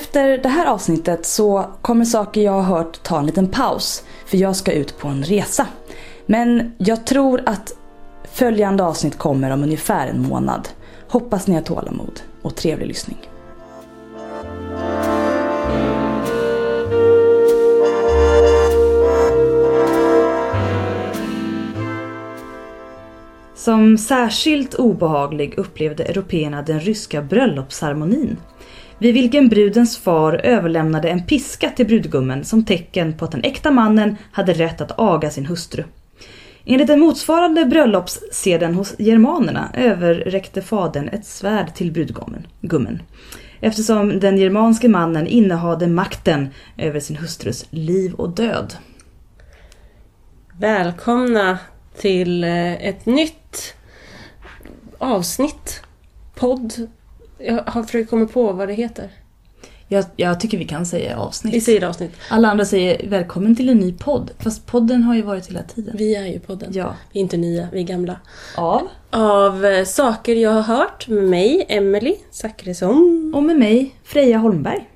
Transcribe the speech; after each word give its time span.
Efter 0.00 0.38
det 0.38 0.48
här 0.48 0.66
avsnittet 0.66 1.26
så 1.26 1.64
kommer 1.82 2.04
saker 2.04 2.40
jag 2.40 2.52
har 2.52 2.62
hört 2.62 3.02
ta 3.02 3.18
en 3.18 3.26
liten 3.26 3.48
paus. 3.48 4.04
För 4.26 4.36
jag 4.36 4.56
ska 4.56 4.72
ut 4.72 4.98
på 4.98 5.08
en 5.08 5.24
resa. 5.24 5.66
Men 6.26 6.72
jag 6.78 7.06
tror 7.06 7.42
att 7.46 7.72
följande 8.32 8.84
avsnitt 8.84 9.18
kommer 9.18 9.50
om 9.50 9.62
ungefär 9.62 10.06
en 10.06 10.22
månad. 10.22 10.68
Hoppas 11.08 11.46
ni 11.46 11.54
har 11.54 11.62
tålamod 11.62 12.20
och 12.42 12.54
trevlig 12.54 12.86
lyssning. 12.86 13.18
Som 23.54 23.98
särskilt 23.98 24.74
obehaglig 24.74 25.58
upplevde 25.58 26.04
européerna 26.04 26.62
den 26.62 26.80
ryska 26.80 27.22
bröllopsceremonin. 27.22 28.36
Vid 29.00 29.14
vilken 29.14 29.48
brudens 29.48 29.98
far 29.98 30.32
överlämnade 30.32 31.08
en 31.08 31.26
piska 31.26 31.70
till 31.70 31.86
brudgummen 31.86 32.44
som 32.44 32.64
tecken 32.64 33.12
på 33.16 33.24
att 33.24 33.32
den 33.32 33.44
äkta 33.44 33.70
mannen 33.70 34.16
hade 34.32 34.52
rätt 34.52 34.80
att 34.80 34.98
aga 34.98 35.30
sin 35.30 35.46
hustru. 35.46 35.84
Enligt 36.64 36.86
den 36.86 37.00
motsvarande 37.00 37.64
bröllopsseden 37.64 38.74
hos 38.74 38.94
germanerna 38.98 39.70
överräckte 39.74 40.62
fadern 40.62 41.08
ett 41.08 41.26
svärd 41.26 41.74
till 41.74 41.92
brudgummen. 41.92 43.02
Eftersom 43.60 44.20
den 44.20 44.38
germanske 44.38 44.88
mannen 44.88 45.26
innehade 45.26 45.86
makten 45.86 46.48
över 46.76 47.00
sin 47.00 47.16
hustrus 47.16 47.66
liv 47.70 48.14
och 48.14 48.30
död. 48.30 48.74
Välkomna 50.58 51.58
till 51.96 52.44
eh, 52.44 52.88
ett 52.88 53.06
nytt 53.06 53.74
avsnitt. 54.98 55.82
Podd. 56.34 56.88
Jag 57.38 57.62
har 57.66 57.82
försökt 57.82 58.10
komma 58.10 58.26
på 58.26 58.52
vad 58.52 58.68
det 58.68 58.74
heter. 58.74 59.10
Jag, 59.90 60.04
jag 60.16 60.40
tycker 60.40 60.58
vi 60.58 60.64
kan 60.64 60.86
säga 60.86 61.18
avsnitt. 61.18 61.54
Vi 61.54 61.60
säger 61.60 61.84
avsnitt. 61.84 62.12
Alla 62.30 62.48
andra 62.48 62.64
säger 62.64 63.08
välkommen 63.08 63.56
till 63.56 63.68
en 63.68 63.76
ny 63.76 63.92
podd. 63.92 64.30
Fast 64.38 64.66
podden 64.66 65.02
har 65.02 65.14
ju 65.14 65.22
varit 65.22 65.48
hela 65.48 65.62
tiden. 65.62 65.94
Vi 65.98 66.16
är 66.16 66.26
ju 66.26 66.40
podden. 66.40 66.70
Ja. 66.74 66.94
Vi 67.12 67.20
är 67.20 67.22
inte 67.22 67.36
nya, 67.36 67.68
vi 67.72 67.80
är 67.80 67.84
gamla. 67.84 68.16
Av 68.56 68.88
Av 69.10 69.64
eh, 69.64 69.84
saker 69.84 70.34
jag 70.36 70.50
har 70.50 70.62
hört 70.62 71.08
med 71.08 71.24
mig, 71.24 71.66
Emily 71.68 72.16
Zackrisson. 72.30 73.32
och 73.36 73.42
med 73.42 73.56
mig, 73.58 73.94
Freja 74.04 74.38
Holmberg. 74.38 74.88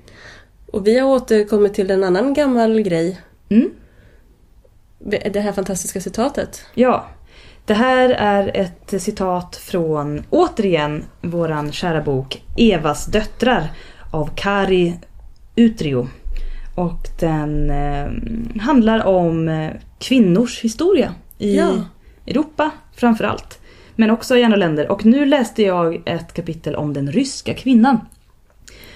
Och 0.71 0.87
vi 0.87 0.99
har 0.99 1.09
återkommit 1.09 1.73
till 1.73 1.91
en 1.91 2.03
annan 2.03 2.33
gammal 2.33 2.81
grej. 2.81 3.21
Mm. 3.49 3.71
Det 5.31 5.39
här 5.39 5.51
fantastiska 5.51 6.01
citatet. 6.01 6.61
Ja. 6.73 7.07
Det 7.65 7.73
här 7.73 8.09
är 8.09 8.51
ett 8.53 9.01
citat 9.01 9.55
från, 9.55 10.23
återigen, 10.29 11.03
våran 11.21 11.71
kära 11.71 12.01
bok 12.01 12.43
Evas 12.57 13.05
döttrar 13.05 13.71
av 14.11 14.29
Kari 14.35 14.99
Utrio. 15.55 16.07
Och 16.75 17.07
den 17.19 17.69
eh, 17.69 18.05
handlar 18.61 19.05
om 19.05 19.47
eh, 19.47 19.71
kvinnors 19.99 20.61
historia 20.61 21.13
i 21.37 21.57
Ja. 21.57 21.71
Europa 22.27 22.71
framför 22.95 23.23
allt. 23.23 23.59
Men 23.95 24.11
också 24.11 24.37
i 24.37 24.43
andra 24.43 24.57
länder. 24.57 24.91
Och 24.91 25.05
nu 25.05 25.25
läste 25.25 25.63
jag 25.63 26.01
ett 26.05 26.33
kapitel 26.33 26.75
om 26.75 26.93
den 26.93 27.11
ryska 27.11 27.53
kvinnan. 27.53 27.99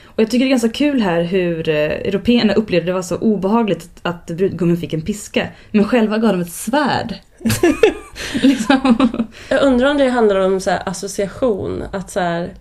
Och 0.04 0.22
jag 0.22 0.32
tycker 0.32 0.46
det 0.46 0.50
är 0.50 0.50
ganska 0.50 0.70
kul 0.70 1.02
här 1.02 1.24
hur 1.24 1.70
eh, 1.70 1.76
européerna 1.76 2.54
upplevde 2.54 2.86
det 2.86 2.94
var 2.94 3.02
så 3.02 3.18
obehagligt 3.18 3.90
att 4.02 4.28
brudgummen 4.28 4.78
fick 4.78 4.94
en 4.94 5.02
piska. 5.02 5.48
Men 5.72 5.86
själva 5.86 6.18
gav 6.18 6.32
de 6.32 6.42
ett 6.42 6.52
svärd. 6.52 7.16
liksom. 8.42 9.08
Jag 9.50 9.62
undrar 9.64 9.92
om 9.92 9.98
det 9.98 10.10
handlar 10.10 10.36
om 10.40 10.60
så 10.60 10.70
här 10.72 10.82
association. 10.86 11.84
Att, 11.92 12.10
så 12.12 12.20
här, 12.20 12.54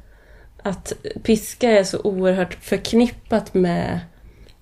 att 0.63 0.93
piska 1.23 1.71
är 1.71 1.85
så 1.85 1.99
oerhört 2.05 2.55
förknippat 2.63 3.55
med, 3.55 4.01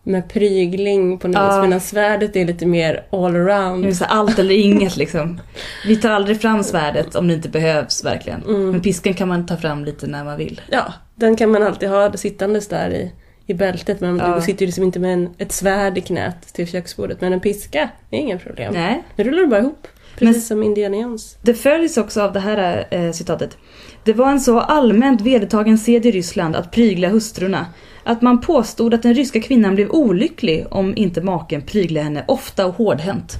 med 0.02 0.28
prygling 0.28 1.18
på 1.18 1.28
något 1.28 1.36
Ja. 1.36 1.62
Medan 1.62 1.80
svärdet 1.80 2.36
är 2.36 2.44
lite 2.44 2.66
mer 2.66 3.06
all 3.10 3.32
Det 3.32 3.38
är 3.38 3.42
around. 3.48 3.96
så 3.96 4.04
här 4.04 4.16
allt 4.16 4.38
eller 4.38 4.54
inget 4.54 4.96
liksom. 4.96 5.40
Vi 5.86 5.96
tar 5.96 6.10
aldrig 6.10 6.40
fram 6.40 6.64
svärdet 6.64 7.14
om 7.14 7.28
det 7.28 7.34
inte 7.34 7.48
behövs 7.48 8.04
verkligen. 8.04 8.42
Mm. 8.42 8.70
Men 8.70 8.80
pisken 8.80 9.14
kan 9.14 9.28
man 9.28 9.46
ta 9.46 9.56
fram 9.56 9.84
lite 9.84 10.06
när 10.06 10.24
man 10.24 10.36
vill. 10.36 10.60
Ja, 10.70 10.92
den 11.14 11.36
kan 11.36 11.50
man 11.50 11.62
alltid 11.62 11.88
ha 11.88 12.12
sittandes 12.12 12.68
där 12.68 12.90
i, 12.90 13.12
i 13.46 13.54
bältet. 13.54 14.00
Men 14.00 14.16
Ja. 14.18 14.34
du 14.34 14.40
sitter 14.42 14.60
ju 14.60 14.66
liksom 14.66 14.84
inte 14.84 14.98
med 14.98 15.12
en, 15.12 15.30
ett 15.38 15.52
svärd 15.52 15.98
i 15.98 16.00
knät 16.00 16.54
till 16.54 16.66
köksbordet. 16.68 17.20
Men 17.20 17.32
en 17.32 17.40
piska, 17.40 17.88
är 18.10 18.18
inga 18.18 18.38
problem. 18.38 18.72
Nej. 18.74 19.02
Nu 19.16 19.24
rullar 19.24 19.38
du 19.40 19.46
bara 19.46 19.60
ihop. 19.60 19.86
Precis 20.18 20.34
Men- 20.34 20.42
som 20.42 20.62
Indiana 20.62 20.96
Jones. 20.96 21.36
Det 21.42 21.54
följs 21.54 21.96
också 21.96 22.22
av 22.22 22.32
det 22.32 22.40
här 22.40 22.86
eh, 22.90 23.12
citatet. 23.12 23.56
Det 24.04 24.12
var 24.12 24.30
en 24.30 24.40
så 24.40 24.60
allmänt 24.60 25.20
vedertagen 25.20 25.78
sed 25.78 26.06
i 26.06 26.10
Ryssland 26.10 26.56
att 26.56 26.70
prygla 26.70 27.08
hustrurna 27.08 27.66
att 28.04 28.22
man 28.22 28.40
påstod 28.40 28.94
att 28.94 29.02
den 29.02 29.14
ryska 29.14 29.40
kvinnan 29.40 29.74
blev 29.74 29.90
olycklig 29.90 30.66
om 30.70 30.96
inte 30.96 31.20
maken 31.20 31.62
pryglade 31.62 32.04
henne 32.04 32.24
ofta 32.28 32.66
och 32.66 32.74
hårdhänt. 32.74 33.32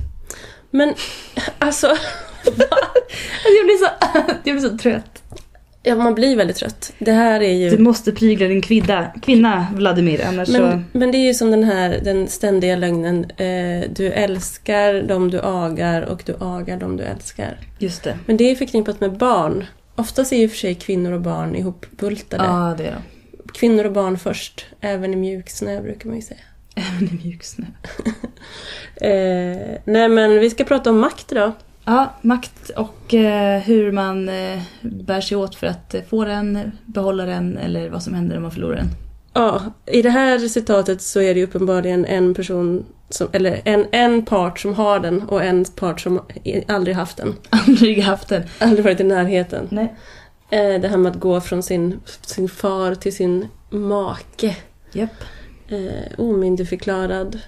Men 0.71 0.95
alltså, 1.59 1.87
Jag 3.45 3.65
blir 3.67 3.77
så, 3.77 3.89
jag 4.45 4.57
blir 4.57 4.69
så 4.69 4.79
trött. 4.79 5.23
Ja, 5.85 5.95
man 5.95 6.15
blir 6.15 6.37
väldigt 6.37 6.57
trött. 6.57 6.93
Det 6.99 7.13
här 7.13 7.41
är 7.41 7.53
ju... 7.53 7.71
Du 7.71 7.79
måste 7.79 8.13
prygla 8.13 8.49
din 8.49 8.63
kvinna, 8.63 9.13
kvinna 9.23 9.67
Vladimir, 9.75 10.25
annars 10.27 10.49
så... 10.49 10.61
Men, 10.61 10.85
men 10.93 11.13
det 11.13 11.19
är 11.19 11.27
ju 11.27 11.35
som 11.35 11.51
den 11.51 11.65
här 11.65 12.01
den 12.05 12.29
ständiga 12.29 12.77
lögnen. 12.77 13.25
Eh, 13.25 13.91
du 13.91 14.07
älskar 14.07 15.03
dem 15.03 15.31
du 15.31 15.41
agar 15.43 16.03
och 16.03 16.23
du 16.27 16.37
agar 16.41 16.77
dem 16.77 16.97
du 16.97 17.05
älskar. 17.05 17.59
Just 17.79 18.03
det. 18.03 18.19
Men 18.27 18.37
det 18.37 18.51
är 18.51 18.57
förknippat 18.57 19.01
med 19.01 19.13
barn. 19.13 19.65
Oftast 19.97 20.33
är 20.33 20.37
ju 20.37 20.49
för 20.49 20.57
sig 20.57 20.75
kvinnor 20.75 21.13
och 21.13 21.21
barn 21.21 21.57
ihopbultade. 21.57 22.45
Ja, 22.45 22.75
det 22.79 22.87
är 22.87 22.93
de. 22.93 23.03
Kvinnor 23.53 23.85
och 23.85 23.93
barn 23.93 24.19
först. 24.19 24.67
Även 24.81 25.13
i 25.13 25.17
mjuk 25.17 25.51
snö 25.51 25.83
brukar 25.83 26.09
man 26.09 26.17
ju 26.17 26.23
säga. 26.23 26.41
Även 26.75 27.09
i 27.09 27.25
mjuk 27.25 27.45
snö. 27.45 27.67
Eh, 28.97 29.79
nej 29.85 30.09
men 30.09 30.41
vi 30.41 30.51
ska 30.51 30.65
prata 30.65 30.91
om 30.91 30.99
makt 30.99 31.33
idag. 31.33 31.53
Ja, 31.85 32.15
makt 32.23 32.71
och 32.71 33.15
eh, 33.15 33.61
hur 33.61 33.93
man 33.93 34.29
eh, 34.29 34.63
bär 34.83 35.21
sig 35.21 35.37
åt 35.37 35.55
för 35.55 35.67
att 35.67 35.95
eh, 35.95 36.03
få 36.03 36.25
den, 36.25 36.73
behålla 36.85 37.25
den 37.25 37.59
eller 37.59 37.89
vad 37.89 38.03
som 38.03 38.15
händer 38.15 38.37
om 38.37 38.43
man 38.43 38.51
förlorar 38.51 38.77
den. 38.77 38.89
Ja, 39.33 39.63
i 39.87 40.03
det 40.03 40.11
här 40.11 40.39
citatet 40.39 41.03
så 41.03 41.21
är 41.21 41.35
det 41.35 41.45
uppenbarligen 41.45 42.05
en 42.05 42.35
person 42.35 42.85
som, 43.09 43.29
eller 43.33 43.61
en, 43.65 43.87
en 43.93 44.25
part 44.25 44.61
som 44.61 44.75
har 44.75 45.01
den 45.01 45.23
och 45.23 45.45
en 45.45 45.65
part 45.65 46.01
som 46.01 46.21
aldrig 46.69 46.97
haft 46.97 47.17
den. 47.17 47.35
Aldrig 47.51 48.03
haft 48.03 48.29
den. 48.29 48.43
Aldrig 48.59 48.85
varit 48.85 49.01
i 49.01 49.05
närheten. 49.05 49.69
Nej. 49.71 49.95
Eh, 50.51 50.81
det 50.81 50.89
här 50.89 50.97
med 50.97 51.13
att 51.13 51.21
gå 51.21 51.41
från 51.41 51.63
sin, 51.63 52.01
sin 52.21 52.49
far 52.49 52.95
till 52.95 53.17
sin 53.17 53.49
make. 53.71 54.57
Japp. 54.93 55.25
Eh, 55.69 56.19
omyndigförklarad. 56.19 57.39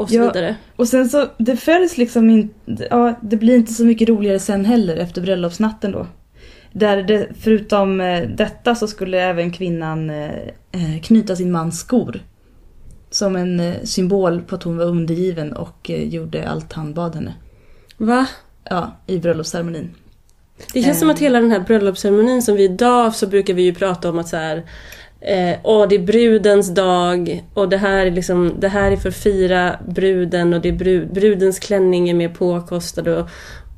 Och 0.00 0.08
så 0.08 0.14
Ja. 0.14 0.26
vidare. 0.26 0.56
Och 0.76 0.88
sen 0.88 1.08
så, 1.08 1.26
det 1.38 1.56
följs 1.56 1.98
liksom 1.98 2.30
inte, 2.30 2.86
ja 2.90 3.14
det 3.22 3.36
blir 3.36 3.54
inte 3.54 3.72
så 3.72 3.84
mycket 3.84 4.08
roligare 4.08 4.38
sen 4.38 4.64
heller 4.64 4.96
efter 4.96 5.22
bröllopsnatten 5.22 5.92
då. 5.92 6.06
Där 6.72 7.02
det, 7.02 7.28
förutom 7.40 8.00
eh, 8.00 8.28
detta 8.28 8.74
så 8.74 8.86
skulle 8.88 9.20
även 9.20 9.52
kvinnan 9.52 10.10
eh, 10.10 10.30
eh, 10.72 11.00
knyta 11.02 11.36
sin 11.36 11.52
mans 11.52 11.80
skor. 11.80 12.20
Som 13.10 13.36
en 13.36 13.72
symbol 13.84 14.40
på 14.42 14.54
att 14.54 14.62
hon 14.62 14.76
var 14.76 14.84
undergiven 14.84 15.52
och 15.52 15.90
gjorde 15.90 16.48
allt 16.48 16.72
han 16.72 16.94
bad 16.94 17.14
henne. 17.14 17.34
Va? 17.96 18.26
Ja, 18.64 18.96
i 19.06 19.18
bröllopsceremonin. 19.18 19.90
Det 20.72 20.82
känns 20.82 20.96
Eh. 20.96 21.00
som 21.00 21.10
att 21.10 21.18
hela 21.18 21.40
den 21.40 21.50
här 21.50 21.60
bröllopsceremonin 21.60 22.42
som 22.42 22.54
vi 22.56 22.64
idag 22.64 23.14
så 23.14 23.26
brukar 23.26 23.54
vi 23.54 23.62
ju 23.62 23.74
prata 23.74 24.10
om 24.10 24.18
att 24.18 24.28
så 24.28 24.36
här 24.36 24.62
Eh, 25.20 25.58
åh, 25.62 25.88
det 25.88 25.94
är 25.94 25.98
brudens 25.98 26.74
dag 26.74 27.44
och 27.54 27.68
det 27.68 27.76
här 27.76 28.06
är 28.06 28.10
liksom, 28.10 28.54
det 28.58 28.68
här 28.68 28.92
är 28.92 28.96
för 28.96 29.08
att 29.08 29.16
fira 29.16 29.78
bruden 29.88 30.54
och 30.54 30.60
det 30.60 30.68
är 30.68 30.72
brud, 30.72 31.12
brudens 31.12 31.58
klänning 31.58 32.08
är 32.08 32.14
mer 32.14 32.28
påkostad 32.28 33.08
och, 33.08 33.28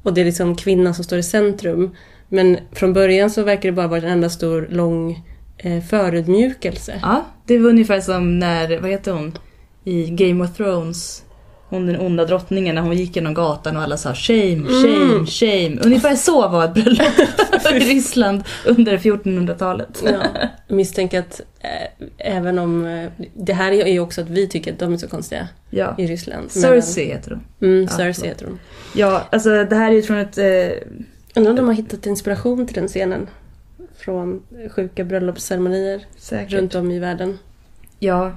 och 0.02 0.14
det 0.14 0.20
är 0.20 0.24
liksom 0.24 0.56
kvinnan 0.56 0.94
som 0.94 1.04
står 1.04 1.18
i 1.18 1.22
centrum. 1.22 1.96
Men 2.28 2.58
från 2.72 2.92
början 2.92 3.30
så 3.30 3.42
verkar 3.42 3.68
det 3.68 3.72
bara 3.72 3.88
vara 3.88 4.00
en 4.00 4.08
enda 4.08 4.30
stor 4.30 4.68
lång 4.70 5.24
eh, 5.58 5.82
förödmjukelse. 5.82 6.98
Ja, 7.02 7.26
det 7.46 7.58
var 7.58 7.70
ungefär 7.70 8.00
som 8.00 8.38
när, 8.38 8.80
vad 8.80 8.90
heter 8.90 9.12
hon? 9.12 9.38
I 9.84 10.10
Game 10.10 10.44
of 10.44 10.56
Thrones. 10.56 11.24
Hon 11.72 11.86
den 11.86 12.00
onda 12.00 12.24
drottningen 12.24 12.74
när 12.74 12.82
hon 12.82 12.96
gick 12.96 13.16
genom 13.16 13.34
gatan 13.34 13.76
och 13.76 13.82
alla 13.82 13.96
sa 13.96 14.14
shame, 14.14 14.64
shame, 14.68 15.04
Mm. 15.12 15.26
shame. 15.26 15.78
Ungefär 15.84 16.16
så 16.16 16.48
var 16.48 16.64
ett 16.64 16.74
bröllop 16.74 17.08
i 17.72 17.78
Ryssland 17.78 18.42
under 18.66 18.98
1400-talet. 18.98 20.02
Ja, 20.06 20.22
misstänker 20.68 21.18
att 21.20 21.40
eh, 21.60 22.06
även 22.36 22.58
om... 22.58 22.84
Eh, 22.86 23.10
det 23.34 23.52
här 23.52 23.72
är 23.72 23.86
ju 23.86 24.00
också 24.00 24.20
att 24.20 24.28
vi 24.30 24.48
tycker 24.48 24.72
att 24.72 24.78
de 24.78 24.92
är 24.92 24.96
så 24.96 25.08
konstiga 25.08 25.48
Ja. 25.70 25.94
i 25.98 26.06
Ryssland. 26.06 26.50
Cersei 26.50 27.04
heter 27.04 27.30
hon. 27.30 27.68
Mm, 27.70 27.82
Ja, 27.82 27.88
Cersei 27.96 28.28
heter 28.28 28.46
hon. 28.46 28.58
Ja, 28.94 29.22
alltså 29.32 29.64
det 29.64 29.76
här 29.76 29.90
är 29.90 29.94
ju 29.94 30.02
från 30.02 30.18
ett... 30.18 30.38
Eh, 30.38 30.70
Undrar 31.34 31.50
om 31.50 31.56
de 31.56 31.66
har 31.66 31.74
hittat 31.74 32.06
inspiration 32.06 32.66
till 32.66 32.74
den 32.74 32.88
scenen. 32.88 33.26
Från 33.98 34.42
sjuka 34.70 35.04
bröllopsceremonier 35.04 36.06
säkert. 36.16 36.52
runt 36.52 36.74
om 36.74 36.90
i 36.90 36.98
världen. 36.98 37.38
Ja. 37.98 38.32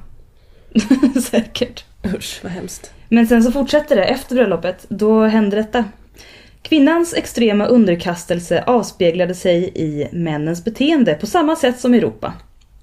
säkert. 1.31 1.85
Usch, 2.15 2.39
vad 2.43 2.51
hemskt. 2.51 2.91
Men 3.09 3.27
sen 3.27 3.43
så 3.43 3.51
fortsätter 3.51 3.95
det 3.95 4.03
efter 4.03 4.35
bröllopet. 4.35 4.85
Då 4.89 5.23
händer 5.23 5.57
detta. 5.57 5.83
Kvinnans 6.61 7.13
extrema 7.13 7.65
underkastelse 7.65 8.63
avspeglade 8.67 9.35
sig 9.35 9.71
i 9.75 10.07
männens 10.11 10.63
beteende 10.63 11.13
på 11.13 11.27
samma 11.27 11.55
sätt 11.55 11.79
som 11.79 11.93
i 11.93 11.97
Europa. 11.97 12.33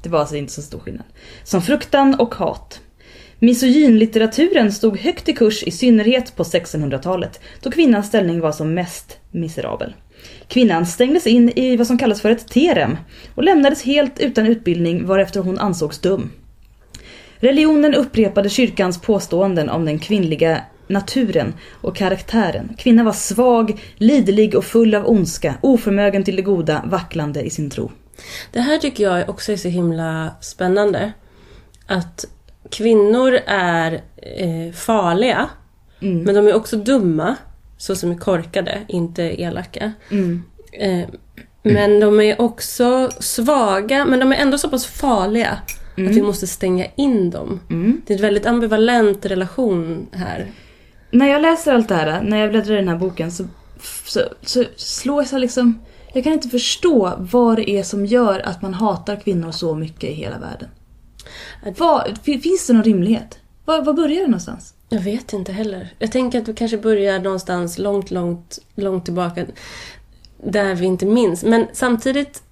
Det 0.02 0.08
var 0.08 0.20
alltså 0.20 0.36
inte 0.36 0.52
så 0.52 0.62
stor 0.62 0.78
skillnad. 0.78 1.04
Som 1.44 1.62
fruktan 1.62 2.14
och 2.14 2.34
hat. 2.34 2.80
Misogynlitteraturen 3.38 4.72
stod 4.72 4.98
högt 4.98 5.28
i 5.28 5.32
kurs 5.32 5.62
i 5.62 5.70
synnerhet 5.70 6.36
på 6.36 6.42
1600-talet 6.42 7.40
då 7.62 7.70
kvinnans 7.70 8.06
ställning 8.06 8.40
var 8.40 8.52
som 8.52 8.74
mest 8.74 9.18
miserabel. 9.30 9.94
Kvinnan 10.48 10.86
stängdes 10.86 11.26
in 11.26 11.52
i 11.56 11.76
vad 11.76 11.86
som 11.86 11.98
kallas 11.98 12.22
för 12.22 12.30
ett 12.30 12.48
terem 12.48 12.96
och 13.34 13.44
lämnades 13.44 13.82
helt 13.82 14.20
utan 14.20 14.46
utbildning 14.46 15.06
varefter 15.06 15.40
hon 15.40 15.58
ansågs 15.58 15.98
dum. 15.98 16.30
Religionen 17.42 17.94
upprepade 17.94 18.48
kyrkans 18.48 19.00
påståenden 19.00 19.70
om 19.70 19.84
den 19.84 19.98
kvinnliga 19.98 20.60
naturen 20.86 21.54
och 21.70 21.96
karaktären. 21.96 22.74
Kvinnan 22.78 23.04
var 23.04 23.12
svag, 23.12 23.80
liderlig 23.96 24.54
och 24.54 24.64
full 24.64 24.94
av 24.94 25.06
ondska, 25.08 25.54
oförmögen 25.60 26.24
till 26.24 26.36
det 26.36 26.42
goda, 26.42 26.82
vacklande 26.86 27.42
i 27.42 27.50
sin 27.50 27.70
tro. 27.70 27.90
Det 28.52 28.60
här 28.60 28.78
tycker 28.78 29.04
jag 29.04 29.28
också 29.28 29.52
är 29.52 29.56
så 29.56 29.68
himla 29.68 30.30
spännande. 30.40 31.12
Att 31.86 32.24
kvinnor 32.70 33.38
är 33.46 33.92
eh, 34.16 34.72
farliga, 34.74 35.48
Mm. 36.00 36.22
men 36.22 36.34
de 36.34 36.48
är 36.48 36.54
också 36.54 36.76
dumma. 36.76 37.36
Så 37.78 37.96
som 37.96 38.10
är 38.10 38.16
korkade, 38.16 38.78
inte 38.88 39.22
elaka. 39.22 39.92
Mm. 40.10 40.42
Eh, 40.72 41.08
men 41.62 42.00
de 42.00 42.20
är 42.20 42.40
också 42.40 43.10
svaga, 43.20 44.04
men 44.04 44.20
de 44.20 44.32
är 44.32 44.36
ändå 44.36 44.58
så 44.58 44.68
pass 44.68 44.86
farliga 44.86 45.58
att 45.92 46.16
vi 46.16 46.22
måste 46.22 46.46
stänga 46.46 46.86
in 46.96 47.30
dem. 47.30 47.60
Mm. 47.70 48.02
Det 48.06 48.12
är 48.12 48.16
en 48.16 48.22
väldigt 48.22 48.46
ambivalent 48.46 49.26
relation 49.26 50.06
här. 50.12 50.50
När 51.10 51.28
jag 51.28 51.42
läser 51.42 51.74
allt 51.74 51.88
det 51.88 51.94
här, 51.94 52.22
när 52.22 52.38
jag 52.38 52.50
bläddrar 52.50 52.74
i 52.74 52.76
den 52.76 52.88
här 52.88 52.96
boken 52.96 53.32
så, 53.32 53.44
så, 54.04 54.20
så 54.42 54.64
slås 54.76 55.32
jag 55.32 55.40
liksom... 55.40 55.80
Jag 56.14 56.24
kan 56.24 56.32
inte 56.32 56.48
förstå 56.48 57.12
vad 57.18 57.56
det 57.56 57.70
är 57.70 57.82
som 57.82 58.06
gör 58.06 58.40
att 58.40 58.62
man 58.62 58.74
hatar 58.74 59.16
kvinnor 59.16 59.50
så 59.50 59.74
mycket 59.74 60.10
i 60.10 60.12
hela 60.12 60.38
världen. 60.38 60.68
Vad, 61.78 62.18
fi- 62.22 62.40
finns 62.40 62.66
det 62.66 62.72
någon 62.72 62.84
rimlighet? 62.84 63.38
Var, 63.64 63.82
var 63.82 63.92
börjar 63.92 64.20
det 64.20 64.26
någonstans? 64.26 64.74
Jag 64.88 65.00
vet 65.00 65.32
inte 65.32 65.52
heller. 65.52 65.94
Jag 65.98 66.12
tänker 66.12 66.42
att 66.42 66.48
vi 66.48 66.54
kanske 66.54 66.78
börjar 66.78 67.18
någonstans 67.18 67.78
långt, 67.78 68.10
långt, 68.10 68.58
långt 68.74 69.04
tillbaka. 69.04 69.46
Där 70.44 70.74
vi 70.74 70.86
inte 70.86 71.06
minns. 71.06 71.44
Men 71.44 71.66
samtidigt... 71.72 72.42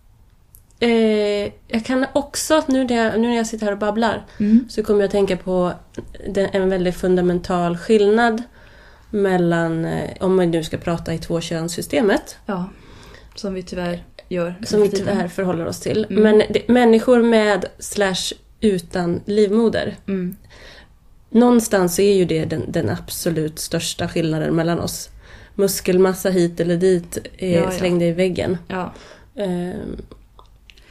Eh, 0.83 1.53
jag 1.69 1.85
kan 1.85 2.07
också, 2.13 2.63
nu 2.69 2.85
när 2.85 2.97
jag, 3.05 3.21
nu 3.21 3.29
när 3.29 3.37
jag 3.37 3.47
sitter 3.47 3.67
här 3.67 3.73
och 3.73 3.79
babblar, 3.79 4.27
Mm. 4.41 4.65
så 4.69 4.83
kommer 4.83 5.01
jag 5.01 5.07
att 5.07 5.13
tänka 5.13 5.37
på 5.37 5.73
den, 6.29 6.49
en 6.53 6.69
väldigt 6.71 6.97
fundamental 6.97 7.77
skillnad 7.77 8.43
mellan, 9.11 9.85
eh, 9.85 10.11
om 10.21 10.37
man 10.37 10.51
nu 10.51 10.65
ska 10.65 10.77
prata 10.77 11.15
i 11.15 11.19
tvåkönssystemet, 11.19 12.37
Ja. 12.47 12.69
Som 13.35 13.55
vi 13.55 13.63
tyvärr 13.63 14.05
gör. 14.29 14.55
som 14.65 14.83
vi 14.83 14.89
tyvärr 14.91 15.29
förhåller 15.29 15.67
oss 15.67 15.81
till. 15.81 16.07
Mm. 16.11 16.23
Men 16.23 16.39
det, 16.51 16.69
människor 16.69 17.23
med 17.23 17.65
slash 17.79 18.33
utan 18.61 19.21
livmoder. 19.25 19.97
Mm. 20.09 20.37
Någonstans 21.31 21.99
är 21.99 22.13
ju 22.15 22.25
det 22.25 22.45
den, 22.45 22.63
den 22.69 22.89
absolut 22.91 23.59
största 23.59 24.09
skillnaden 24.09 24.55
mellan 24.55 24.81
oss. 24.81 25.09
Muskelmassa 25.55 26.31
hit 26.31 26.61
eller 26.61 26.77
dit 26.77 27.19
är 27.39 27.57
Ja, 27.59 27.65
ja. 27.65 27.71
slängda 27.71 28.05
i 28.07 28.13
väggen. 28.13 28.59
Ja. 28.69 28.93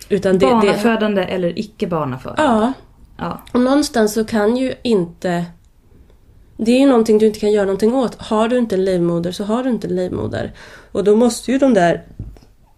Utan 0.09 0.39
det, 0.39 0.45
det, 0.45 0.51
Barnafödande 0.51 1.21
eller 1.21 1.59
icke 1.59 1.87
barnafödande. 1.87 2.43
ja, 2.43 2.73
ja. 3.17 3.41
och 3.51 3.59
någonstans 3.59 4.13
så 4.13 4.25
kan 4.25 4.57
ju 4.57 4.73
inte... 4.81 5.45
Det 6.57 6.71
är 6.71 6.79
ju 6.79 6.85
någonting 6.85 7.17
du 7.17 7.25
inte 7.25 7.39
kan 7.39 7.51
göra 7.51 7.65
någonting 7.65 7.95
åt. 7.95 8.15
Har 8.15 8.47
du 8.47 8.57
inte 8.57 8.75
en 8.75 8.85
livmoder 8.85 9.31
så 9.31 9.43
har 9.43 9.63
du 9.63 9.69
inte 9.69 9.87
en 9.87 9.95
livmoder. 9.95 10.53
Och 10.91 11.03
då 11.03 11.15
måste 11.15 11.51
ju 11.51 11.57
de 11.57 11.73
där 11.73 12.03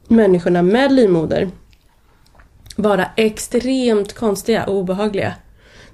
människorna 0.08 0.62
med 0.62 0.92
livmoder 0.92 1.50
vara 2.76 3.06
extremt 3.16 4.14
konstiga 4.14 4.66
och 4.66 4.76
obehagliga. 4.76 5.34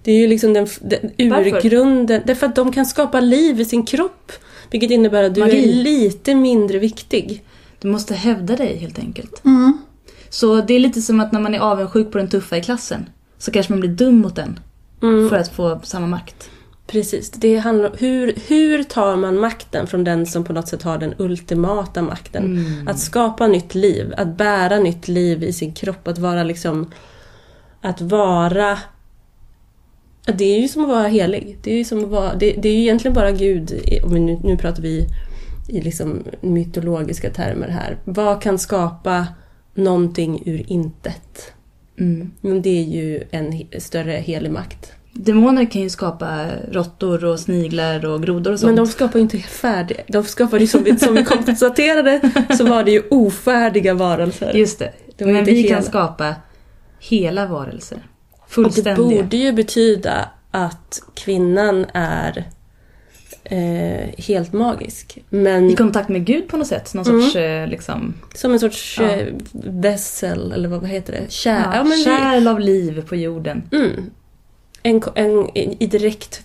Det 0.03 0.11
är 0.11 0.15
ju 0.15 0.27
liksom 0.27 0.53
den, 0.53 0.67
den 0.81 1.11
urgrunden. 1.17 2.21
Därför 2.25 2.45
att 2.45 2.55
de 2.55 2.71
kan 2.71 2.85
skapa 2.85 3.19
liv 3.19 3.59
i 3.59 3.65
sin 3.65 3.85
kropp. 3.85 4.31
Vilket 4.71 4.91
innebär 4.91 5.23
att 5.23 5.35
du 5.35 5.41
Magi. 5.41 5.69
är 5.69 5.83
lite 5.83 6.35
mindre 6.35 6.79
viktig. 6.79 7.43
Du 7.79 7.87
måste 7.87 8.13
hävda 8.13 8.55
dig 8.55 8.77
helt 8.77 8.99
enkelt. 8.99 9.41
Så 10.29 10.61
det 10.61 10.73
är 10.73 10.79
lite 10.79 11.01
som 11.01 11.19
att 11.19 11.31
när 11.31 11.39
man 11.39 11.55
är 11.55 11.59
avundsjuk 11.59 12.11
på 12.11 12.17
den 12.17 12.29
tuffa 12.29 12.57
i 12.57 12.61
klassen 12.61 13.09
så 13.37 13.51
kanske 13.51 13.73
man 13.73 13.79
blir 13.79 13.89
dum 13.89 14.15
mot 14.15 14.35
den 14.35 14.59
Mm. 15.01 15.29
för 15.29 15.37
att 15.37 15.47
få 15.47 15.79
samma 15.83 16.07
makt. 16.07 16.49
Precis. 16.87 17.31
Det 17.31 17.57
handlar 17.57 17.89
om 17.89 17.95
hur, 17.99 18.33
hur 18.47 18.83
tar 18.83 19.15
man 19.15 19.39
makten 19.39 19.87
från 19.87 20.03
den 20.03 20.25
som 20.25 20.43
på 20.43 20.53
något 20.53 20.67
sätt 20.67 20.83
har 20.83 20.97
den 20.97 21.13
ultimata 21.17 22.01
makten. 22.01 22.43
Mm. 22.45 22.87
Att 22.87 22.99
skapa 22.99 23.47
nytt 23.47 23.75
liv, 23.75 24.13
att 24.17 24.37
bära 24.37 24.79
nytt 24.79 25.07
liv 25.07 25.43
i 25.43 25.53
sin 25.53 25.73
kropp, 25.73 26.07
att 26.07 26.17
vara 26.17 26.43
liksom... 26.43 26.91
Att 27.81 28.01
vara... 28.01 28.79
Det 30.25 30.43
är 30.43 30.61
ju 30.61 30.67
som 30.67 30.81
att 30.81 30.89
vara 30.89 31.07
helig. 31.07 31.57
Det 31.63 31.71
är 31.71 31.77
ju, 31.77 31.83
som 31.83 32.03
att 32.03 32.09
vara, 32.09 32.35
det, 32.35 32.51
det 32.51 32.69
är 32.69 32.73
ju 32.73 32.81
egentligen 32.81 33.15
bara 33.15 33.31
Gud, 33.31 33.81
nu, 34.09 34.39
nu 34.43 34.57
pratar 34.57 34.81
vi 34.81 35.07
i 35.67 35.81
liksom 35.81 36.23
mytologiska 36.41 37.29
termer 37.29 37.67
här. 37.67 37.97
Vad 38.03 38.41
kan 38.41 38.59
skapa 38.59 39.27
någonting 39.77 40.43
ur 40.45 40.71
intet? 40.71 41.53
Mm. 41.99 42.31
Men 42.41 42.61
det 42.61 42.69
är 42.69 42.83
ju 42.83 43.23
en 43.31 43.63
större 43.79 44.11
helig 44.11 44.51
makt. 44.51 44.91
Demoner 45.13 45.71
kan 45.71 45.81
ju 45.81 45.89
skapa 45.89 46.45
råttor 46.71 47.25
och 47.25 47.39
sniglar 47.39 48.05
och 48.05 48.23
grodor 48.23 48.51
och 48.51 48.59
sånt. 48.59 48.67
Men 48.67 48.75
de 48.75 48.87
skapar 48.87 49.19
ju 49.19 49.23
inte 49.23 49.37
färdiga. 49.37 50.01
De 50.07 50.23
skapar 50.23 50.59
ju 50.59 50.67
som 50.67 50.83
vi, 50.83 50.97
som 50.97 51.15
vi 51.15 51.23
konstaterade 51.23 52.31
så 52.57 52.65
var 52.67 52.83
det 52.83 52.91
ju 52.91 53.03
ofärdiga 53.09 53.93
varelser. 53.93 54.53
Just 54.53 54.79
det. 54.79 54.93
De 55.17 55.23
är 55.23 55.33
Men 55.33 55.45
vi 55.45 55.53
hela. 55.61 55.75
kan 55.75 55.83
skapa 55.83 56.35
hela 56.99 57.45
varelser. 57.45 57.97
Och 58.31 58.43
det 58.47 58.53
Fullständiga. 58.53 58.95
borde 59.23 59.37
ju 59.37 59.51
betyda 59.51 60.29
att 60.51 61.01
kvinnan 61.13 61.85
är 61.93 62.49
eh, 63.49 64.09
helt 64.25 64.53
magisk. 64.53 65.17
Men 65.29 65.69
I 65.69 65.75
kontakt 65.75 66.09
med 66.09 66.25
Gud 66.25 66.47
på 66.47 66.57
något 66.57 66.67
sätt. 66.67 66.93
Någon 66.93 67.05
Mm. 67.07 67.21
sorts 67.21 67.35
eh, 67.35 67.67
liksom... 67.67 68.13
som 68.35 68.51
en 68.53 68.59
sorts 68.59 68.97
Ja. 69.01 69.09
eh, 69.09 69.27
vessel, 69.63 70.51
eller 70.51 70.69
vad 70.69 70.87
heter 70.87 71.13
det? 71.13 71.31
Kär. 71.31 71.51
Ja, 71.65 71.75
Ja, 71.75 71.83
men 71.83 71.91
vi- 71.97 72.03
kärl 72.03 72.47
av 72.47 72.59
liv 72.59 73.03
på 73.09 73.15
jorden. 73.15 73.63
Mm. 73.71 74.09
En, 74.83 75.01
en, 75.15 75.49
I 75.83 75.87
direkt 75.87 76.41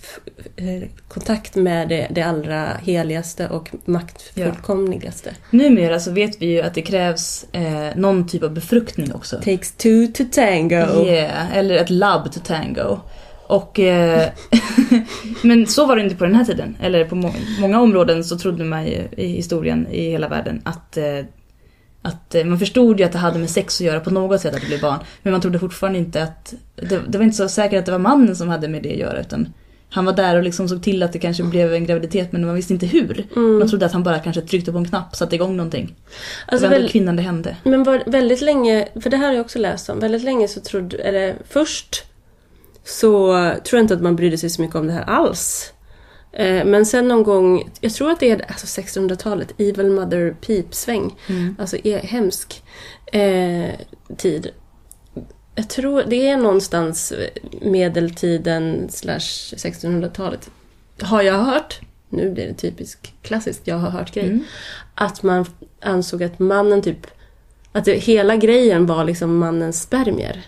eh, 0.56 0.88
kontakt 1.08 1.54
med 1.54 1.88
det, 1.88 2.06
det 2.10 2.22
allra 2.22 2.68
heligaste 2.82 3.48
och 3.48 3.70
maktfullkomligaste. 3.84 5.34
Numera 5.50 6.00
så 6.00 6.10
vet 6.10 6.42
vi 6.42 6.46
ju 6.46 6.62
att 6.62 6.74
det 6.74 6.82
krävs 6.82 7.46
eh, 7.52 7.96
någon 7.96 8.28
typ 8.28 8.42
av 8.42 8.50
befruktning 8.54 9.12
också. 9.14 9.36
Takes 9.36 9.72
two 9.72 10.06
to 10.14 10.24
tango. 10.32 11.06
Yeah, 11.06 11.56
eller 11.56 11.74
ett 11.74 11.90
labb 11.90 12.32
to 12.32 12.40
tango. 12.44 13.00
Och, 13.52 13.80
eh, 13.80 14.28
men 15.42 15.66
så 15.66 15.86
var 15.86 15.96
det 15.96 16.02
inte 16.02 16.16
på 16.16 16.24
den 16.24 16.34
här 16.34 16.44
tiden. 16.44 16.76
Eller 16.80 17.04
på 17.04 17.14
må 17.14 17.32
många 17.60 17.80
områden 17.80 18.24
så 18.24 18.38
trodde 18.38 18.64
man 18.64 18.86
ju 18.86 19.08
i 19.16 19.26
historien 19.26 19.86
i 19.90 20.10
hela 20.10 20.28
världen 20.28 20.60
att, 20.64 20.96
eh, 20.96 21.18
att 22.02 22.34
eh, 22.34 22.44
man 22.44 22.58
förstod 22.58 23.00
ju 23.00 23.06
att 23.06 23.12
det 23.12 23.18
hade 23.18 23.38
med 23.38 23.50
sex 23.50 23.80
att 23.80 23.86
göra 23.86 24.00
på 24.00 24.10
något 24.10 24.40
sätt 24.40 24.54
att 24.54 24.60
det 24.60 24.66
blev 24.66 24.80
barn. 24.80 24.98
Men 25.22 25.32
man 25.32 25.40
trodde 25.40 25.58
fortfarande 25.58 25.98
inte 25.98 26.22
att, 26.22 26.54
det, 26.76 27.00
det 27.08 27.18
var 27.18 27.24
inte 27.24 27.36
så 27.36 27.48
säkert 27.48 27.78
att 27.78 27.86
det 27.86 27.92
var 27.92 27.98
mannen 27.98 28.36
som 28.36 28.48
hade 28.48 28.68
med 28.68 28.82
det 28.82 28.92
att 28.92 28.98
göra 28.98 29.20
utan 29.20 29.48
han 29.90 30.04
var 30.04 30.12
där 30.12 30.36
och 30.36 30.42
liksom 30.42 30.68
såg 30.68 30.82
till 30.82 31.02
att 31.02 31.12
det 31.12 31.18
kanske 31.18 31.42
blev 31.42 31.74
en 31.74 31.86
graviditet 31.86 32.32
men 32.32 32.46
man 32.46 32.54
visste 32.54 32.72
inte 32.72 32.86
hur. 32.86 33.26
Mm. 33.36 33.58
Man 33.58 33.68
trodde 33.68 33.86
att 33.86 33.92
han 33.92 34.02
bara 34.02 34.18
kanske 34.18 34.42
tryckte 34.42 34.72
på 34.72 34.78
en 34.78 34.88
knapp 34.88 35.16
satte 35.16 35.34
igång 35.34 35.56
någonting. 35.56 35.94
Alltså, 36.46 36.66
det 36.66 36.74
var 36.74 36.80
väl, 36.80 36.90
kvinnan 36.90 37.16
det 37.16 37.22
hände. 37.22 37.56
men 37.62 37.84
var, 37.84 38.02
väldigt 38.06 38.40
länge, 38.40 38.88
för 39.02 39.10
det 39.10 39.16
här 39.16 39.26
har 39.26 39.32
jag 39.32 39.40
också 39.40 39.58
läst 39.58 39.88
om, 39.88 40.00
väldigt 40.00 40.22
länge 40.22 40.48
så 40.48 40.60
trodde, 40.60 40.96
eller 40.96 41.36
först 41.48 42.04
så 42.84 43.32
tror 43.64 43.78
jag 43.78 43.84
inte 43.84 43.94
att 43.94 44.02
man 44.02 44.16
brydde 44.16 44.38
sig 44.38 44.50
så 44.50 44.62
mycket 44.62 44.76
om 44.76 44.86
det 44.86 44.92
här 44.92 45.02
alls. 45.10 45.72
Eh, 46.32 46.64
Men 46.64 46.86
sen 46.86 47.08
någon 47.08 47.22
gång, 47.22 47.70
jag 47.80 47.94
tror 47.94 48.10
att 48.10 48.20
det 48.20 48.30
är 48.30 48.44
alltså 48.50 48.80
1600-talet, 48.80 49.54
Evil 49.58 49.90
Mother 49.90 50.36
Peep-sväng. 50.46 51.14
Mm. 51.28 51.56
Alltså 51.58 51.76
är 51.84 51.98
hemsk 51.98 52.62
eh, 53.12 53.70
tid. 54.16 54.50
Jag 55.54 55.68
tror 55.70 56.02
det 56.06 56.28
är 56.28 56.36
någonstans 56.36 57.12
medeltiden 57.60 58.88
slash 58.90 59.54
1600-talet. 59.56 60.50
Har 61.00 61.22
jag 61.22 61.38
hört, 61.38 61.80
nu 62.08 62.30
blir 62.30 62.46
det 62.46 62.54
typisk 62.54 63.14
klassisk 63.22 63.60
jag 63.64 63.76
har 63.76 63.90
hört 63.90 64.14
grej, 64.14 64.24
Mm. 64.26 64.44
att 64.94 65.22
man 65.22 65.46
ansåg 65.80 66.22
att 66.22 66.38
mannen 66.38 66.82
typ, 66.82 67.06
att 67.72 67.84
det, 67.84 67.94
hela 67.94 68.36
grejen 68.36 68.86
var 68.86 69.04
liksom 69.04 69.38
mannens 69.38 69.82
spermier. 69.82 70.42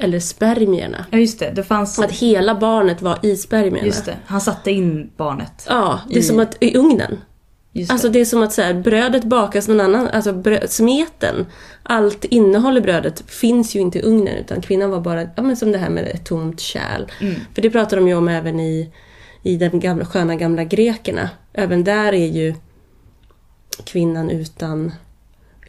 Eller 0.00 0.20
spermierna. 0.20 1.06
Ja 1.10 1.18
just 1.18 1.38
det, 1.38 1.50
det 1.50 1.62
fanns... 1.64 1.98
Att 1.98 2.12
hela 2.12 2.54
barnet 2.54 3.02
var 3.02 3.18
i 3.22 3.36
spermierna. 3.36 3.86
Just 3.86 4.04
det, 4.04 4.16
han 4.26 4.40
satte 4.40 4.70
in 4.70 5.10
barnet. 5.16 5.66
Ja, 5.68 6.00
det 6.08 6.14
är 6.14 6.18
I- 6.18 6.22
som 6.22 6.40
att 6.40 6.56
i 6.60 6.76
ugnen. 6.76 7.18
Just 7.72 7.90
Alltså 7.92 8.08
det 8.08 8.20
är 8.20 8.24
som 8.24 8.42
att 8.42 8.52
så 8.52 8.62
här, 8.62 8.74
brödet 8.74 9.24
bakas 9.24 9.68
någon 9.68 9.80
annan, 9.80 10.08
alltså 10.08 10.32
brö, 10.32 10.66
smeten, 10.68 11.46
allt 11.82 12.24
innehåll 12.24 12.78
i 12.78 12.80
brödet 12.80 13.30
finns 13.30 13.76
ju 13.76 13.80
inte 13.80 13.98
i 13.98 14.02
ugnen 14.02 14.34
utan 14.36 14.60
kvinnan 14.60 14.90
var 14.90 15.00
bara, 15.00 15.22
ja 15.22 15.42
men 15.42 15.56
som 15.56 15.72
det 15.72 15.78
här 15.78 15.90
med 15.90 16.06
ett 16.06 16.24
tomt 16.24 16.60
kärl. 16.60 17.04
Mm. 17.20 17.34
För 17.54 17.62
det 17.62 17.70
pratar 17.70 17.96
de 17.96 18.08
ju 18.08 18.14
om 18.14 18.28
även 18.28 18.60
i, 18.60 18.90
i 19.42 19.56
de 19.56 19.80
gamla, 19.80 20.04
sköna 20.04 20.36
gamla 20.36 20.64
grekerna. 20.64 21.30
Även 21.52 21.84
där 21.84 22.12
är 22.12 22.26
ju 22.26 22.54
kvinnan 23.84 24.30
utan, 24.30 24.92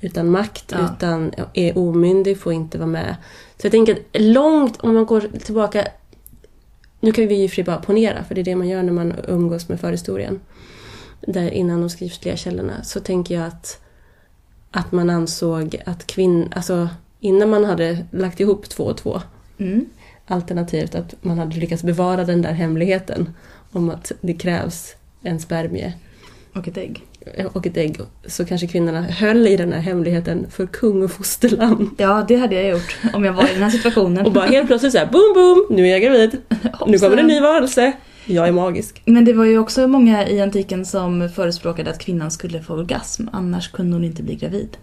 utan 0.01 0.29
makt, 0.31 0.65
Ja. 0.71 0.77
utan 0.95 1.31
är 1.53 1.77
omyndig, 1.77 2.39
får 2.39 2.53
inte 2.53 2.77
vara 2.77 2.87
med. 2.87 3.15
Så 3.61 3.65
jag 3.65 3.71
tänker 3.71 3.93
att 3.93 4.21
långt, 4.21 4.77
om 4.77 4.93
man 4.93 5.05
går 5.05 5.21
tillbaka... 5.21 5.87
Nu 6.99 7.11
kan 7.11 7.27
vi 7.27 7.35
ju 7.35 7.43
i 7.43 7.47
och 7.47 7.49
för 7.49 7.55
sig 7.55 7.63
bara 7.63 7.77
ponera, 7.77 8.23
för 8.23 8.35
det 8.35 8.41
är 8.41 8.45
det 8.45 8.55
man 8.55 8.67
gör 8.67 8.83
när 8.83 8.93
man 8.93 9.13
umgås 9.27 9.69
med 9.69 9.79
förhistorien. 9.79 10.39
Där 11.21 11.51
innan 11.51 11.79
de 11.79 11.89
skriftliga 11.89 12.37
källorna. 12.37 12.83
Så 12.83 12.99
tänker 12.99 13.35
jag 13.35 13.45
att, 13.45 13.81
att 14.71 14.91
man 14.91 15.09
ansåg 15.09 15.77
att 15.85 16.07
kvinn... 16.07 16.53
Alltså 16.55 16.89
innan 17.19 17.49
man 17.49 17.65
hade 17.65 18.05
lagt 18.11 18.39
ihop 18.39 18.69
två 18.69 18.83
och 18.83 18.97
två 18.97 19.21
Mm. 19.59 19.85
Alternativt 20.25 20.95
att 20.95 21.15
man 21.21 21.37
hade 21.37 21.55
lyckats 21.55 21.83
bevara 21.83 22.25
den 22.25 22.41
där 22.41 22.53
hemligheten 22.53 23.33
om 23.71 23.89
att 23.89 24.11
det 24.21 24.33
krävs 24.33 24.95
en 25.21 25.39
spermie 25.39 25.93
Och 26.53 26.67
ett 26.67 26.77
ägg. 26.77 27.05
Och 27.53 27.67
ett 27.67 27.77
ägg. 27.77 27.97
Så 28.25 28.45
kanske 28.45 28.67
kvinnorna 28.67 29.01
höll 29.01 29.47
i 29.47 29.57
den 29.57 29.73
här 29.73 29.79
hemligheten 29.79 30.47
för 30.51 30.65
kung 30.65 31.03
och 31.03 31.11
fosterland. 31.11 31.89
Ja, 31.97 32.25
det 32.27 32.35
hade 32.35 32.55
jag 32.55 32.69
gjort 32.69 32.97
om 33.13 33.25
jag 33.25 33.33
var 33.33 33.43
i 33.43 33.53
den 33.53 33.63
här 33.63 33.69
situationen. 33.69 34.25
Och 34.25 34.31
bara 34.31 34.45
helt 34.45 34.67
plötsligt 34.67 34.91
såhär 34.91 35.05
boom 35.05 35.33
boom, 35.33 35.77
nu 35.77 35.87
är 35.87 35.91
jag 35.91 36.01
gravid. 36.01 36.37
Nu 36.87 36.99
kommer 36.99 37.15
det 37.15 37.21
en 37.21 37.27
ny 37.27 37.39
varelse. 37.39 37.93
Jag 38.25 38.47
är 38.47 38.51
magisk. 38.51 39.01
Men 39.05 39.25
det 39.25 39.33
var 39.33 39.45
ju 39.45 39.57
också 39.57 39.87
många 39.87 40.27
i 40.27 40.41
antiken 40.41 40.85
som 40.85 41.29
förespråkade 41.29 41.89
att 41.89 41.99
kvinnan 41.99 42.31
skulle 42.31 42.61
få 42.61 42.73
orgasm, 42.73 43.27
annars 43.31 43.71
kunde 43.71 43.95
hon 43.95 44.03
inte 44.03 44.23
bli 44.23 44.35
gravid. 44.35 44.77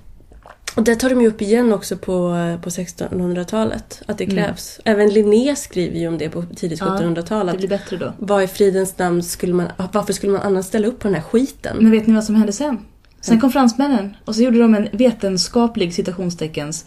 Och 0.77 0.85
det 0.85 0.97
tar 0.97 1.11
de 1.11 1.21
ju 1.21 1.29
upp 1.29 1.43
igen 1.43 1.73
också 1.73 1.97
på, 1.97 2.31
på 2.63 2.71
1600-talet. 2.71 4.03
Att 4.07 4.19
det 4.19 4.25
Mm. 4.25 4.37
krävs. 4.37 4.81
Även 4.85 5.09
Linné 5.09 5.57
skriver 5.57 5.99
ju 5.99 6.09
om 6.09 6.19
det 6.19 6.29
på 6.29 6.43
tidigt 6.57 6.81
Ja, 6.81 6.87
1700-tal. 6.87 7.47
Det 7.47 7.53
att 7.53 7.59
blir 7.59 7.69
bättre 7.69 7.97
då. 7.97 8.13
Vad 8.19 8.43
i 8.43 8.47
fridens 8.47 8.99
namn 8.99 9.23
skulle 9.23 9.55
man... 9.55 9.67
Varför 9.93 10.13
skulle 10.13 10.33
man 10.33 10.41
annars 10.43 10.65
ställa 10.67 10.87
upp 10.89 10.99
på 10.99 11.09
den 11.09 11.15
här 11.15 11.23
skiten? 11.23 11.77
Men 11.81 11.91
vet 11.91 12.07
ni 12.07 12.15
vad 12.15 12.25
som 12.25 12.35
hände 12.35 12.53
sen? 12.53 12.79
Sen 13.21 13.41
kom 13.41 13.53
fransmännen 13.53 14.17
och 14.25 14.35
så 14.35 14.43
gjorde 14.43 14.59
de 14.59 14.75
en 14.75 14.89
vetenskaplig 14.93 15.95
citationsteckens 15.95 16.87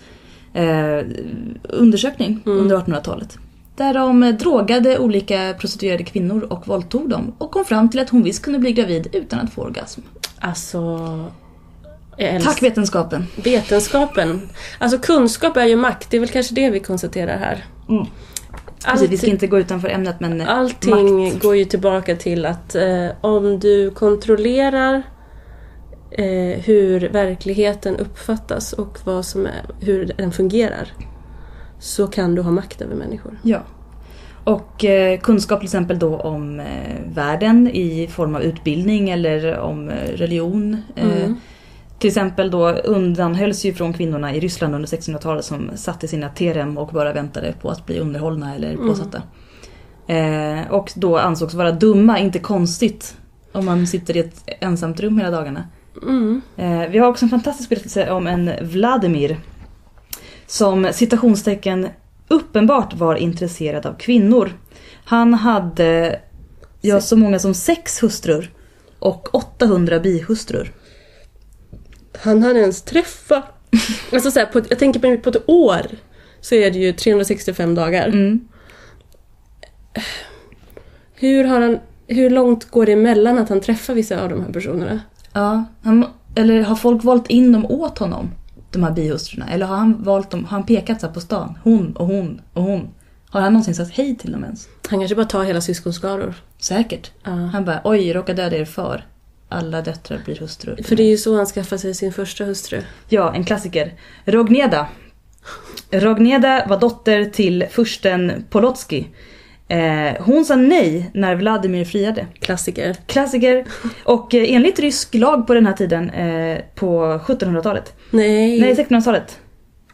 eh, 0.53 1.01
undersökning 1.63 2.39
Mm. 2.45 2.57
under 2.59 2.75
1800-talet. 2.77 3.37
Där 3.75 3.93
de 3.93 4.23
eh, 4.23 4.35
drogade 4.35 4.99
olika 4.99 5.55
prostituerade 5.59 6.03
kvinnor 6.03 6.41
och 6.49 6.67
våldtog 6.67 7.09
dem 7.09 7.35
och 7.37 7.51
kom 7.51 7.65
fram 7.65 7.89
till 7.89 7.99
att 7.99 8.09
hon 8.09 8.23
visst 8.23 8.41
kunde 8.43 8.59
bli 8.59 8.71
gravid 8.71 9.07
utan 9.13 9.39
att 9.39 9.53
få 9.53 9.61
orgasm. 9.61 10.01
Alltså... 10.39 11.09
Tack 12.43 12.63
vetenskapen! 12.63 13.27
vetenskapen. 13.35 14.49
Alltså 14.77 14.99
kunskap 14.99 15.57
är 15.57 15.65
ju 15.65 15.75
makt. 15.75 16.11
Det 16.11 16.17
är 16.17 16.21
väl 16.21 16.29
kanske 16.29 16.55
det 16.55 16.69
vi 16.69 16.79
konstaterar 16.79 17.37
här. 17.37 17.65
Mm. 17.89 18.05
Precis, 18.85 19.09
vi 19.09 19.17
ska 19.17 19.27
inte 19.27 19.47
gå 19.47 19.59
utanför 19.59 19.89
ämnet 19.89 20.19
men 20.19 20.41
eh, 20.41 20.49
Allting 20.49 21.23
makt. 21.23 21.41
går 21.41 21.55
ju 21.55 21.65
tillbaka 21.65 22.15
till 22.15 22.45
att 22.45 22.75
eh, 22.75 23.07
om 23.21 23.59
du 23.59 23.91
kontrollerar 23.91 25.03
eh, 26.11 26.59
hur 26.65 27.09
verkligheten 27.09 27.97
uppfattas 27.97 28.73
och 28.73 28.97
vad 29.03 29.25
som 29.25 29.45
är, 29.45 29.65
hur 29.79 30.13
den 30.17 30.31
fungerar 30.31 30.93
så 31.79 32.07
kan 32.07 32.35
du 32.35 32.41
ha 32.41 32.51
makt 32.51 32.81
över 32.81 32.95
människor. 32.95 33.39
Ja. 33.43 33.59
Och 34.43 34.85
eh, 34.85 35.19
kunskap 35.19 35.59
till 35.59 35.67
exempel 35.67 35.99
då 35.99 36.17
om 36.17 36.59
eh, 36.59 36.65
världen 37.13 37.67
i 37.67 38.07
form 38.07 38.35
av 38.35 38.41
utbildning 38.41 39.09
eller 39.09 39.59
om 39.59 39.89
eh, 39.89 39.95
religion. 39.95 40.77
Mm. 40.95 41.35
Till 41.99 42.07
exempel 42.07 42.51
då 42.51 42.69
undanhölls 42.69 43.65
ju 43.65 43.73
från 43.73 43.93
kvinnorna 43.93 44.35
i 44.35 44.39
Ryssland 44.39 44.75
under 44.75 44.87
1600-talet 44.87 45.45
som 45.45 45.71
satt 45.75 46.03
i 46.03 46.07
sina 46.07 46.29
terem 46.29 46.77
och 46.77 46.87
bara 46.87 47.13
väntade 47.13 47.53
på 47.61 47.69
att 47.69 47.85
bli 47.85 47.99
underhållna 47.99 48.55
eller 48.55 48.73
Mm. 48.73 48.87
påsatta. 48.87 49.21
Eh, 50.07 50.71
och 50.71 50.91
då 50.95 51.17
ansågs 51.17 51.53
vara 51.53 51.71
dumma, 51.71 52.19
inte 52.19 52.39
konstigt 52.39 53.17
om 53.51 53.65
man 53.65 53.87
sitter 53.87 54.17
i 54.17 54.19
ett 54.19 54.43
ensamt 54.59 54.99
rum 54.99 55.17
hela 55.17 55.31
dagarna. 55.31 55.63
Mm. 56.03 56.41
Eh, 56.57 56.89
vi 56.89 56.97
har 56.97 57.07
också 57.07 57.25
en 57.25 57.29
fantastisk 57.29 57.69
berättelse 57.69 58.11
om 58.11 58.27
en 58.27 58.51
Vladimir 58.61 59.37
som 60.47 60.87
citationstecken 60.93 61.87
uppenbart 62.27 62.93
var 62.93 63.15
intresserad 63.15 63.85
av 63.85 63.93
kvinnor. 63.93 64.51
Han 65.05 65.33
hade 65.33 66.19
ja, 66.81 67.01
så 67.01 67.17
många 67.17 67.39
som 67.39 67.53
sex 67.53 68.03
hustrur 68.03 68.51
och 68.99 69.35
800 69.35 69.99
bihustrur. 69.99 70.71
Han 72.21 72.43
hann 72.43 72.57
ens 72.57 72.81
träffa. 72.81 73.43
Alltså 74.13 74.31
så 74.31 74.39
här, 74.39 74.45
på, 74.45 74.61
jag 74.69 74.79
tänker 74.79 74.99
på, 74.99 75.17
på 75.23 75.29
ett 75.29 75.49
år 75.49 75.81
så 76.41 76.55
är 76.55 76.71
det 76.71 76.79
ju 76.79 76.93
365 76.93 77.75
dagar. 77.75 78.07
Mm. 78.07 78.47
Hur, 81.13 81.43
har 81.43 81.61
han, 81.61 81.79
hur 82.07 82.29
långt 82.29 82.71
går 82.71 82.85
det 82.85 82.91
emellan 82.91 83.37
att 83.37 83.49
han 83.49 83.61
träffar 83.61 83.93
vissa 83.93 84.21
av 84.21 84.29
de 84.29 84.43
här 84.43 84.53
personerna? 84.53 84.99
Ja, 85.33 85.65
han, 85.83 86.05
eller 86.35 86.61
har 86.61 86.75
folk 86.75 87.03
valt 87.03 87.27
in 87.27 87.51
dem 87.51 87.65
åt 87.65 87.97
honom? 87.97 88.31
De 88.71 88.83
här 88.83 88.91
bihustrurna? 88.91 89.49
Eller 89.49 89.65
har 89.65 89.75
han 89.75 90.03
valt 90.03 90.31
dem, 90.31 90.45
har 90.45 90.51
han 90.57 90.65
pekat 90.65 91.01
så 91.01 91.07
på 91.07 91.21
stan? 91.21 91.57
Hon 91.63 91.95
och 91.95 92.07
hon 92.07 92.41
och 92.53 92.63
hon. 92.63 92.89
Har 93.29 93.41
han 93.41 93.53
någonsin 93.53 93.75
sagt 93.75 93.91
hej 93.91 94.15
till 94.15 94.31
dem 94.31 94.43
ens? 94.43 94.67
Han 94.89 94.99
kanske 94.99 95.15
bara 95.15 95.25
tar 95.25 95.43
hela 95.43 95.61
syskonskaror. 95.61 96.33
Säkert. 96.57 97.11
Ja. 97.23 97.31
Han 97.31 97.65
bara, 97.65 97.81
oj, 97.83 98.13
råkade 98.13 98.43
döda 98.43 98.57
er 98.57 98.65
far. 98.65 99.05
Alla 99.49 99.81
döttrar 99.81 100.21
blir 100.25 100.35
hustrur. 100.35 100.79
För 100.83 100.95
det 100.95 101.03
är 101.03 101.09
ju 101.09 101.17
så 101.17 101.35
han 101.35 101.45
skaffar 101.45 101.77
sig 101.77 101.93
sin 101.93 102.13
första 102.13 102.43
hustru. 102.43 102.81
Ja, 103.09 103.33
en 103.33 103.43
klassiker. 103.43 103.93
Rogneda. 104.25 104.87
Rogneda 105.91 106.65
var 106.67 106.79
dotter 106.79 107.25
till 107.25 107.65
fursten 107.69 108.45
Polotski. 108.49 109.07
Eh, 109.67 110.21
hon 110.23 110.45
sa 110.45 110.55
nej 110.55 111.09
när 111.13 111.35
Vladimir 111.35 111.85
friade. 111.85 112.27
Klassiker. 112.39 112.95
Klassiker. 113.05 113.65
Och 114.03 114.35
eh, 114.35 114.53
enligt 114.53 114.79
rysk 114.79 115.15
lag 115.15 115.47
på 115.47 115.53
den 115.53 115.65
här 115.65 115.73
tiden, 115.73 116.09
eh, 116.09 116.57
på 116.75 117.19
1700-talet. 117.25 117.93
Nej, 118.11 118.59
Nej, 118.59 118.75
1600-talet. 118.75 119.39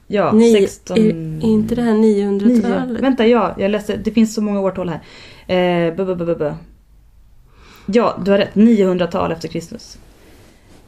Ja, 0.07 0.31
Nej 0.31 0.53
16... 0.67 0.97
är, 0.97 1.09
är 1.09 1.49
inte 1.49 1.75
det 1.75 1.81
här 1.81 1.93
Nio. 1.93 2.25
900-talet? 2.29 3.01
Vänta, 3.01 3.27
ja, 3.27 3.55
jag 3.57 3.71
läste. 3.71 3.97
Det 3.97 4.11
finns 4.11 4.35
så 4.35 4.41
många 4.41 4.59
årtal 4.59 4.89
här. 4.89 4.99
Eh, 5.87 5.95
bu, 5.95 6.15
bu, 6.15 6.35
bu. 6.35 6.53
Ja, 7.85 8.21
du 8.25 8.31
har 8.31 8.37
rätt. 8.37 8.53
900-tal 8.53 9.31
efter 9.31 9.47
Kristus. 9.47 9.97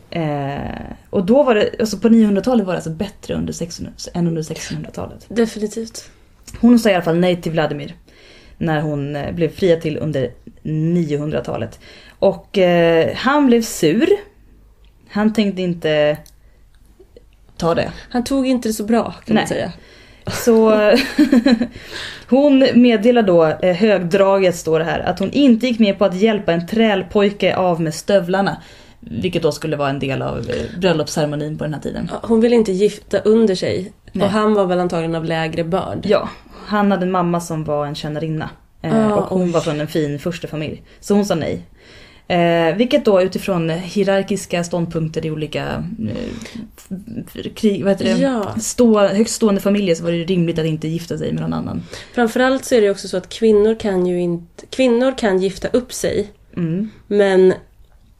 Eh, 0.09 0.91
och 1.09 1.25
då 1.25 1.43
var 1.43 1.55
det, 1.55 1.69
alltså 1.79 1.97
på 1.97 2.09
900-talet 2.09 2.65
var 2.65 2.73
det 2.73 2.77
alltså 2.77 2.89
bättre 2.89 3.33
under 3.33 3.53
1600, 3.53 3.93
än 4.13 4.27
under 4.27 4.41
1600-talet. 4.41 5.25
Definitivt. 5.27 6.09
Hon 6.59 6.79
sa 6.79 6.89
i 6.89 6.93
alla 6.93 7.03
fall 7.03 7.19
nej 7.19 7.41
till 7.41 7.51
Vladimir. 7.51 7.95
När 8.57 8.81
hon 8.81 9.15
eh, 9.15 9.31
blev 9.31 9.49
fria 9.49 9.75
till 9.75 9.97
under 9.97 10.31
900-talet. 10.63 11.79
Och 12.19 12.57
eh, 12.57 13.15
han 13.15 13.45
blev 13.45 13.61
sur. 13.61 14.09
Han 15.09 15.33
tänkte 15.33 15.61
inte 15.61 16.17
ta 17.57 17.75
det. 17.75 17.91
Han 18.09 18.23
tog 18.23 18.47
inte 18.47 18.69
det 18.69 18.73
så 18.73 18.83
bra 18.83 19.03
kan 19.03 19.35
Nej. 19.35 19.35
man 19.35 19.47
säga. 19.47 19.73
Så 20.31 20.71
hon 22.29 22.65
meddelar 22.73 23.21
då 23.21 23.45
eh, 23.45 23.75
högdraget 23.75 24.55
står 24.55 24.79
det 24.79 24.85
här 24.85 24.99
att 24.99 25.19
hon 25.19 25.31
inte 25.31 25.67
gick 25.67 25.79
med 25.79 25.99
på 25.99 26.05
att 26.05 26.15
hjälpa 26.15 26.53
en 26.53 26.67
trälpojke 26.67 27.55
av 27.55 27.81
med 27.81 27.93
stövlarna. 27.93 28.57
Vilket 28.99 29.41
då 29.43 29.51
skulle 29.51 29.75
vara 29.75 29.89
en 29.89 29.99
del 29.99 30.21
av 30.21 30.37
eh, 30.37 30.79
bröllopsceremonin 30.79 31.57
på 31.57 31.63
den 31.63 31.73
här 31.73 31.81
tiden. 31.81 32.11
Hon 32.23 32.41
ville 32.41 32.55
inte 32.55 32.71
gifta 32.71 33.19
under 33.19 33.55
sig. 33.55 33.91
Nej. 34.11 34.25
Och 34.25 34.31
han 34.31 34.53
var 34.53 34.65
väl 34.65 34.79
antagligen 34.79 35.15
av 35.15 35.25
lägre 35.25 35.63
börd. 35.63 35.99
Ja, 36.03 36.29
han 36.65 36.91
hade 36.91 37.03
en 37.05 37.11
mamma 37.11 37.39
som 37.41 37.63
var 37.63 37.85
en 37.85 37.95
tjänarinna. 37.95 38.49
Eh, 38.81 39.11
Ah, 39.11 39.15
och 39.15 39.25
hon 39.29 39.43
oj. 39.43 39.51
var 39.51 39.61
från 39.61 39.79
en 39.81 39.87
fin 39.87 40.19
förstefamilj. 40.19 40.83
Så 40.99 41.13
hon 41.13 41.25
sa 41.25 41.35
nej. 41.35 41.61
Eh, 42.27 42.75
vilket 42.75 43.05
då 43.05 43.21
utifrån 43.21 43.69
hierarkiska 43.69 44.63
ståndpunkter 44.63 45.25
i 45.25 45.31
olika 45.31 45.83
eh, 46.09 47.51
krig, 47.55 47.83
vad 47.83 47.91
heter 47.91 48.05
det? 48.05 48.21
Ja. 48.21 48.55
Stå, 48.59 48.99
högst 48.99 49.35
stående 49.35 49.61
familjer 49.61 49.95
så 49.95 50.03
var 50.03 50.11
det 50.11 50.23
rimligt 50.23 50.59
att 50.59 50.65
inte 50.65 50.87
gifta 50.87 51.17
sig 51.17 51.33
med 51.33 51.41
någon 51.41 51.53
annan. 51.53 51.83
Framförallt 52.13 52.65
så 52.65 52.75
är 52.75 52.81
det 52.81 52.89
också 52.89 53.07
så 53.07 53.17
att 53.17 53.29
kvinnor 53.29 53.79
kan 53.79 54.05
ju 54.05 54.21
inte... 54.21 54.65
Kvinnor 54.69 55.17
kan 55.17 55.41
gifta 55.41 55.67
upp 55.67 55.93
sig. 55.93 56.31
Mm. 56.55 56.89
Men... 57.07 57.53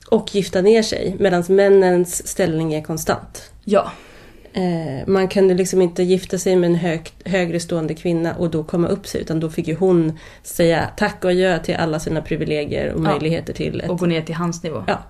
Och 0.09 0.35
gifta 0.35 0.61
ner 0.61 0.83
sig. 0.83 1.15
Medan 1.19 1.43
männens 1.47 2.27
ställning 2.27 2.73
är 2.73 2.81
konstant. 2.81 3.51
Ja, 3.63 3.91
Eh, 4.57 5.07
man 5.07 5.27
kunde 5.27 5.53
liksom 5.53 5.81
inte 5.81 6.03
gifta 6.03 6.37
sig 6.37 6.55
med 6.55 6.69
en 6.69 6.75
hög, 6.75 7.11
högre 7.25 7.59
stående 7.59 7.93
kvinna 7.93 8.35
och 8.35 8.49
då 8.51 8.63
komma 8.63 8.87
upp 8.87 9.07
sig. 9.07 9.21
Utan 9.21 9.39
då 9.39 9.49
fick 9.49 9.67
ju 9.67 9.75
hon 9.75 10.19
säga 10.43 10.89
tack 10.97 11.23
och 11.25 11.29
adjö 11.31 11.59
till 11.59 11.75
alla 11.75 11.99
sina 11.99 12.21
privilegier 12.21 12.93
och 12.93 12.99
Ja. 12.99 13.03
möjligheter 13.03 13.53
till 13.53 13.81
ett... 13.81 13.89
och 13.89 13.99
gå 13.99 14.05
ner 14.05 14.21
till 14.21 14.35
hans 14.35 14.63
nivå. 14.63 14.83
Ja. 14.87 15.03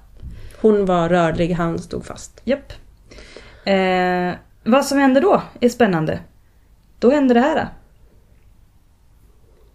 Hon 0.61 0.85
var 0.85 1.09
rörlig, 1.09 1.51
han 1.51 1.79
stod 1.79 2.05
fast. 2.05 2.41
Japp. 2.43 2.73
Eh, 3.65 4.31
vad 4.63 4.85
som 4.85 4.97
händer 4.97 5.21
då 5.21 5.41
är 5.61 5.69
spännande. 5.69 6.19
Då 6.99 7.11
händer 7.11 7.35
det 7.35 7.41
här. 7.41 7.67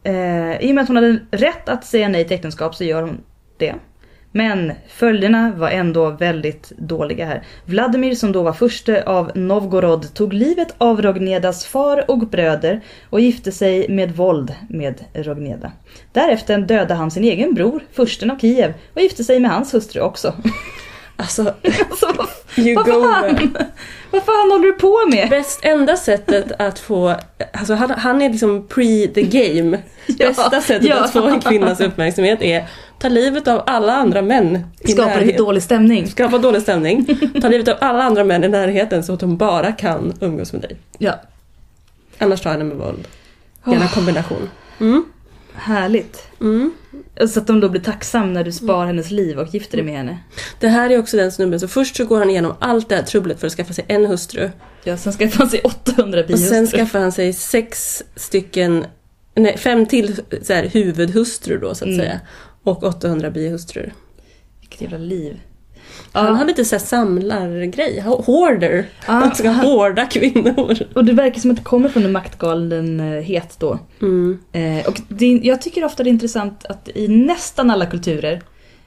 Eh, 0.02 0.61
I 0.61 0.71
och 0.71 0.75
med 0.75 0.83
att 0.83 0.88
hon 0.88 0.97
hade 0.97 1.19
rätt 1.31 1.69
att 1.69 1.85
säga 1.85 2.09
nej 2.09 2.25
till 2.25 2.35
äktenskap 2.35 2.75
så 2.75 2.85
gör 2.85 3.02
hon 3.02 3.21
det. 3.57 3.75
Men 4.33 4.73
följderna 4.89 5.53
var 5.57 5.71
ändå 5.71 6.11
väldigt 6.11 6.73
dåliga 6.79 7.27
här. 7.27 7.43
Vladimir 7.65 8.15
som 8.15 8.33
då 8.33 8.43
var 8.43 8.53
furste 8.53 9.03
av 9.07 9.31
Novgorod 9.35 10.15
tog 10.15 10.33
livet 10.33 10.75
av 10.79 11.03
Rognedas 11.03 11.65
far 11.65 12.11
och 12.11 12.19
bröder 12.19 12.81
och 13.11 13.21
gifte 13.21 13.53
sig 13.53 13.89
med 13.89 14.17
våld 14.17 14.55
med 14.69 15.05
Rogneda. 15.15 15.73
Därefter 16.12 16.59
dödade 16.59 16.95
han 16.95 17.11
sin 17.11 17.25
egen 17.25 17.55
bror, 17.55 17.83
fursten 17.93 18.31
av 18.31 18.39
Kiev, 18.39 18.75
och 18.95 19.01
gifte 19.01 19.25
sig 19.25 19.41
med 19.41 19.51
hans 19.51 19.75
hustru 19.75 20.01
också. 20.01 20.35
Alltså, 21.23 21.43
Alltså, 21.91 22.26
you 22.57 22.75
vad, 22.75 22.87
go 22.87 22.93
fan? 22.93 23.57
vad 24.11 24.25
fan 24.25 24.50
håller 24.50 24.67
du 24.67 24.73
på 24.73 25.07
med? 25.11 25.31
Bäst, 25.31 25.61
enda 25.62 25.97
sättet 25.97 26.52
att 26.59 26.79
få, 26.79 27.17
alltså 27.52 27.75
han, 27.75 27.91
han 27.91 28.23
är 28.23 28.31
liksom 28.31 28.69
pre 28.69 29.07
the 29.07 29.23
game. 29.23 29.79
Ja, 30.07 30.29
Bästa 30.29 30.61
sättet 30.61 30.88
ja. 30.88 31.05
att 31.05 31.12
få 31.12 31.26
en 31.26 31.41
kvinnas 31.41 31.81
uppmärksamhet 31.81 32.43
är 32.43 32.69
ta 32.99 33.09
livet 33.09 33.49
av 33.49 33.62
alla 33.67 33.93
andra 33.93 34.23
män 34.23 34.59
i 34.81 34.93
Skapar 34.93 35.21
lite 35.21 35.38
dålig 35.38 35.62
stämning. 35.62 36.07
Skapa 36.07 36.38
dålig 36.38 36.62
stämning. 36.62 37.07
Ta 37.43 37.49
livet 37.49 37.69
av 37.69 37.76
alla 37.81 38.02
andra 38.02 38.25
män 38.25 38.45
i 38.45 38.49
närheten 38.49 39.05
så 39.05 39.12
att 39.12 39.21
hon 39.21 39.37
bara 39.37 39.73
kan 39.73 40.14
umgås 40.21 40.52
med 40.52 40.62
dig. 40.62 40.76
Ja, 40.99 41.14
Annars 42.19 42.41
tar 42.41 42.50
henne 42.50 42.64
med 42.64 42.76
våld. 42.76 43.09
Gärna 43.67 43.88
kombination. 43.88 44.50
Mm. 44.81 45.05
Härligt. 45.54 46.23
Mm. 46.40 46.73
Så 47.28 47.40
att 47.40 47.47
de 47.47 47.61
då 47.61 47.68
blir 47.68 47.80
tacksam 47.80 48.32
när 48.32 48.44
du 48.44 48.52
spar 48.52 48.87
hennes 48.87 49.11
liv 49.11 49.38
och 49.38 49.54
gifter 49.54 49.76
dig 49.76 49.87
med 49.87 49.97
henne. 49.97 50.18
Det 50.61 50.68
här 50.68 50.90
är 50.90 50.99
också 50.99 51.16
den 51.16 51.32
snubben, 51.32 51.61
så 51.61 51.68
först 51.68 51.97
så 51.97 52.04
går 52.04 52.18
han 52.18 52.30
igenom 52.30 52.54
allt 52.59 52.88
det 52.88 52.94
här 52.97 53.02
trubblet 53.02 53.40
för 53.40 53.47
att 53.47 53.52
skaffa 53.52 53.73
sig 53.73 53.85
en 53.88 54.06
hustru. 54.06 54.50
Ja, 54.85 54.97
sen 54.97 55.12
skaffar 55.12 55.38
han 55.38 55.50
sig 55.50 55.61
800 55.61 56.21
Och 56.21 56.26
bihustrur. 56.26 56.49
sen 56.49 56.66
skaffar 56.66 56.99
han 57.00 57.12
sig 57.12 57.32
sex 57.32 58.02
stycken, 58.16 58.87
nej 59.35 59.56
fem 59.59 59.87
till 59.87 60.21
så 60.42 60.52
här, 60.52 60.64
huvudhustrur 60.64 61.59
då 61.59 61.75
så 61.75 61.85
att 61.85 61.88
Mm. 61.90 61.99
säga. 62.00 62.21
Och 62.62 62.82
800 62.85 63.30
bihustrur. 63.30 63.92
Vilket 64.61 64.80
jävla 64.80 64.99
liv. 64.99 65.40
Han 66.13 66.37
har 66.37 66.45
lite 66.45 66.65
så 66.65 66.77
här 66.77 66.85
samlargrej, 66.85 68.01
hoarder. 68.01 68.87
Ja, 69.07 69.13
Han 69.13 69.35
ska 69.35 69.51
hårda 69.51 70.07
kvinnor. 70.07 70.79
Och 70.95 71.05
det 71.05 71.13
verkar 71.13 71.41
som 71.41 71.51
att 71.51 71.57
det 71.57 71.63
kommer 71.63 71.89
från 71.89 72.05
en 72.05 72.13
maktgalenhet 72.13 73.57
då. 73.59 73.79
Mm. 74.03 74.39
Eh, 74.53 74.87
och 74.87 75.01
det, 75.09 75.27
jag 75.27 75.63
tycker 75.63 75.85
ofta 75.85 76.03
det 76.03 76.09
är 76.09 76.13
intressant 76.13 76.65
att 76.65 76.89
i 76.95 77.09
nästan 77.09 77.71
alla 77.71 77.87
kulturer 77.87 78.43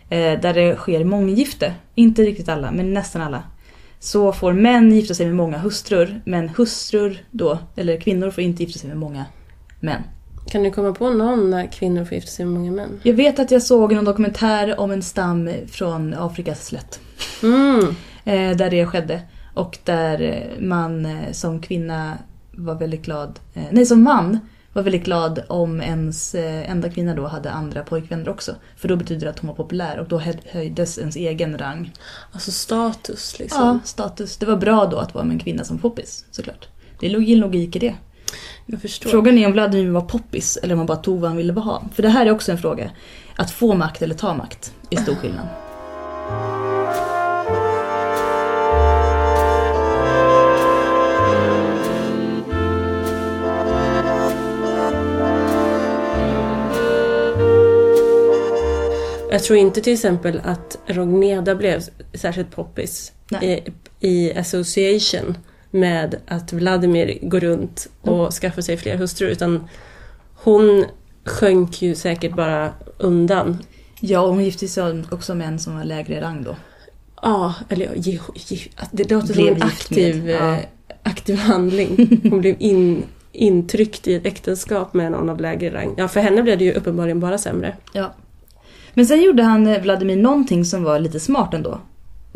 eh, 0.10 0.40
där 0.42 0.54
det 0.54 0.76
sker 0.76 1.04
månggifte, 1.04 1.74
inte 1.96 2.22
riktigt 2.22 2.50
alla, 2.50 2.72
men 2.72 2.94
nästan 2.94 3.22
alla, 3.22 3.44
så 4.00 4.34
får 4.34 4.54
män 4.54 4.92
gifta 4.92 5.14
sig 5.14 5.26
med 5.26 5.36
många 5.36 5.58
hustrur, 5.58 6.22
men 6.26 6.50
hustrur 6.50 7.26
då, 7.32 7.60
eller 7.76 8.00
kvinnor 8.00 8.32
får 8.32 8.44
inte 8.44 8.64
gifta 8.64 8.80
sig 8.80 8.90
med 8.90 8.98
många 8.98 9.26
män. 9.80 10.02
Kan 10.50 10.64
du 10.64 10.72
komma 10.72 10.92
på 10.94 11.10
någon 11.10 11.50
när 11.50 11.68
kvinnor 11.72 12.06
får 12.06 12.14
gifta 12.16 12.32
sig 12.32 12.46
med 12.46 12.54
många 12.54 12.72
män? 12.72 13.00
Jag 13.04 13.14
vet 13.14 13.40
att 13.40 13.52
jag 13.52 13.62
såg 13.62 13.94
en 13.94 14.06
dokumentär 14.06 14.80
om 14.80 14.92
en 14.92 15.02
stam 15.02 15.50
från 15.68 16.14
Afrikas 16.14 16.66
slätt. 16.66 17.00
Mm. 17.44 17.96
Eh, 18.28 18.58
där 18.58 18.70
det 18.70 18.86
skedde. 18.86 19.22
Och 19.54 19.78
där 19.84 20.22
eh, 20.22 20.64
man 20.64 21.06
eh, 21.06 21.32
som 21.32 21.62
kvinna 21.62 22.18
var 22.52 22.76
väldigt 22.76 23.06
glad, 23.06 23.40
nej 23.72 23.86
som 23.86 24.04
man 24.04 24.40
var 24.74 24.84
väldigt 24.84 25.04
glad 25.06 25.44
om 25.48 25.82
ens 25.82 26.36
enda 26.66 26.90
kvinna 26.90 27.16
då 27.16 27.28
hade 27.28 27.52
andra 27.52 27.84
pojkvänner 27.84 28.30
också. 28.30 28.56
För 28.78 28.88
då 28.88 28.96
betyder 28.96 29.26
det 29.26 29.30
att 29.30 29.40
hon 29.40 29.48
var 29.48 29.56
populär 29.56 30.00
och 30.00 30.08
då 30.08 30.18
hö- 30.18 30.34
höjdes 30.52 30.98
ens 30.98 31.16
egen 31.16 31.58
rang. 31.58 31.94
Alltså 32.32 32.52
status 32.52 33.40
liksom. 33.40 33.62
Ja, 33.62 33.80
status. 33.84 34.38
Det 34.38 34.46
var 34.46 34.58
bra 34.58 34.86
då 34.86 34.98
att 34.98 35.14
vara 35.14 35.24
med 35.24 35.34
en 35.34 35.40
kvinna 35.40 35.64
som 35.64 35.78
poppis, 35.78 36.26
såklart. 36.32 36.68
Det 37.00 37.08
är 37.08 37.16
en 37.32 37.40
logik 37.40 37.76
i 37.76 37.80
det. 37.80 37.96
Jag 38.66 38.82
förstår. 38.82 39.10
Frågan 39.10 39.38
är 39.38 39.46
om 39.46 39.54
Vladimir 39.54 39.92
var 39.92 40.02
poppis 40.02 40.58
eller 40.58 40.74
om 40.74 40.78
han 40.78 40.88
bara 40.88 40.98
tog 40.98 41.20
vad 41.20 41.30
han 41.30 41.38
ville 41.38 41.54
ha. 41.54 41.84
För 41.96 42.04
det 42.04 42.10
här 42.10 42.26
är 42.26 42.32
också 42.32 42.52
en 42.52 42.58
fråga. 42.58 42.92
Att 43.36 43.52
få 43.52 43.76
makt 43.76 44.02
eller 44.02 44.16
ta 44.16 44.34
makt 44.34 44.74
är 44.90 44.98
stor 44.98 45.16
skillnad. 45.16 45.48
Jag 59.32 59.44
tror 59.44 59.60
inte 59.60 59.82
till 59.82 59.94
exempel 59.94 60.42
att 60.44 60.78
Rogneda 60.86 61.56
blev 61.56 61.82
särskilt 62.14 62.52
poppis 62.52 63.12
i, 63.42 63.60
i 64.00 64.34
association 64.34 65.38
med 65.76 66.16
att 66.28 66.54
Vladimir 66.54 67.20
går 67.22 67.40
runt 67.40 67.88
och 68.02 68.32
skaffar 68.34 68.62
sig 68.62 68.78
fler 68.78 68.98
hustrur 68.98 69.30
utan 69.30 69.68
hon 70.36 70.86
sjönk 71.26 71.82
ju 71.82 71.96
säkert 71.96 72.36
bara 72.36 72.74
undan. 72.98 73.58
Ja, 74.00 74.20
och 74.20 74.30
hon 74.30 74.44
gifte 74.44 74.68
sig 74.68 75.04
också 75.12 75.36
med 75.36 75.48
en 75.48 75.60
som 75.60 75.78
var 75.78 75.84
lägre 75.84 76.22
rang 76.22 76.44
då. 76.44 76.56
Ja, 77.22 77.54
eller 77.70 77.96
ge, 77.96 78.20
ge, 78.36 78.60
det 78.92 79.12
låter 79.12 79.34
som 79.34 79.48
en 79.48 79.62
aktiv, 79.64 80.30
ja. 80.30 80.56
eh, 80.56 80.60
aktiv 81.04 81.38
handling. 81.38 82.20
Hon 82.30 82.42
blev 82.42 82.56
in, 82.60 83.04
intryckt 83.32 84.08
i 84.08 84.16
ett 84.16 84.26
äktenskap 84.26 84.94
med 84.94 85.12
någon 85.12 85.30
av 85.30 85.42
lägre 85.42 85.74
rang. 85.74 85.94
Ja, 85.98 86.08
för 86.08 86.20
henne 86.20 86.44
blev 86.44 86.58
det 86.58 86.66
ju 86.66 86.74
uppenbarligen 86.74 87.20
bara 87.20 87.38
sämre. 87.38 87.76
Ja. 87.94 88.14
Men 88.94 89.06
sen 89.06 89.22
gjorde 89.22 89.44
han 89.44 89.68
eh, 89.68 89.82
Vladimir 89.82 90.16
någonting 90.16 90.66
som 90.66 90.84
var 90.84 91.00
lite 91.00 91.20
smart 91.20 91.54
ändå. 91.54 91.80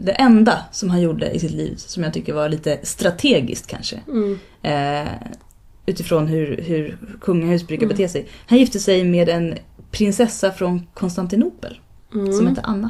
Det 0.02 0.12
enda 0.12 0.60
som 0.72 0.90
han 0.90 1.02
gjorde 1.02 1.32
i 1.32 1.40
sitt 1.40 1.52
liv 1.52 1.76
som 1.78 2.04
jag 2.04 2.14
tycker 2.14 2.34
var 2.34 2.50
lite 2.50 2.80
strategiskt 2.84 3.68
kanske. 3.68 4.00
Mm. 4.08 4.40
Eh, 4.62 5.12
utifrån 5.86 6.28
hur, 6.28 6.62
hur 6.62 6.98
kungahus 7.22 7.68
brukar 7.68 7.88
bete 7.88 8.10
sig. 8.10 8.28
Han 8.48 8.58
gifte 8.60 8.80
sig 8.80 9.04
med 9.04 9.30
en 9.30 9.56
prinsessa 9.92 10.52
från 10.52 10.88
Konstantinopel 10.94 11.80
Mm. 12.14 12.34
som 12.34 12.48
hette 12.48 12.62
Anna. 12.62 12.90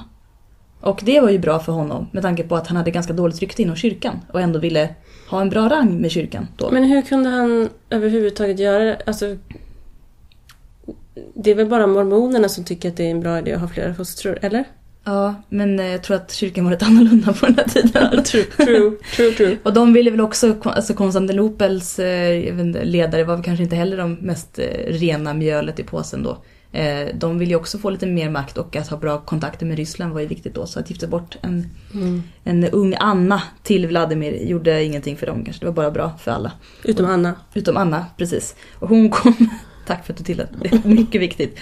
Och 0.82 1.02
det 1.04 1.20
var 1.20 1.30
ju 1.30 1.40
bra 1.40 1.60
för 1.60 1.72
honom 1.72 2.08
med 2.12 2.24
tanke 2.24 2.44
på 2.44 2.56
att 2.56 2.68
han 2.68 2.78
hade 2.78 2.92
ganska 2.92 3.14
dåligt 3.14 3.40
rykte 3.40 3.62
inom 3.62 3.76
kyrkan 3.76 4.20
och 4.34 4.42
ändå 4.42 4.60
ville 4.60 4.96
ha 5.30 5.42
en 5.42 5.50
bra 5.50 5.70
rang 5.70 6.02
med 6.02 6.12
kyrkan 6.12 6.48
då. 6.58 6.72
Men 6.72 6.84
hur 6.84 7.02
kunde 7.02 7.30
han 7.30 7.70
överhuvudtaget 7.90 8.60
göra 8.60 8.84
det? 8.84 9.02
Alltså, 9.06 9.38
det 11.34 11.52
är 11.52 11.56
väl 11.56 11.68
bara 11.68 11.88
mormonerna 11.88 12.50
som 12.50 12.64
tycker 12.64 12.90
att 12.90 12.98
det 12.98 13.04
är 13.06 13.12
en 13.12 13.20
bra 13.20 13.40
idé 13.40 13.54
att 13.54 13.62
ha 13.62 13.68
flera 13.68 13.92
hustrur, 13.92 14.40
eller? 14.42 14.64
Ja, 15.04 15.36
men 15.50 15.80
eh, 15.80 15.86
jag 15.88 16.04
tror 16.04 16.18
att 16.18 16.32
kyrkan 16.34 16.66
var 16.66 16.72
rätt 16.72 16.84
annorlunda 16.88 17.34
på 17.34 17.46
den 17.46 17.56
här 17.56 17.68
tiden. 17.68 18.24
true, 18.24 18.44
true, 18.44 18.92
true, 19.16 19.32
true. 19.32 19.58
Och 19.64 19.74
de 19.74 19.94
ville 19.94 20.12
väl 20.12 20.22
också, 20.22 20.56
alltså 20.64 20.94
Konstantinopels 20.94 22.00
eh, 22.00 22.60
inte, 22.60 22.84
ledare 22.84 23.24
var 23.24 23.36
väl 23.36 23.44
kanske 23.46 23.64
inte 23.64 23.76
heller 23.76 23.98
de 23.98 24.14
mest 24.14 24.60
eh, 24.60 24.66
rena 24.88 25.34
mjölet 25.34 25.80
i 25.80 25.84
påsen 25.84 26.24
då. 26.24 26.38
De 27.14 27.40
ville 27.40 27.52
ju 27.52 27.56
också 27.56 27.78
få 27.78 27.90
lite 27.90 28.06
mer 28.06 28.30
makt 28.30 28.58
och 28.58 28.76
att 28.76 28.88
ha 28.88 28.98
bra 28.98 29.20
kontakter 29.22 29.66
med 29.66 29.78
Ryssland 29.78 30.14
var 30.14 30.22
ju 30.22 30.28
viktigt 30.28 30.56
då. 30.56 30.66
Så 30.66 30.80
att 30.80 30.90
gifta 30.90 31.08
bort 31.08 31.38
en, 31.42 31.68
Mm. 31.94 32.24
en 32.44 32.64
ung 32.66 32.96
Anna 33.00 33.42
till 33.64 33.88
Vladimir 33.88 34.44
gjorde 34.44 34.84
ingenting 34.84 35.18
för 35.18 35.26
dem 35.28 35.44
kanske. 35.46 35.62
Det 35.62 35.66
var 35.66 35.74
bara 35.74 35.92
bra 35.92 36.12
för 36.20 36.32
alla. 36.32 36.52
Utom 36.84 37.06
Anna. 37.06 37.36
Utom 37.54 37.78
Anna, 37.78 38.06
precis. 38.18 38.56
Och 38.80 38.90
hon 38.90 39.10
kom... 39.10 39.34
Tack 39.88 40.06
för 40.06 40.14
att 40.14 40.18
du 40.18 40.24
tillät. 40.24 40.50
Det 40.62 40.74
är 40.74 40.88
mycket 40.88 41.22
viktigt. 41.22 41.58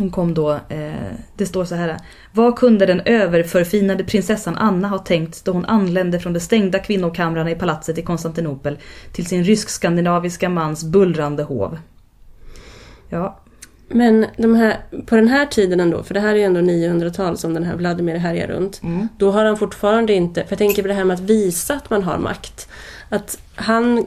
Hon 0.00 0.10
kom 0.10 0.34
då, 0.34 0.52
eh, 0.52 1.12
det 1.36 1.46
står 1.46 1.64
så 1.64 1.74
här. 1.74 1.96
Vad 2.32 2.56
kunde 2.56 2.86
den 2.86 3.00
överförfinade 3.04 4.04
prinsessan 4.04 4.56
Anna 4.56 4.88
ha 4.88 4.98
tänkt 4.98 5.44
då 5.44 5.52
hon 5.52 5.64
anlände 5.64 6.20
från 6.20 6.32
de 6.32 6.40
stängda 6.40 6.78
kvinnokamrarna 6.78 7.50
i 7.50 7.54
palatset 7.54 7.98
i 7.98 8.02
Konstantinopel 8.02 8.78
till 9.12 9.26
sin 9.26 9.44
rysk-skandinaviska 9.44 10.48
mans 10.48 10.84
bullrande 10.84 11.42
hov? 11.42 11.78
Ja, 13.08 13.40
Men 13.88 14.26
de 14.36 14.54
här, 14.54 14.76
på 15.06 15.16
den 15.16 15.28
här 15.28 15.46
tiden 15.46 15.80
ändå, 15.80 16.02
för 16.02 16.14
det 16.14 16.20
här 16.20 16.32
är 16.32 16.36
ju 16.36 16.42
ändå 16.42 16.60
900-tal 16.60 17.38
som 17.38 17.54
den 17.54 17.64
här 17.64 17.76
Vladimir 17.76 18.16
härjar 18.16 18.48
runt. 18.48 18.82
Mm. 18.82 19.08
Då 19.18 19.30
har 19.30 19.44
han 19.44 19.56
fortfarande 19.56 20.12
inte, 20.12 20.44
för 20.44 20.52
jag 20.52 20.58
tänker 20.58 20.82
på 20.82 20.88
det 20.88 20.94
här 20.94 21.04
med 21.04 21.14
att 21.14 21.20
visa 21.20 21.74
att 21.74 21.90
man 21.90 22.02
har 22.02 22.18
makt. 22.18 22.68
Att 23.12 23.38
han, 23.54 24.06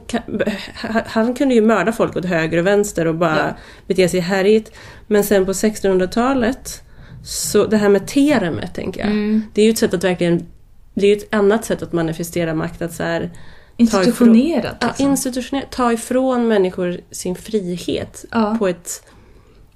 han 1.05 1.33
kunde 1.33 1.55
ju 1.55 1.61
mörda 1.61 1.91
folk 1.91 2.15
åt 2.15 2.25
höger 2.25 2.57
och 2.57 2.67
vänster 2.67 3.07
och 3.07 3.15
bara 3.15 3.37
Ja. 3.37 3.53
bete 3.87 4.09
sig 4.09 4.19
härligt. 4.19 4.71
Men 5.07 5.23
sen 5.23 5.45
på 5.45 5.51
1600-talet, 5.53 6.81
så 7.25 7.65
det 7.65 7.77
här 7.77 7.89
med 7.89 8.07
teremet 8.07 8.73
tänker 8.75 9.01
jag. 9.01 9.09
Mm. 9.09 9.43
Det 9.53 9.61
är 9.61 9.65
ju 9.65 9.71
ett 9.71 9.77
sätt 9.77 9.93
att 9.93 10.03
verkligen, 10.03 10.45
det 10.93 11.05
är 11.05 11.09
ju 11.15 11.17
ett 11.17 11.33
annat 11.33 11.65
sätt 11.65 11.81
att 11.81 11.93
manifestera 11.93 12.53
makt. 12.53 12.81
Att 12.81 12.93
så 12.93 13.03
här, 13.03 13.31
institutionerat 13.77 14.75
ja, 14.79 14.87
liksom. 14.87 15.09
institutionellt, 15.11 15.71
ta 15.71 15.91
ifrån 15.93 16.47
människor 16.47 16.97
sin 17.11 17.35
frihet 17.35 18.25
Ja. 18.31 18.55
på 18.59 18.67
ett 18.67 19.03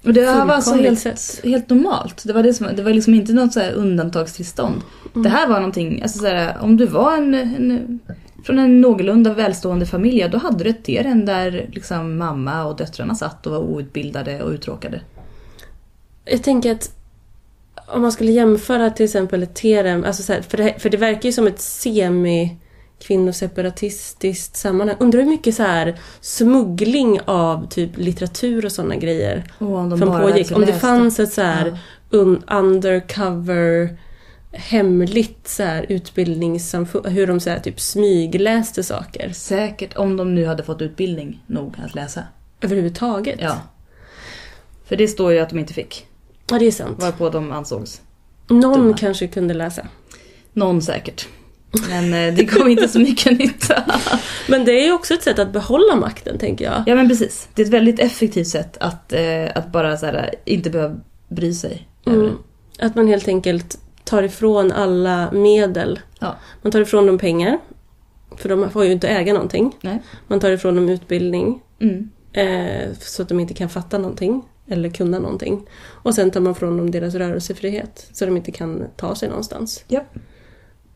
Och 0.04 0.12
det 0.12 0.26
här 0.30 0.46
var 0.46 0.54
alltså 0.54 0.74
helt, 0.74 1.00
sätt. 1.00 1.40
helt 1.44 1.70
normalt. 1.70 2.22
Det 2.24 2.32
var, 2.32 2.42
det, 2.42 2.54
som, 2.54 2.66
det 2.76 2.82
var 2.82 2.90
liksom 2.90 3.14
inte 3.14 3.32
något 3.32 3.52
så 3.52 3.60
undantagstillstånd. 3.60 4.82
Det 5.14 5.28
här 5.28 5.48
var 5.48 5.56
någonting, 5.56 6.02
alltså 6.02 6.18
så 6.18 6.26
här, 6.26 6.56
om 6.60 6.76
du 6.76 6.86
var 6.86 7.16
en, 7.16 7.34
en, 7.34 7.98
från 8.44 8.58
en 8.58 8.80
någorlunda 8.80 9.34
välstående 9.34 9.86
familj, 9.86 10.18
ja, 10.18 10.28
då 10.28 10.38
hade 10.38 10.64
du 10.64 10.70
ett 10.70 10.84
teren 10.84 11.24
där 11.24 11.68
liksom 11.72 12.18
mamma 12.18 12.64
och 12.64 12.76
döttrarna 12.76 13.14
satt 13.14 13.46
och 13.46 13.52
var 13.52 13.58
outbildade 13.58 14.42
och 14.42 14.50
uttråkade. 14.50 15.00
Jag 16.24 16.42
tänker 16.42 16.72
att 16.72 16.94
om 17.86 18.02
man 18.02 18.12
skulle 18.12 18.32
jämföra 18.32 18.90
till 18.90 19.04
exempel 19.04 19.42
ett 19.42 19.54
terem, 19.54 20.04
alltså 20.04 20.22
så 20.22 20.32
här, 20.32 20.42
för, 20.42 20.56
det, 20.56 20.74
för 20.78 20.90
det 20.90 20.96
verkar 20.96 21.28
ju 21.28 21.32
som 21.32 21.46
ett 21.46 21.60
semi 21.60 22.56
kvinnoseparatistiskt 23.00 24.56
sammanhang. 24.56 24.96
Undrar 25.00 25.20
hur 25.20 25.28
mycket 25.28 25.54
så 25.54 25.62
här 25.62 25.98
smuggling 26.20 27.20
av 27.24 27.68
typ 27.68 27.90
litteratur 27.96 28.64
och 28.64 28.72
sådana 28.72 28.96
grejer 28.96 29.44
de 29.58 29.98
som 29.98 30.20
pågick. 30.20 30.56
Om 30.56 30.60
det 30.60 30.72
fanns 30.72 31.20
ett 31.20 31.32
så 31.32 31.42
här 31.42 31.78
Ja. 32.10 32.18
un, 32.18 32.42
undercover 32.50 33.98
hemligt 34.52 35.48
så 35.48 35.62
här 35.62 35.86
utbildningssamfund, 35.88 37.06
hur 37.06 37.26
de 37.26 37.40
så 37.40 37.50
här 37.50 37.58
typ 37.60 37.80
smygläste 37.80 38.82
saker 38.82 39.32
Säkert, 39.32 39.96
om 39.96 40.16
de 40.16 40.34
nu 40.34 40.46
hade 40.46 40.62
fått 40.62 40.82
utbildning 40.82 41.42
nog 41.46 41.76
att 41.84 41.94
läsa. 41.94 42.22
överhuvudtaget. 42.60 43.38
Ja. 43.42 43.56
För 44.84 44.96
det 44.96 45.08
står 45.08 45.32
ju 45.32 45.38
att 45.38 45.48
de 45.50 45.58
inte 45.58 45.74
fick, 45.74 46.06
ja 46.50 46.58
det 46.58 46.66
är 46.66 46.70
sant. 46.70 47.02
varpå 47.02 47.30
de 47.30 47.52
ansågs. 47.52 48.00
Någon 48.48 48.60
dumma. 48.80 48.96
kanske 48.96 49.28
kunde 49.28 49.54
läsa. 49.54 49.86
Någon 50.52 50.82
säkert. 50.82 51.28
Men 51.88 52.14
eh, 52.14 52.34
det 52.34 52.46
kom 52.46 52.68
inte 52.68 52.88
så 52.88 52.98
mycket 52.98 53.32
nytta. 53.38 53.84
Men 54.48 54.64
det 54.64 54.72
är 54.72 54.84
ju 54.86 54.92
också 54.92 55.14
ett 55.14 55.22
sätt 55.22 55.38
att 55.38 55.52
behålla 55.52 55.96
makten, 55.96 56.38
tänker 56.38 56.64
jag. 56.64 56.82
Ja 56.86 56.94
men 56.94 57.08
precis. 57.08 57.48
Det 57.54 57.62
är 57.62 57.66
ett 57.66 57.72
väldigt 57.72 58.00
effektivt 58.00 58.46
sätt 58.48 58.76
att, 58.80 59.12
eh, 59.12 59.44
att 59.54 59.72
bara 59.72 59.96
så 59.96 60.06
här, 60.06 60.34
inte 60.44 60.70
behöva 60.70 60.96
bry 61.28 61.52
sig. 61.54 61.88
Mm. 62.06 62.32
Att 62.78 62.94
man 62.94 63.08
helt 63.08 63.28
enkelt 63.28 63.78
tar 64.08 64.22
ifrån 64.22 64.72
alla 64.72 65.30
medel. 65.32 66.00
Ja. 66.18 66.36
Man 66.62 66.72
tar 66.72 66.80
ifrån 66.80 67.06
dem 67.06 67.18
pengar. 67.18 67.58
För 68.36 68.48
de 68.48 68.70
får 68.70 68.84
ju 68.84 68.92
inte 68.92 69.08
äga 69.08 69.32
någonting. 69.32 69.76
Nej. 69.80 70.02
Man 70.26 70.40
tar 70.40 70.50
ifrån 70.50 70.74
dem 70.76 70.88
utbildning. 70.88 71.62
Mm. 71.80 72.10
Eh, 72.32 72.88
så 73.00 73.22
att 73.22 73.28
de 73.28 73.40
inte 73.40 73.54
kan 73.54 73.68
fatta 73.68 73.98
någonting. 73.98 74.42
Eller 74.66 74.90
kunna 74.90 75.18
någonting. 75.18 75.66
Och 76.02 76.14
sen 76.14 76.30
tar 76.30 76.40
man 76.40 76.52
ifrån 76.52 76.76
dem 76.76 76.90
deras 76.90 77.14
rörelsefrihet. 77.14 78.08
Så 78.12 78.26
de 78.26 78.36
inte 78.36 78.52
kan 78.52 78.84
ta 78.96 79.14
sig 79.14 79.28
någonstans. 79.28 79.84
Ja. 79.88 80.04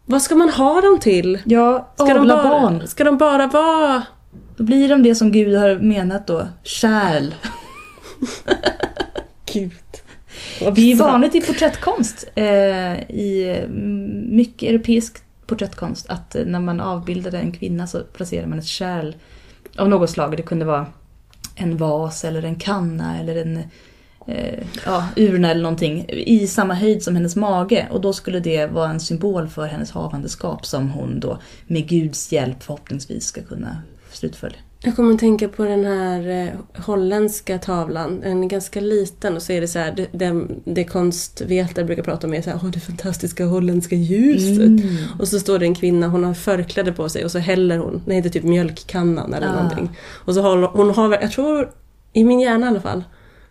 Vad 0.05 0.23
ska 0.23 0.35
man 0.35 0.49
ha 0.49 0.81
dem 0.81 0.99
till? 1.01 1.39
Ja, 1.45 1.93
Ska 1.95 2.15
de, 2.15 2.29
bara, 2.29 2.43
barn. 2.43 2.87
ska 2.87 3.05
de 3.05 3.19
bara 3.19 3.47
vara... 3.47 4.03
Då 4.57 4.65
blir 4.65 4.89
de 4.89 5.03
det 5.03 5.15
som 5.15 5.33
Gud 5.33 5.57
har 5.59 5.79
menat 5.79 6.27
då. 6.27 6.49
Kärl. 6.63 7.35
Gud. 9.53 10.02
Det 10.59 10.93
är 10.93 10.97
vanligt 10.97 11.35
i 11.35 11.41
porträttkonst. 11.41 12.29
Eh, 12.35 12.45
I 13.11 13.63
mm, 13.65 14.37
mycket 14.37 14.69
europeisk 14.69 15.17
porträttkonst. 15.47 16.07
Att 16.09 16.35
eh, 16.35 16.45
när 16.45 16.61
man 16.61 16.81
avbildade 16.81 17.39
en 17.39 17.53
kvinna 17.53 17.87
så 17.87 18.01
placerar 18.01 18.47
man 18.47 18.59
ett 18.59 18.65
kärl 18.65 19.15
av 19.79 19.89
något 19.89 20.11
slag. 20.11 20.37
Det 20.37 20.43
kunde 20.43 20.65
vara 20.65 20.87
en 21.55 21.77
vas 21.77 22.25
eller 22.25 22.43
en 22.43 22.57
kanna 22.57 23.21
eller 23.21 23.37
en 23.37 23.57
eh, 24.27 24.67
ja, 24.87 25.09
urna 25.17 25.51
eller 25.51 25.63
någonting. 25.63 26.05
I 26.09 26.47
samma 26.47 26.75
höjd 26.75 27.03
som 27.03 27.17
hennes 27.17 27.37
mage. 27.37 27.89
Och 27.91 28.01
då 28.01 28.13
skulle 28.13 28.41
det 28.41 28.67
vara 28.67 28.91
en 28.91 29.01
symbol 29.01 29.49
för 29.49 29.67
hennes 29.67 29.91
havandeskap 29.91 30.67
som 30.67 30.91
hon 30.91 31.21
då 31.21 31.39
med 31.67 31.89
Guds 31.89 32.33
hjälp 32.33 32.63
förhoppningsvis 32.63 33.25
ska 33.25 33.43
kunna 33.43 33.83
slutfölja. 34.13 34.59
Jag 34.85 34.97
kommer 34.97 35.15
att 35.15 35.21
tänka 35.21 35.49
på 35.49 35.65
den 35.65 35.85
här 35.85 36.29
eh, 36.29 36.83
holländska 36.85 37.59
tavlan. 37.59 38.21
Den 38.21 38.45
är 38.45 38.49
ganska 38.49 38.81
liten 38.81 39.37
och 39.37 39.43
så 39.43 39.53
är 39.53 39.61
det 39.61 39.69
så 39.69 39.79
här, 39.79 39.93
det, 39.93 40.07
det, 40.13 40.47
det 40.65 40.85
konstvetare 40.85 41.85
brukar 41.85 42.03
prata 42.03 42.27
om 42.27 42.35
är 42.35 42.43
så 42.43 42.51
här, 42.51 42.59
åh 42.63 42.71
det 42.71 42.81
fantastiska 42.81 43.45
holländska 43.47 43.97
ljuset. 43.97 44.59
Mm. 44.59 44.97
Och 45.19 45.29
så 45.29 45.41
står 45.41 45.59
det 45.59 45.67
en 45.67 45.75
kvinna, 45.75 46.09
hon 46.09 46.25
har 46.25 46.35
förkläde 46.35 46.93
på 46.93 47.09
sig 47.09 47.25
och 47.25 47.31
så 47.31 47.39
häller 47.39 47.79
hon, 47.79 48.03
det 48.07 48.15
heter 48.15 48.31
typ 48.31 48.43
mjölkkannan 48.45 49.35
eller 49.35 49.47
Ah. 49.49 49.53
någonting. 49.53 49.91
Och 50.25 50.35
så 50.35 50.43
har 50.43 50.57
hon, 50.73 50.91
har, 50.91 51.13
jag 51.13 51.33
tror, 51.33 51.71
i 52.13 52.25
min 52.25 52.41
hjärna 52.41 52.67
i 52.67 52.69
alla 52.69 52.81
fall, 52.81 53.05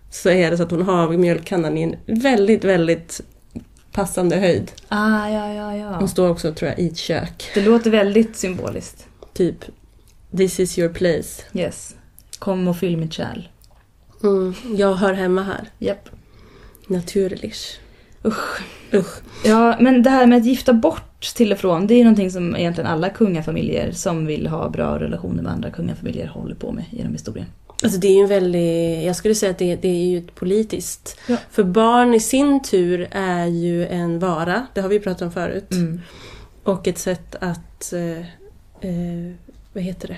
så 0.09 0.29
är 0.29 0.51
det 0.51 0.57
så 0.57 0.63
att 0.63 0.71
hon 0.71 0.81
har 0.81 1.09
mjölkkannan 1.17 1.77
i 1.77 1.81
en 1.83 1.95
väldigt, 2.21 2.63
väldigt 2.63 3.21
passande 3.91 4.35
höjd. 4.35 4.71
Ah, 4.87 5.29
ja, 5.29 5.53
ja, 5.53 5.75
ja. 5.75 5.95
Hon 5.99 6.09
står 6.09 6.29
också, 6.29 6.53
tror 6.53 6.69
jag, 6.69 6.79
i 6.79 6.87
ett 6.87 6.97
kök. 6.97 7.51
Det 7.53 7.61
låter 7.61 7.91
väldigt 7.91 8.37
symboliskt. 8.37 9.07
Typ, 9.33 9.65
this 10.37 10.59
is 10.59 10.79
your 10.79 10.89
place. 10.89 11.43
Yes. 11.53 11.95
Kom 12.39 12.67
och 12.67 12.77
fyll 12.77 12.97
mitt 12.97 13.13
kärl. 13.13 13.49
Mm, 14.23 14.53
jag 14.75 14.93
hör 14.93 15.13
hemma 15.13 15.43
här. 15.43 15.69
Japp. 15.79 16.09
Naturligt. 16.87 17.79
Usch. 18.25 18.61
Usch. 18.93 19.21
Ja, 19.45 19.77
men 19.79 20.03
det 20.03 20.09
här 20.09 20.25
med 20.25 20.37
att 20.37 20.45
gifta 20.45 20.73
bort 20.73 21.33
till 21.35 21.51
och 21.51 21.57
från, 21.57 21.87
det 21.87 21.93
är 21.93 22.03
någonting 22.03 22.31
som 22.31 22.55
egentligen 22.55 22.89
alla 22.89 23.09
kungafamiljer 23.09 23.91
som 23.91 24.25
vill 24.25 24.47
ha 24.47 24.69
bra 24.69 24.99
relationer 24.99 25.43
med 25.43 25.51
andra 25.51 25.71
kungafamiljer 25.71 26.27
håller 26.27 26.55
på 26.55 26.71
med 26.71 26.85
genom 26.91 27.13
historien. 27.13 27.47
Alltså 27.83 27.99
det 27.99 28.07
är 28.07 28.15
ju 28.15 28.21
en 28.21 28.29
väldigt, 28.29 29.05
jag 29.05 29.15
skulle 29.15 29.35
säga 29.35 29.51
att 29.51 29.57
det, 29.57 29.75
det 29.75 29.87
är 29.87 30.05
ju 30.05 30.17
ett 30.17 30.35
politiskt. 30.35 31.19
Ja. 31.27 31.37
För 31.49 31.63
barn 31.63 32.13
i 32.13 32.19
sin 32.19 32.63
tur 32.63 33.07
är 33.11 33.45
ju 33.45 33.87
en 33.87 34.19
vara, 34.19 34.67
det 34.73 34.81
har 34.81 34.89
vi 34.89 34.99
pratat 34.99 35.21
om 35.21 35.31
förut. 35.31 35.71
Mm. 35.71 36.01
Och 36.63 36.87
ett 36.87 36.97
sätt 36.97 37.35
att, 37.39 37.93
eh, 37.93 38.19
eh, 38.89 39.33
vad 39.73 39.83
heter 39.83 40.07
det? 40.07 40.17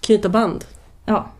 Knyta 0.00 0.28
band. 0.28 0.64
Ja, 1.06 1.30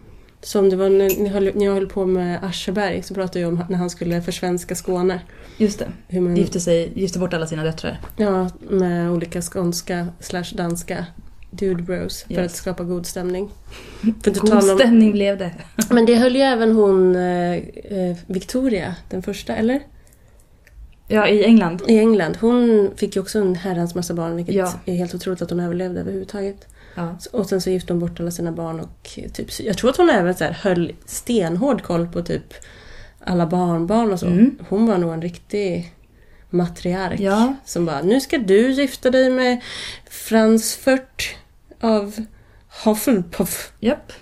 Som 0.40 0.70
det 0.70 0.76
var 0.76 0.88
när 0.90 1.08
ni 1.22 1.28
höll, 1.28 1.50
när 1.54 1.64
jag 1.66 1.72
höll 1.74 1.86
på 1.88 2.06
med 2.06 2.44
Ascheberg 2.44 3.02
så 3.02 3.14
pratade 3.14 3.40
jag 3.40 3.48
om 3.48 3.64
när 3.68 3.76
han 3.78 3.90
skulle 3.90 4.22
försvenska 4.22 4.74
Skåne. 4.74 5.20
just 5.56 5.78
det. 5.78 5.88
Hur 6.08 6.20
man, 6.20 6.36
Gifte, 6.36 6.60
sig, 6.60 6.92
gifte 7.00 7.18
bort 7.18 7.34
alla 7.34 7.46
sina 7.46 7.64
döttrar. 7.64 8.00
Ja, 8.16 8.50
med 8.70 9.10
olika 9.10 9.42
skånska 9.42 10.06
slash 10.20 10.44
danska 10.54 11.06
dude 11.50 11.82
bros 11.82 12.22
för 12.22 12.32
Yes. 12.34 12.52
att 12.52 12.56
skapa 12.58 12.84
god 12.84 13.06
stämning. 13.06 13.50
För 14.22 14.30
God 14.40 14.52
om, 14.52 14.78
stämning 14.78 15.12
blev 15.12 15.38
det. 15.38 15.50
men 15.90 16.06
det 16.06 16.14
höll 16.16 16.36
ju 16.36 16.42
även 16.42 16.72
hon 16.72 17.16
eh, 17.16 17.54
eh, 17.54 18.16
Victoria, 18.26 18.94
den 19.10 19.22
första, 19.22 19.56
eller? 19.56 19.80
Ja, 21.14 21.28
i 21.28 21.44
England. 21.44 21.82
I 21.88 21.98
England. 21.98 22.36
Hon 22.40 22.90
fick 22.96 23.16
ju 23.16 23.22
också 23.22 23.38
en 23.38 23.54
herrans 23.54 23.94
massa 23.94 24.14
barn 24.14 24.36
vilket 24.36 24.54
Ja. 24.54 24.72
är 24.86 24.94
helt 24.94 25.14
otroligt 25.14 25.42
att 25.42 25.50
hon 25.50 25.60
överlevde 25.60 26.00
överhuvudtaget. 26.00 26.66
Ja. 26.94 27.18
Och 27.32 27.46
sen 27.46 27.60
så 27.60 27.70
gifte 27.70 27.92
hon 27.92 28.00
bort 28.00 28.20
alla 28.20 28.30
sina 28.30 28.52
barn 28.52 28.80
och 28.80 29.18
typ, 29.34 29.60
jag 29.60 29.78
tror 29.78 29.90
att 29.90 29.96
hon 29.96 30.10
även 30.10 30.34
så 30.34 30.44
här 30.44 30.52
höll 30.52 30.92
stenhård 31.06 31.82
koll 31.82 32.06
på 32.08 32.22
typ 32.22 32.54
alla 33.24 33.46
barnbarn 33.46 34.12
och 34.12 34.20
så. 34.20 34.26
Mm. 34.26 34.58
Hon 34.68 34.86
var 34.86 34.98
nog 34.98 35.12
en 35.12 35.22
riktig 35.22 35.94
matriark. 36.50 37.20
Ja. 37.20 37.54
Som 37.64 37.84
bara, 37.86 38.02
nu 38.02 38.20
ska 38.20 38.38
du 38.38 38.70
gifta 38.72 39.10
dig 39.10 39.30
med 39.30 39.60
Frans 40.10 40.76
Fört 40.76 41.36
av 41.80 42.24
Hufflepuff. 42.84 43.72
Japp. 43.80 44.12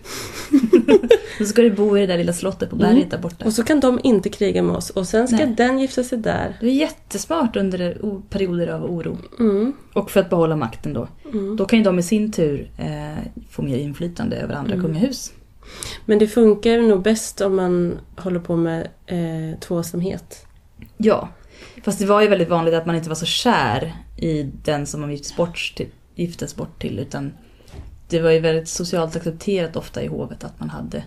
Så 1.46 1.52
ska 1.52 1.62
du 1.62 1.70
bo 1.70 1.96
i 1.96 2.00
det 2.00 2.06
där 2.06 2.18
lilla 2.18 2.32
slottet 2.32 2.70
på 2.70 2.76
berget 2.76 3.10
där 3.10 3.18
borta. 3.18 3.44
Och 3.44 3.52
så 3.52 3.62
kan 3.62 3.80
de 3.80 4.00
inte 4.02 4.28
kriga 4.28 4.62
med 4.62 4.76
oss. 4.76 4.90
Och 4.90 5.08
sen 5.08 5.28
ska 5.28 5.36
Nej. 5.36 5.54
den 5.56 5.78
gifta 5.78 6.04
sig 6.04 6.18
där. 6.18 6.56
Det 6.60 6.66
är 6.66 6.70
jättesmart 6.70 7.56
under 7.56 7.98
perioder 8.30 8.68
av 8.68 8.84
oro. 8.84 9.18
Mm. 9.38 9.72
Och 9.94 10.10
för 10.10 10.20
att 10.20 10.30
behålla 10.30 10.56
makten 10.56 10.92
då. 10.92 11.08
Mm. 11.32 11.56
Då 11.56 11.64
kan 11.64 11.78
ju 11.78 11.84
de 11.84 11.98
i 11.98 12.02
sin 12.02 12.32
tur 12.32 12.70
eh, 12.78 13.24
få 13.50 13.62
mer 13.62 13.76
inflytande 13.76 14.36
över 14.36 14.54
andra 14.54 14.74
Mm. 14.74 14.84
kungahus. 14.86 15.32
Men 16.06 16.18
det 16.18 16.26
funkar 16.26 16.78
nog 16.78 17.02
bäst 17.02 17.40
om 17.40 17.56
man 17.56 17.98
håller 18.16 18.40
på 18.40 18.56
med 18.56 18.88
eh, 19.06 19.58
tvåsamhet. 19.60 20.46
Ja. 20.96 21.28
Fast 21.84 21.98
det 21.98 22.06
var 22.06 22.22
ju 22.22 22.28
väldigt 22.28 22.48
vanligt 22.48 22.74
att 22.74 22.86
man 22.86 22.96
inte 22.96 23.08
var 23.08 23.16
så 23.16 23.26
kär 23.26 23.92
i 24.16 24.42
den 24.64 24.86
som 24.86 25.00
man 25.00 25.10
giftes 25.10 25.36
bort 25.36 25.72
till, 25.76 25.88
giftes 26.14 26.56
bort 26.56 26.80
till. 26.80 26.98
Utan 26.98 27.32
det 28.08 28.20
var 28.20 28.30
ju 28.30 28.38
väldigt 28.38 28.68
socialt 28.68 29.16
accepterat 29.16 29.76
ofta 29.76 30.02
i 30.02 30.06
hovet 30.06 30.44
att 30.44 30.60
man 30.60 30.70
hade 30.70 31.02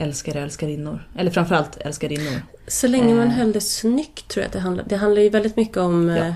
älskare 0.00 0.38
och 0.38 0.44
älskarinnor. 0.44 1.08
Eller 1.16 1.30
framförallt 1.30 1.76
älskarinnor. 1.76 2.42
Så 2.66 2.86
länge 2.88 3.14
man 3.14 3.26
Eh. 3.26 3.32
höll 3.32 3.52
det 3.52 3.60
snyggt 3.60 4.28
tror 4.28 4.42
jag 4.42 4.46
att 4.46 4.52
det 4.52 4.60
handlar. 4.60 4.84
Det 4.88 4.96
handlar 4.96 5.22
ju 5.22 5.28
väldigt 5.28 5.56
mycket 5.56 5.76
om... 5.76 6.08
Ja. 6.08 6.16
Eh, 6.26 6.34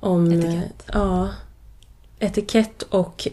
om 0.00 0.32
eh, 0.32 0.38
Etikett. 0.38 0.84
Ja. 0.92 1.28
Etikett 2.18 2.82
och 2.82 3.28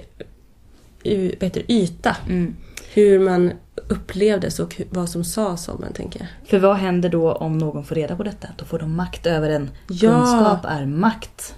det, 1.04 1.72
yta. 1.72 2.18
Mm. 2.30 2.56
Hur 2.94 3.20
man 3.20 3.52
upplevdes 3.88 4.60
och 4.60 4.82
vad 4.90 5.10
som 5.10 5.24
sades 5.24 5.68
om 5.68 5.84
en, 5.84 5.94
tänker 5.94 6.20
jag. 6.20 6.50
För 6.50 6.60
vad 6.60 6.76
händer 6.78 7.10
då 7.10 7.32
om 7.34 7.58
någon 7.58 7.84
får 7.86 7.96
reda 7.96 8.16
på 8.16 8.24
detta? 8.24 8.48
Då 8.58 8.66
får 8.66 8.80
de 8.80 8.96
makt 8.96 9.26
över 9.26 9.50
en. 9.50 9.70
Ja. 9.88 10.12
Kunskap 10.12 10.66
är 10.66 10.86
makt. 10.86 11.56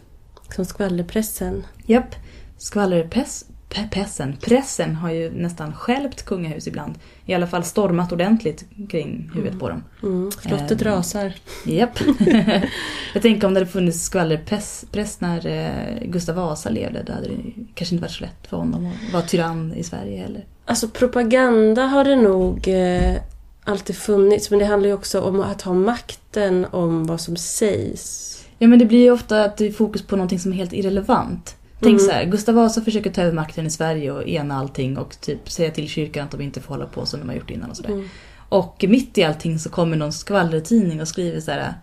Som 0.55 0.65
skvallerpressen. 0.65 1.63
Japp. 1.85 2.15
Skvallerpress, 2.57 3.45
pressen, 3.91 4.35
pressen 4.41 4.95
har 4.95 5.11
ju 5.11 5.31
nästan 5.31 5.73
skälpt 5.73 6.25
kungahus 6.25 6.67
ibland. 6.67 6.93
I 7.25 7.33
alla 7.33 7.47
fall 7.47 7.63
stormat 7.63 8.11
ordentligt 8.11 8.65
kring 8.89 9.31
huvudet 9.33 9.59
på 9.59 9.69
dem. 9.69 9.83
Mm. 10.03 10.31
Slottet 10.31 10.81
Ehm. 10.81 10.87
rasar. 10.87 11.33
Japp. 11.65 11.99
Jag 13.13 13.21
tänker 13.21 13.47
om 13.47 13.53
det 13.53 13.59
hade 13.59 13.71
funnits 13.71 14.03
skvallerpress 14.05 14.85
press 14.91 15.21
när 15.21 15.47
eh, 15.47 16.07
Gustav 16.07 16.35
Vasa 16.35 16.69
levde. 16.69 17.03
Då 17.03 17.13
hade 17.13 17.27
det 17.27 17.35
kanske 17.75 17.95
inte 17.95 18.01
varit 18.01 18.11
så 18.15 18.23
lätt 18.23 18.47
för 18.49 18.57
honom 18.57 18.85
att 19.07 19.13
vara 19.13 19.23
tyrann 19.23 19.73
i 19.73 19.83
Sverige 19.83 20.21
heller. 20.21 20.45
Alltså 20.65 20.87
propaganda 20.87 21.81
har 21.85 22.03
det 22.03 22.15
nog 22.15 22.67
eh, 22.67 23.15
alltid 23.63 23.95
funnits. 23.95 24.49
Men 24.49 24.59
det 24.59 24.65
handlar 24.65 24.87
ju 24.87 24.93
också 24.93 25.21
om 25.21 25.39
att 25.41 25.61
ha 25.61 25.73
makten 25.73 26.65
om 26.71 27.03
vad 27.05 27.21
som 27.21 27.35
sägs. 27.35 28.31
Ja 28.59 28.67
men 28.67 28.79
det 28.79 28.85
blir 28.85 28.99
ju 29.03 29.11
ofta 29.11 29.43
att 29.43 29.57
det 29.57 29.65
är 29.67 29.71
fokus 29.71 30.01
på 30.01 30.15
någonting 30.15 30.39
som 30.39 30.51
är 30.51 30.55
helt 30.55 30.73
irrelevant. 30.73 31.55
Tänk 31.85 31.99
Mm. 32.01 32.09
så 32.09 32.11
här, 32.11 32.25
Gustav 32.25 32.55
Vasa 32.55 32.81
försöker 32.81 33.09
ta 33.11 33.21
över 33.21 33.31
makten 33.33 33.65
i 33.65 33.69
Sverige 33.69 34.11
och 34.11 34.27
ena 34.27 34.57
allting 34.57 34.97
och 34.97 35.21
typ 35.21 35.49
säga 35.51 35.71
till 35.71 35.87
kyrkan 35.89 36.25
att 36.25 36.31
de 36.31 36.41
inte 36.41 36.61
får 36.61 36.73
hålla 36.75 36.85
på 36.85 37.05
som 37.05 37.19
de 37.19 37.29
har 37.29 37.35
gjort 37.35 37.49
innan 37.51 37.69
och 37.69 37.77
sådär. 37.77 37.89
Mm. 37.89 38.07
Och 38.49 38.85
mitt 38.87 39.17
i 39.17 39.23
allting 39.23 39.59
så 39.59 39.69
kommer 39.69 39.97
någon 39.97 40.13
skvallertidning 40.13 41.01
och 41.01 41.07
skriver 41.07 41.39
så 41.39 41.51
här. 41.51 41.73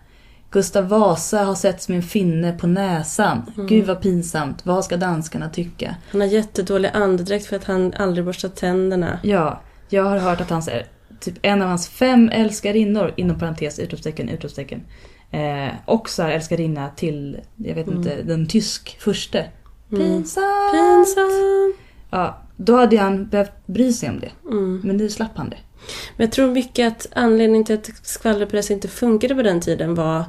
Gustav 0.51 0.87
Vasa 0.87 1.43
har 1.43 1.55
setts 1.55 1.89
med 1.89 1.95
en 1.95 2.03
finne 2.03 2.51
på 2.51 2.67
näsan. 2.67 3.51
Mm. 3.55 3.67
Gud 3.67 3.85
vad 3.85 4.01
pinsamt. 4.01 4.65
Vad 4.65 4.85
ska 4.85 4.97
danskarna 4.97 5.49
tycka? 5.49 5.95
Han 6.11 6.21
har 6.21 6.27
jättedålig 6.27 6.89
andedräkt 6.93 7.45
för 7.45 7.55
att 7.55 7.63
han 7.63 7.93
aldrig 7.97 8.25
borstar 8.25 8.49
tänderna. 8.49 9.19
Ja, 9.23 9.61
jag 9.89 10.03
har 10.03 10.17
hört 10.17 10.41
att 10.41 10.49
hans, 10.49 10.69
typ 11.19 11.35
en 11.41 11.61
av 11.61 11.67
hans 11.67 11.87
fem 11.89 12.29
älskarinnor, 12.29 13.13
inom 13.17 13.39
parentes, 13.39 13.79
utropstecken, 13.79 14.29
utropstecken. 14.29 14.81
Eh, 15.31 15.73
också 15.85 16.23
är 16.23 16.29
älskarinna 16.29 16.89
till, 16.89 17.39
jag 17.57 17.75
vet 17.75 17.87
Mm. 17.87 17.99
inte, 17.99 18.21
den 18.23 18.47
tysk 18.47 18.97
förste. 18.99 19.45
Mm. 19.93 20.07
Pinsamt! 20.07 20.71
Pinsam! 20.71 21.73
Ja, 22.09 22.41
då 22.57 22.75
hade 22.75 22.97
han 22.97 23.27
behövt 23.29 23.67
bry 23.67 23.93
sig 23.93 24.09
om 24.09 24.19
det. 24.19 24.31
Mm. 24.49 24.81
Men 24.83 24.97
nu 24.97 25.09
slapp 25.09 25.31
han 25.37 25.49
det. 25.49 25.57
Men 26.17 26.25
jag 26.27 26.31
tror 26.31 26.47
mycket 26.51 26.87
att 26.87 27.07
anledningen 27.13 27.65
till 27.65 27.75
att 27.75 27.89
skvallerpress 28.03 28.71
inte 28.71 28.87
funkade 28.87 29.35
på 29.35 29.41
den 29.41 29.61
tiden 29.61 29.95
var 29.95 30.23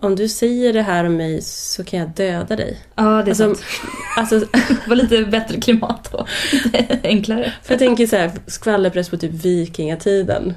om 0.00 0.16
du 0.16 0.28
säger 0.28 0.72
det 0.72 0.82
här 0.82 1.04
om 1.04 1.16
mig 1.16 1.42
så 1.42 1.84
kan 1.84 1.98
jag 1.98 2.08
döda 2.08 2.56
dig. 2.56 2.78
Ja, 2.94 3.02
det 3.02 3.08
är 3.08 3.16
Alltså, 3.28 3.44
sant. 3.44 3.62
alltså, 4.16 4.38
Det 4.84 4.88
var 4.88 4.96
lite 4.96 5.24
bättre 5.24 5.60
klimat 5.60 6.08
då. 6.12 6.26
Lite 6.74 6.98
enklare. 7.02 7.52
för 7.62 7.72
jag 7.72 7.78
tänker 7.78 8.06
så 8.06 8.16
här, 8.16 8.30
skvallerpress 8.46 9.08
på 9.08 9.16
typ 9.16 9.32
vikingatiden. 9.32 10.54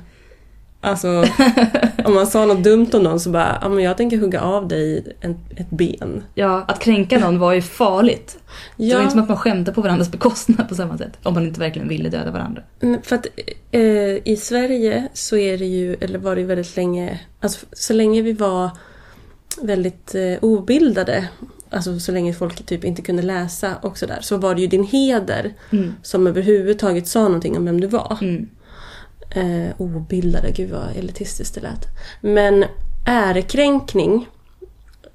Alltså, 0.84 1.26
om 2.06 2.14
man 2.14 2.28
sa 2.28 2.46
något 2.46 2.64
dumt 2.64 2.88
om 2.94 3.04
någon 3.04 3.20
så 3.20 3.30
bara, 3.30 3.58
ja 3.62 3.70
men 3.70 3.84
jag 3.84 3.98
tänker 3.98 4.18
hugga 4.18 4.42
av 4.42 4.68
dig 4.68 5.16
en, 5.22 5.38
ett 5.58 5.70
ben. 5.70 6.24
Ja, 6.36 6.66
att 6.68 6.80
kränka 6.80 7.20
någon 7.20 7.40
var 7.40 7.54
ju 7.54 7.62
farligt. 7.62 8.38
Det 8.78 8.84
var 8.84 8.92
Ja, 8.92 9.00
inte 9.00 9.12
som 9.12 9.22
att 9.22 9.28
man 9.30 9.38
skämde 9.38 9.72
på 9.74 9.82
varandras 9.82 10.12
bekostnad 10.12 10.70
på 10.70 10.76
samma 10.76 10.98
sätt. 10.98 11.18
Om 11.24 11.34
man 11.34 11.44
inte 11.48 11.60
verkligen 11.60 11.88
ville 11.88 12.10
döda 12.10 12.32
varandra. 12.32 12.62
För 13.04 13.16
att 13.16 13.28
eh, 13.72 13.82
i 14.28 14.38
Sverige 14.40 15.08
så 15.14 15.38
är 15.38 15.58
det 15.58 15.66
ju, 15.66 15.94
eller 16.02 16.20
var 16.20 16.36
det 16.36 16.42
ju 16.42 16.48
väldigt 16.48 16.76
länge, 16.76 17.20
alltså 17.42 17.66
så 17.74 17.94
länge 17.94 18.22
vi 18.22 18.34
var 18.34 18.70
väldigt 19.62 20.16
eh, 20.16 20.38
obildade, 20.42 21.28
alltså 21.70 22.00
så 22.00 22.12
länge 22.12 22.34
folk 22.34 22.66
typ 22.66 22.84
inte 22.84 23.02
kunde 23.02 23.22
läsa 23.22 23.76
och 23.82 23.98
sådär, 23.98 24.20
så 24.22 24.38
var 24.38 24.56
det 24.56 24.62
ju 24.62 24.68
din 24.68 24.84
heder 24.84 25.54
Mm. 25.72 25.94
som 26.04 26.28
överhuvudtaget 26.28 27.08
sa 27.08 27.24
någonting 27.24 27.58
om 27.58 27.66
vem 27.66 27.82
du 27.82 27.88
var. 27.88 28.18
Mm. 28.22 28.50
Eh, 29.36 29.70
obildade, 29.78 30.52
gud 30.52 30.70
vad 30.70 30.98
elitistiskt 30.98 31.56
det 31.56 31.62
lät. 31.62 31.86
Men 32.22 32.66
ärekränkning 33.06 34.28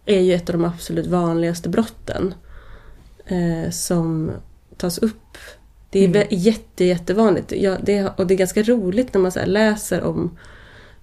är 0.07 0.21
ju 0.21 0.35
ett 0.35 0.49
av 0.51 0.53
de 0.53 0.65
absolut 0.65 1.07
vanligaste 1.07 1.69
brotten 1.69 2.35
eh, 3.27 3.71
som 3.71 4.31
tas 4.77 4.99
upp. 4.99 5.39
Det 5.91 6.05
är 6.05 6.09
Mm. 6.09 6.27
jätte, 6.31 6.85
jättevanligt. 6.85 7.53
Ja, 7.57 7.77
det, 7.83 8.13
och 8.17 8.27
det 8.27 8.35
är 8.35 8.39
ganska 8.39 8.63
roligt 8.63 9.15
när 9.15 9.21
man 9.21 9.33
så 9.33 9.45
läser 9.45 10.03
om, 10.03 10.39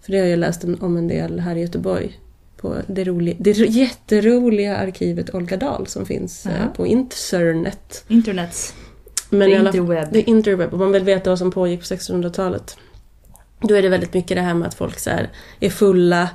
för 0.01 0.11
det 0.11 0.19
har 0.19 0.25
jag 0.25 0.39
läst 0.39 0.63
om, 0.63 0.97
en 0.97 1.07
del 1.07 1.39
här 1.39 1.55
i 1.55 1.61
Göteborg, 1.61 2.19
på 2.57 2.75
det, 2.87 3.03
roliga, 3.03 3.35
det 3.39 3.51
jätteroliga 3.57 4.77
arkivet 4.77 5.33
Olga 5.35 5.57
Dahl 5.57 5.87
som 5.87 6.05
finns 6.05 6.45
eh, 6.45 6.51
Jaha. 6.57 6.67
på 6.75 6.87
internet. 6.87 8.03
Internets. 8.07 8.73
Men 9.29 9.49
i 9.49 9.55
alla- 9.55 9.69
interweb. 9.69 10.07
Det 10.11 10.19
är 10.19 10.29
interweb. 10.29 10.73
Om 10.73 10.79
man 10.79 10.91
vill 10.91 11.03
veta 11.03 11.29
vad 11.29 11.39
som 11.39 11.51
pågick 11.51 11.79
på 11.79 11.85
1600-talet. 11.85 12.77
Då 13.63 13.75
är 13.75 13.81
det 13.81 13.89
väldigt 13.89 14.13
mycket 14.13 14.37
det 14.37 14.41
här 14.41 14.53
med 14.53 14.67
att 14.67 14.73
folk 14.73 14.99
så 14.99 15.09
här 15.09 15.29
är 15.59 15.69
fulla, 15.69 16.29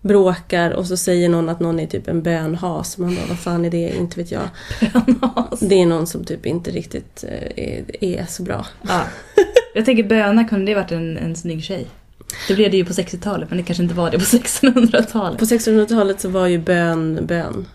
bråkar 0.00 0.70
och 0.70 0.86
så 0.86 0.96
säger 0.96 1.28
någon 1.28 1.48
att 1.48 1.60
någon 1.60 1.80
är 1.80 1.86
typ 1.86 2.08
en 2.08 2.22
bönhas. 2.22 2.98
Man 2.98 3.14
bara, 3.14 3.26
vad 3.28 3.38
fan 3.38 3.64
är 3.64 3.70
det? 3.70 3.96
Inte 3.96 4.20
vet 4.20 4.30
jag. 4.30 4.48
Det 5.60 5.82
är 5.82 5.86
någon 5.86 6.06
som 6.06 6.24
typ 6.24 6.46
inte 6.46 6.70
riktigt 6.70 7.24
eh, 7.28 7.64
är, 7.64 8.04
är 8.04 8.26
så 8.28 8.42
bra. 8.42 8.66
Ja. 8.82 9.02
Jag 9.74 9.84
tänker 9.84 10.04
böna 10.04 10.44
kunde 10.44 10.72
det 10.72 10.74
varit 10.74 10.92
en, 10.92 11.18
en 11.18 11.36
snygg 11.36 11.64
tjej. 11.64 11.86
Det 12.48 12.54
blev 12.54 12.70
det 12.70 12.76
ju 12.76 12.84
på 12.84 12.92
60-talet 12.92 13.48
men 13.48 13.58
det 13.58 13.64
kanske 13.64 13.82
inte 13.82 13.94
var 13.94 14.10
det 14.10 14.18
på 14.18 14.24
1600-talet. 14.24 15.38
På 15.38 15.44
1600-talet 15.44 16.20
så 16.20 16.28
var 16.28 16.46
ju 16.46 16.58
bön 16.58 17.26
bön. 17.26 17.66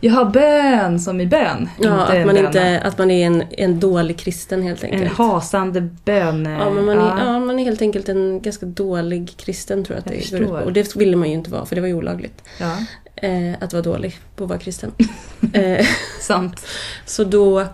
Jaha, 0.00 0.24
bön 0.24 1.00
som 1.00 1.20
i 1.20 1.26
bön. 1.26 1.68
Ja, 1.80 1.90
att 2.06 2.26
man, 2.26 2.36
inte, 2.36 2.80
att 2.80 2.98
man 2.98 3.10
är 3.10 3.26
en, 3.26 3.42
en 3.50 3.80
dålig 3.80 4.18
kristen 4.18 4.62
helt 4.62 4.84
En 4.84 4.92
enkelt. 4.92 5.12
hasande 5.18 5.80
bön. 6.04 6.44
Ja, 6.60 6.70
men 6.70 6.84
man 6.84 6.98
är, 6.98 7.24
ja, 7.24 7.38
man 7.40 7.58
är 7.58 7.64
helt 7.64 7.82
enkelt 7.82 8.08
en 8.08 8.42
ganska 8.42 8.66
dålig 8.66 9.32
kristen 9.36 9.84
tror 9.84 9.96
jag 9.96 10.00
att 10.00 10.14
Jag 10.14 10.24
det 10.24 10.30
går 10.30 10.40
ut 10.40 10.48
på. 10.48 10.54
förstår. 10.54 10.66
Och 10.66 10.72
det 10.72 10.96
ville 10.96 11.16
man 11.16 11.28
ju 11.28 11.34
inte 11.34 11.50
vara 11.50 11.66
för 11.66 11.74
det 11.74 11.80
var 11.80 11.88
ju 11.88 11.94
olagligt. 11.94 12.42
ja, 12.60 12.76
Eh, 13.22 13.54
att 13.60 13.72
vara 13.72 13.82
dålig 13.82 14.18
på 14.36 14.44
att 14.44 14.50
vara 14.50 14.58
kristen. 14.58 14.92
eh, 15.52 15.86
sant. 16.20 16.66
så 17.06 17.24
då... 17.24 17.64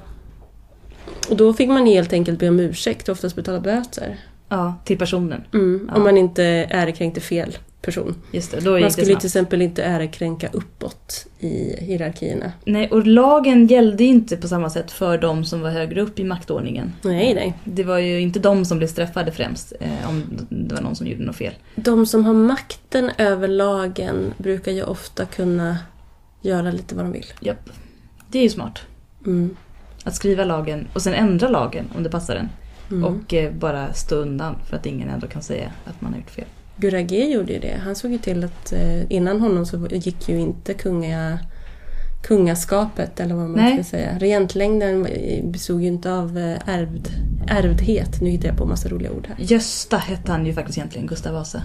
Och 1.31 1.37
då 1.37 1.53
fick 1.53 1.69
man 1.69 1.87
helt 1.87 2.13
enkelt 2.13 2.39
be 2.39 2.49
om 2.49 2.61
ursäkt 2.61 3.09
och 3.09 3.13
oftast 3.13 3.37
betala 3.37 3.61
böter. 3.61 4.17
Ja, 4.49 4.75
till 4.85 4.99
personen. 4.99 5.45
Mm, 5.55 5.89
Ja. 5.91 5.97
Om 5.97 6.03
man 6.03 6.17
inte 6.19 6.45
ärekränkte 6.71 7.21
fel 7.21 7.59
person. 7.85 8.15
Just 8.31 8.51
det, 8.51 8.61
då 8.61 8.79
Man 8.79 8.91
skulle 8.91 9.07
snabbt. 9.07 9.21
till 9.21 9.29
exempel 9.29 9.63
inte 9.63 9.83
ärekränka 9.83 10.49
uppåt 10.53 11.27
i 11.41 11.77
hierarkierna. 11.81 12.53
Nej, 12.65 12.91
och 12.91 13.07
lagen 13.07 13.67
gällde 13.67 14.05
inte 14.05 14.37
på 14.37 14.49
samma 14.49 14.71
sätt 14.71 14.91
för 14.91 15.19
de 15.19 15.45
som 15.45 15.61
var 15.61 15.71
högre 15.71 16.01
upp 16.01 16.19
i 16.19 16.25
maktordningen. 16.25 16.93
Nej, 17.03 17.35
nej. 17.35 17.55
Det 17.65 17.85
var 17.85 17.99
ju 17.99 18.21
inte 18.21 18.39
de 18.39 18.65
som 18.65 18.79
blev 18.79 18.89
straffade 18.89 19.33
främst 19.33 19.73
eh, 19.81 20.09
om 20.09 20.25
det 20.49 20.75
var 20.75 20.83
någon 20.83 20.97
som 20.97 21.07
gjorde 21.07 21.25
något 21.25 21.37
fel. 21.37 21.55
De 21.75 22.07
som 22.07 22.25
har 22.25 22.35
makten 22.35 23.11
över 23.19 23.49
lagen 23.49 24.35
brukar 24.39 24.73
ju 24.73 24.83
ofta 24.83 25.27
kunna 25.27 25.79
göra 26.43 26.71
lite 26.71 26.95
vad 26.95 27.05
de 27.05 27.13
vill. 27.13 27.27
Japp. 27.41 27.71
Det 28.29 28.39
är 28.39 28.43
ju 28.43 28.51
smart. 28.51 28.79
Mm. 29.27 29.57
Att 30.05 30.15
skriva 30.15 30.45
lagen 30.45 30.89
och 30.93 31.03
sen 31.03 31.15
ändra 31.15 31.49
lagen 31.49 31.85
om 31.97 32.03
det 32.03 32.11
passar 32.11 32.37
en. 32.37 32.49
Mm. 32.91 33.05
Och 33.05 33.35
eh, 33.35 33.53
bara 33.53 33.93
stå 33.93 34.17
undan 34.17 34.57
för 34.69 34.77
att 34.77 34.87
ingen 34.87 35.09
ändå 35.09 35.27
kan 35.27 35.43
säga 35.43 35.71
att 35.85 36.01
man 36.01 36.13
har 36.13 36.19
gjort 36.19 36.31
fel. 36.31 36.45
Gurage 36.77 37.31
gjorde 37.33 37.53
ju 37.53 37.59
det. 37.59 37.81
Han 37.85 37.95
såg 37.95 38.13
ju 38.13 38.19
till 38.19 38.45
att 38.45 38.73
eh, 38.73 39.13
innan 39.13 39.41
honom 39.41 39.67
så 39.67 39.89
gick 39.91 40.29
ju 40.29 40.41
inte 40.41 40.75
kungliga 40.75 41.39
kungaskapet, 42.27 43.21
eller 43.21 43.35
vad 43.35 43.45
man 43.45 43.53
Nej. 43.61 43.75
ska 43.75 43.91
säga. 43.91 44.19
Regentlängden 44.19 45.07
bestod 45.53 45.81
ju 45.83 45.87
inte 45.89 46.13
av 46.13 46.39
eh, 46.39 46.69
ärvd, 46.75 47.09
ärvdhet. 47.49 48.21
Nu 48.21 48.31
hittar 48.31 48.49
jag 48.49 48.57
på 48.57 48.67
massa 48.67 48.89
roliga 48.89 49.11
ord 49.11 49.27
här. 49.29 49.37
Gösta 49.39 49.97
hette 49.97 50.33
han 50.33 50.47
ju 50.47 50.53
faktiskt 50.53 50.79
egentligen, 50.79 51.07
Gustav 51.07 51.35
Vasa. 51.35 51.63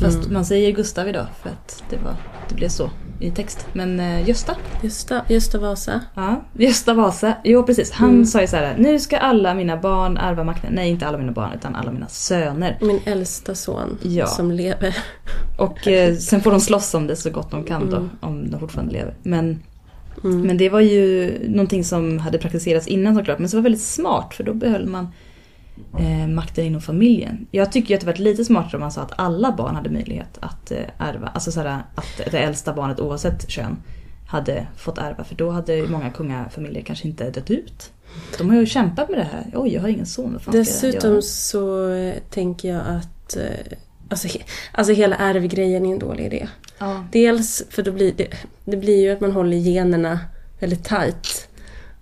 Fast 0.00 0.16
Mm. 0.18 0.32
man 0.32 0.44
säger 0.44 0.72
Gustav 0.72 1.08
idag 1.08 1.26
för 1.42 1.50
att 1.50 1.82
det, 1.90 1.96
var, 1.96 2.14
det 2.48 2.54
blev 2.54 2.68
så 2.68 2.90
i 3.20 3.30
text. 3.30 3.66
Men 3.72 4.00
eh, 4.00 4.28
Gösta, 4.28 4.56
Gösta, 4.82 5.22
Gösta 5.28 5.58
Vasa. 5.58 6.00
ja, 6.14 6.44
Gösta 6.58 6.94
Vasa, 6.94 7.34
jo 7.44 7.62
precis. 7.62 7.92
Han 7.92 8.08
Mm. 8.10 8.24
sa 8.26 8.40
ju 8.40 8.46
så 8.46 8.56
här: 8.56 8.74
nu 8.78 8.98
ska 9.00 9.16
alla 9.18 9.54
mina 9.54 9.76
barn 9.76 10.16
ärva 10.16 10.44
makten. 10.44 10.72
Nej, 10.74 10.90
inte 10.90 11.06
alla 11.06 11.18
mina 11.18 11.32
barn 11.32 11.50
utan 11.54 11.74
alla 11.76 11.92
mina 11.92 12.08
söner. 12.08 12.78
Min 12.80 13.00
äldsta 13.04 13.54
son 13.54 13.98
Ja. 14.02 14.26
som 14.26 14.50
lever. 14.50 14.96
Och 15.58 15.88
eh, 15.88 16.14
sen 16.14 16.40
får 16.40 16.50
de 16.50 16.60
slåss 16.60 16.94
om 16.94 17.06
det 17.06 17.16
så 17.16 17.30
gott 17.30 17.50
de 17.50 17.64
kan 17.64 17.90
då, 17.90 17.96
Mm. 17.96 18.10
om 18.20 18.50
de 18.50 18.60
fortfarande 18.60 18.92
lever. 18.92 19.14
Men, 19.22 19.62
Mm. 20.24 20.40
men 20.40 20.56
det 20.56 20.68
var 20.68 20.80
ju 20.80 21.38
någonting 21.48 21.84
som 21.84 22.18
hade 22.18 22.38
praktiserats 22.38 22.86
innan 22.86 23.14
såklart, 23.14 23.38
men 23.38 23.48
som 23.48 23.58
var 23.58 23.62
väldigt 23.62 23.82
smart 23.82 24.34
för 24.34 24.44
då 24.44 24.54
behöll 24.54 24.86
man 24.86 25.08
eh, 25.98 26.28
makten 26.28 26.64
inom 26.64 26.80
familjen. 26.80 27.46
Jag 27.50 27.72
tycker 27.72 27.88
ju 27.88 27.94
att 27.94 28.00
det 28.00 28.06
var 28.06 28.14
lite 28.14 28.44
smartare 28.44 28.76
om 28.76 28.80
man 28.80 28.92
sa 28.92 29.02
att 29.02 29.12
alla 29.16 29.52
barn 29.52 29.74
hade 29.76 29.90
möjlighet 29.90 30.38
att 30.40 30.70
eh, 30.70 30.78
ärva. 30.98 31.26
Alltså 31.26 31.52
såhär, 31.52 31.82
att 31.94 32.20
det 32.30 32.38
äldsta 32.38 32.72
barnet 32.72 33.00
oavsett 33.00 33.50
kön 33.50 33.76
hade 34.26 34.66
fått 34.76 34.98
ärva 34.98 35.24
för 35.24 35.34
då 35.34 35.50
hade 35.50 35.88
många 35.88 36.10
kungafamiljer 36.10 36.82
kanske 36.82 37.08
inte 37.08 37.30
dött 37.30 37.50
ut. 37.50 37.90
De 38.38 38.50
har 38.50 38.56
ju 38.56 38.66
kämpat 38.66 39.08
med 39.08 39.18
det 39.18 39.28
här. 39.32 39.50
Oj, 39.54 39.74
jag 39.74 39.80
har 39.80 39.88
ingen 39.88 40.06
son. 40.06 40.38
Dessutom 40.52 41.22
så 41.22 41.88
eh, 41.88 42.14
tänker 42.30 42.68
jag 42.68 42.82
att 42.86 43.36
eh, 43.36 43.76
alltså, 44.08 44.28
he, 44.28 44.38
alltså 44.72 44.92
hela 44.92 45.16
ärvgrejen 45.16 45.86
är 45.86 45.92
en 45.92 45.98
dålig 45.98 46.26
idé. 46.26 46.48
Ja, 46.78 47.04
Dels 47.12 47.62
för 47.70 47.82
då 47.82 47.92
blir 47.92 48.12
det, 48.16 48.28
det 48.64 48.76
blir 48.76 49.00
ju 49.00 49.10
att 49.10 49.20
man 49.20 49.32
håller 49.32 49.56
generna 49.56 50.20
väldigt 50.60 50.84
tight. 50.84 51.48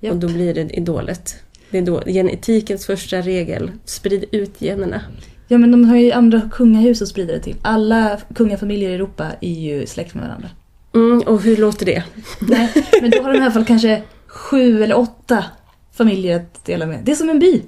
Japp. 0.00 0.12
Och 0.12 0.18
då 0.18 0.28
blir 0.28 0.54
det 0.54 0.80
dåligt. 0.80 1.36
Det 1.70 1.78
är 1.78 1.82
då, 1.82 2.02
genetikens 2.06 2.86
första 2.86 3.20
regel, 3.20 3.70
sprid 3.84 4.24
ut 4.32 4.54
generna. 4.58 5.00
Ja 5.48 5.58
men 5.58 5.70
de 5.70 5.84
har 5.84 5.96
ju 5.96 6.12
andra 6.12 6.50
kungahus 6.52 7.02
att 7.02 7.08
sprida 7.08 7.32
det 7.32 7.40
till. 7.40 7.56
Alla 7.62 8.20
kungafamiljer 8.34 8.90
i 8.90 8.94
Europa 8.94 9.26
är 9.40 9.52
ju 9.52 9.86
släkt 9.86 10.14
med 10.14 10.24
varandra. 10.24 10.50
Mm, 10.94 11.20
och 11.20 11.42
hur 11.42 11.56
låter 11.56 11.86
det? 11.86 12.04
Nej, 12.40 12.72
men 13.00 13.10
då 13.10 13.22
har 13.22 13.32
de 13.32 13.38
i 13.38 13.42
alla 13.42 13.50
fall 13.50 13.64
kanske 13.64 14.02
sju 14.26 14.82
eller 14.82 14.98
åtta 14.98 15.44
familjer 15.92 16.36
att 16.36 16.64
dela 16.64 16.86
med. 16.86 17.00
Det 17.04 17.12
är 17.12 17.16
som 17.16 17.30
en 17.30 17.38
by. 17.38 17.62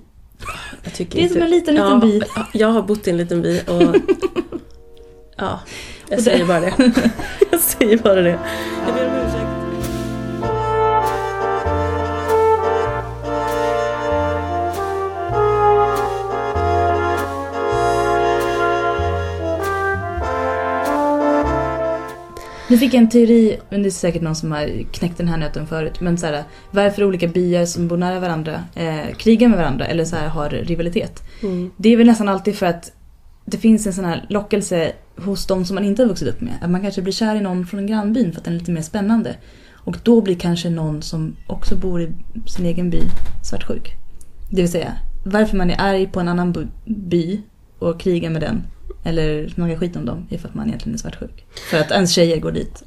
Det 0.85 1.01
är 1.01 1.17
inte- 1.17 1.33
som 1.33 1.43
en 1.43 1.51
liten, 1.51 1.75
liten 1.75 1.91
ja, 1.91 1.99
by. 1.99 2.21
Jag 2.53 2.69
har 2.69 2.83
bott 2.83 3.07
i 3.07 3.11
en 3.11 3.17
liten 3.17 3.43
by 3.43 3.61
och... 3.67 3.83
ja, 5.37 5.61
jag 6.09 6.23
säger 6.23 6.47
bara 6.47 6.61
det. 6.61 6.93
Jag 7.51 7.61
säger 7.61 7.99
bara 7.99 8.23
det. 8.23 8.39
Nu 22.75 22.79
fick 22.79 22.95
jag 22.95 23.03
en 23.03 23.09
teori, 23.09 23.57
men 23.71 23.83
det 23.83 23.89
är 23.89 23.91
säkert 23.91 24.23
någon 24.23 24.35
som 24.35 24.53
har 24.53 24.93
knäckt 24.93 25.19
den 25.19 25.29
här 25.29 25.37
nöten 25.37 25.67
förut. 25.67 26.01
Men 26.01 26.19
så 26.19 26.27
här, 26.27 26.45
varför 26.71 27.05
olika 27.05 27.29
byar 27.29 27.67
som 27.67 27.89
bor 27.89 27.97
nära 27.97 28.21
varandra 28.21 28.65
eh, 28.75 29.15
krigar 29.17 29.49
med 29.49 29.59
varandra 29.59 29.87
eller 29.87 30.05
så 30.05 30.17
här, 30.17 30.29
har 30.29 30.51
rivalitet. 30.51 31.23
Mm. 31.43 31.71
Det 31.77 31.89
är 31.89 31.97
väl 31.97 32.07
nästan 32.07 32.29
alltid 32.29 32.57
för 32.57 32.67
att 32.67 32.93
det 33.45 33.59
finns 33.59 33.87
en 33.87 33.93
sån 33.93 34.05
här 34.05 34.27
lockelse 34.29 34.93
hos 35.17 35.47
de 35.47 35.65
som 35.65 35.75
man 35.75 35.85
inte 35.85 36.03
har 36.03 36.09
vuxit 36.09 36.29
upp 36.29 36.41
med. 36.41 36.55
Att 36.63 36.71
man 36.71 36.81
kanske 36.81 37.03
blir 37.03 37.13
kär 37.13 37.37
i 37.37 37.41
någon 37.41 37.67
från 37.67 37.87
grannbyn 37.87 38.33
för 38.33 38.39
att 38.39 38.45
den 38.45 38.55
är 38.55 38.59
lite 38.59 38.73
mer 38.73 38.83
spännande. 38.83 39.37
Och 39.73 39.97
då 40.03 40.21
blir 40.21 40.35
kanske 40.35 40.71
någon 40.71 41.03
som 41.03 41.37
också 41.47 41.77
bor 41.77 42.03
i 42.03 42.13
sin 42.47 42.67
egen 42.67 42.91
by 42.91 43.01
svartsjuk. 43.43 43.93
Det 44.51 44.63
vill 44.63 44.71
säga, 44.71 44.93
varför 45.25 45.57
man 45.57 45.71
är 45.71 45.81
arg 45.81 46.07
på 46.07 46.21
en 46.21 46.29
annan 46.29 46.71
by 46.85 47.41
och 47.85 48.01
krigar 48.01 48.31
med 48.31 48.43
den. 48.43 48.63
Eller 49.05 49.49
snackar 49.49 49.77
skit 49.77 49.97
om 49.97 50.05
dem 50.07 50.27
är 50.31 50.37
att 50.47 50.55
man 50.55 50.67
egentligen 50.69 50.95
är 50.95 50.99
svartsjuk. 50.99 51.45
För 51.71 51.79
att 51.79 51.91
ens 51.91 52.13
tjejer 52.13 52.37
går 52.41 52.53
dit. 52.53 52.83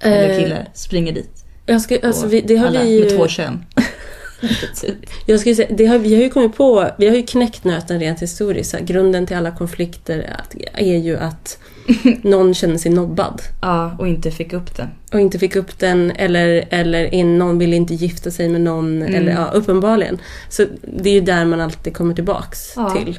Eller 0.00 0.28
Eh, 0.30 0.38
killar 0.42 0.68
springer 0.74 1.12
dit. 1.12 1.44
Jag 1.66 1.80
ska, 1.80 1.98
alltså, 2.02 2.26
vi, 2.26 2.40
det 2.40 2.56
har 2.56 2.66
alla 2.66 2.82
vi 2.82 3.00
med 3.00 3.10
ju... 3.10 3.16
två 3.16 3.28
kön. 3.28 3.64
Jag 5.26 5.40
skulle 5.40 5.54
säga, 5.54 5.68
det 5.76 5.86
har, 5.86 5.98
vi 5.98 6.14
har 6.14 6.22
ju 6.22 6.30
kommit 6.30 6.56
på, 6.56 6.88
vi 6.98 7.08
har 7.08 7.16
ju 7.16 7.22
knäckt 7.22 7.64
nöten 7.64 8.00
rent 8.00 8.22
historiskt. 8.22 8.78
Grunden 8.80 9.26
till 9.26 9.36
alla 9.36 9.50
konflikter 9.50 10.36
att- 10.38 10.54
är 10.74 10.96
ju 10.96 11.16
att 11.16 11.58
någon 12.22 12.54
känner 12.54 12.78
sig 12.78 12.92
nobbad 12.92 13.42
Ja, 13.62 13.96
och 13.98 14.08
inte 14.08 14.30
fick 14.30 14.52
upp 14.52 14.76
den. 14.76 14.88
och 15.12 15.20
inte 15.20 15.38
fick 15.38 15.56
upp 15.56 15.78
den 15.78 16.10
eller, 16.10 16.64
eller 16.70 17.14
in, 17.14 17.38
någon 17.38 17.58
ville 17.58 17.76
inte 17.76 17.94
gifta 17.94 18.30
sig 18.30 18.48
med 18.48 18.60
någon. 18.60 19.02
Mm. 19.02 19.14
Eller 19.14 19.32
ja, 19.32 19.50
uppenbarligen. 19.54 20.18
Så 20.48 20.64
det 20.98 21.08
är 21.10 21.14
ju 21.14 21.20
där 21.20 21.44
man 21.44 21.60
alltid 21.60 21.94
kommer 21.96 22.14
tillbaks 22.14 22.72
Ja. 22.76 22.90
till. 22.90 23.18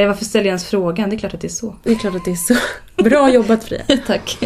Ja, 0.00 0.06
varför 0.06 0.24
ställer 0.24 0.44
jag 0.44 0.50
ens 0.50 0.64
frågan? 0.64 1.10
Det 1.10 1.16
är 1.16 1.18
klart 1.18 1.34
att 1.34 1.40
det 1.40 1.46
är 1.46 1.48
så. 1.48 1.76
Det 1.82 1.90
är 1.90 1.94
klart 1.94 2.14
att 2.14 2.24
det 2.24 2.30
är 2.30 2.34
så. 2.34 2.54
Bra 3.02 3.32
jobbat 3.32 3.64
Fria. 3.64 3.82
Tack. 4.06 4.38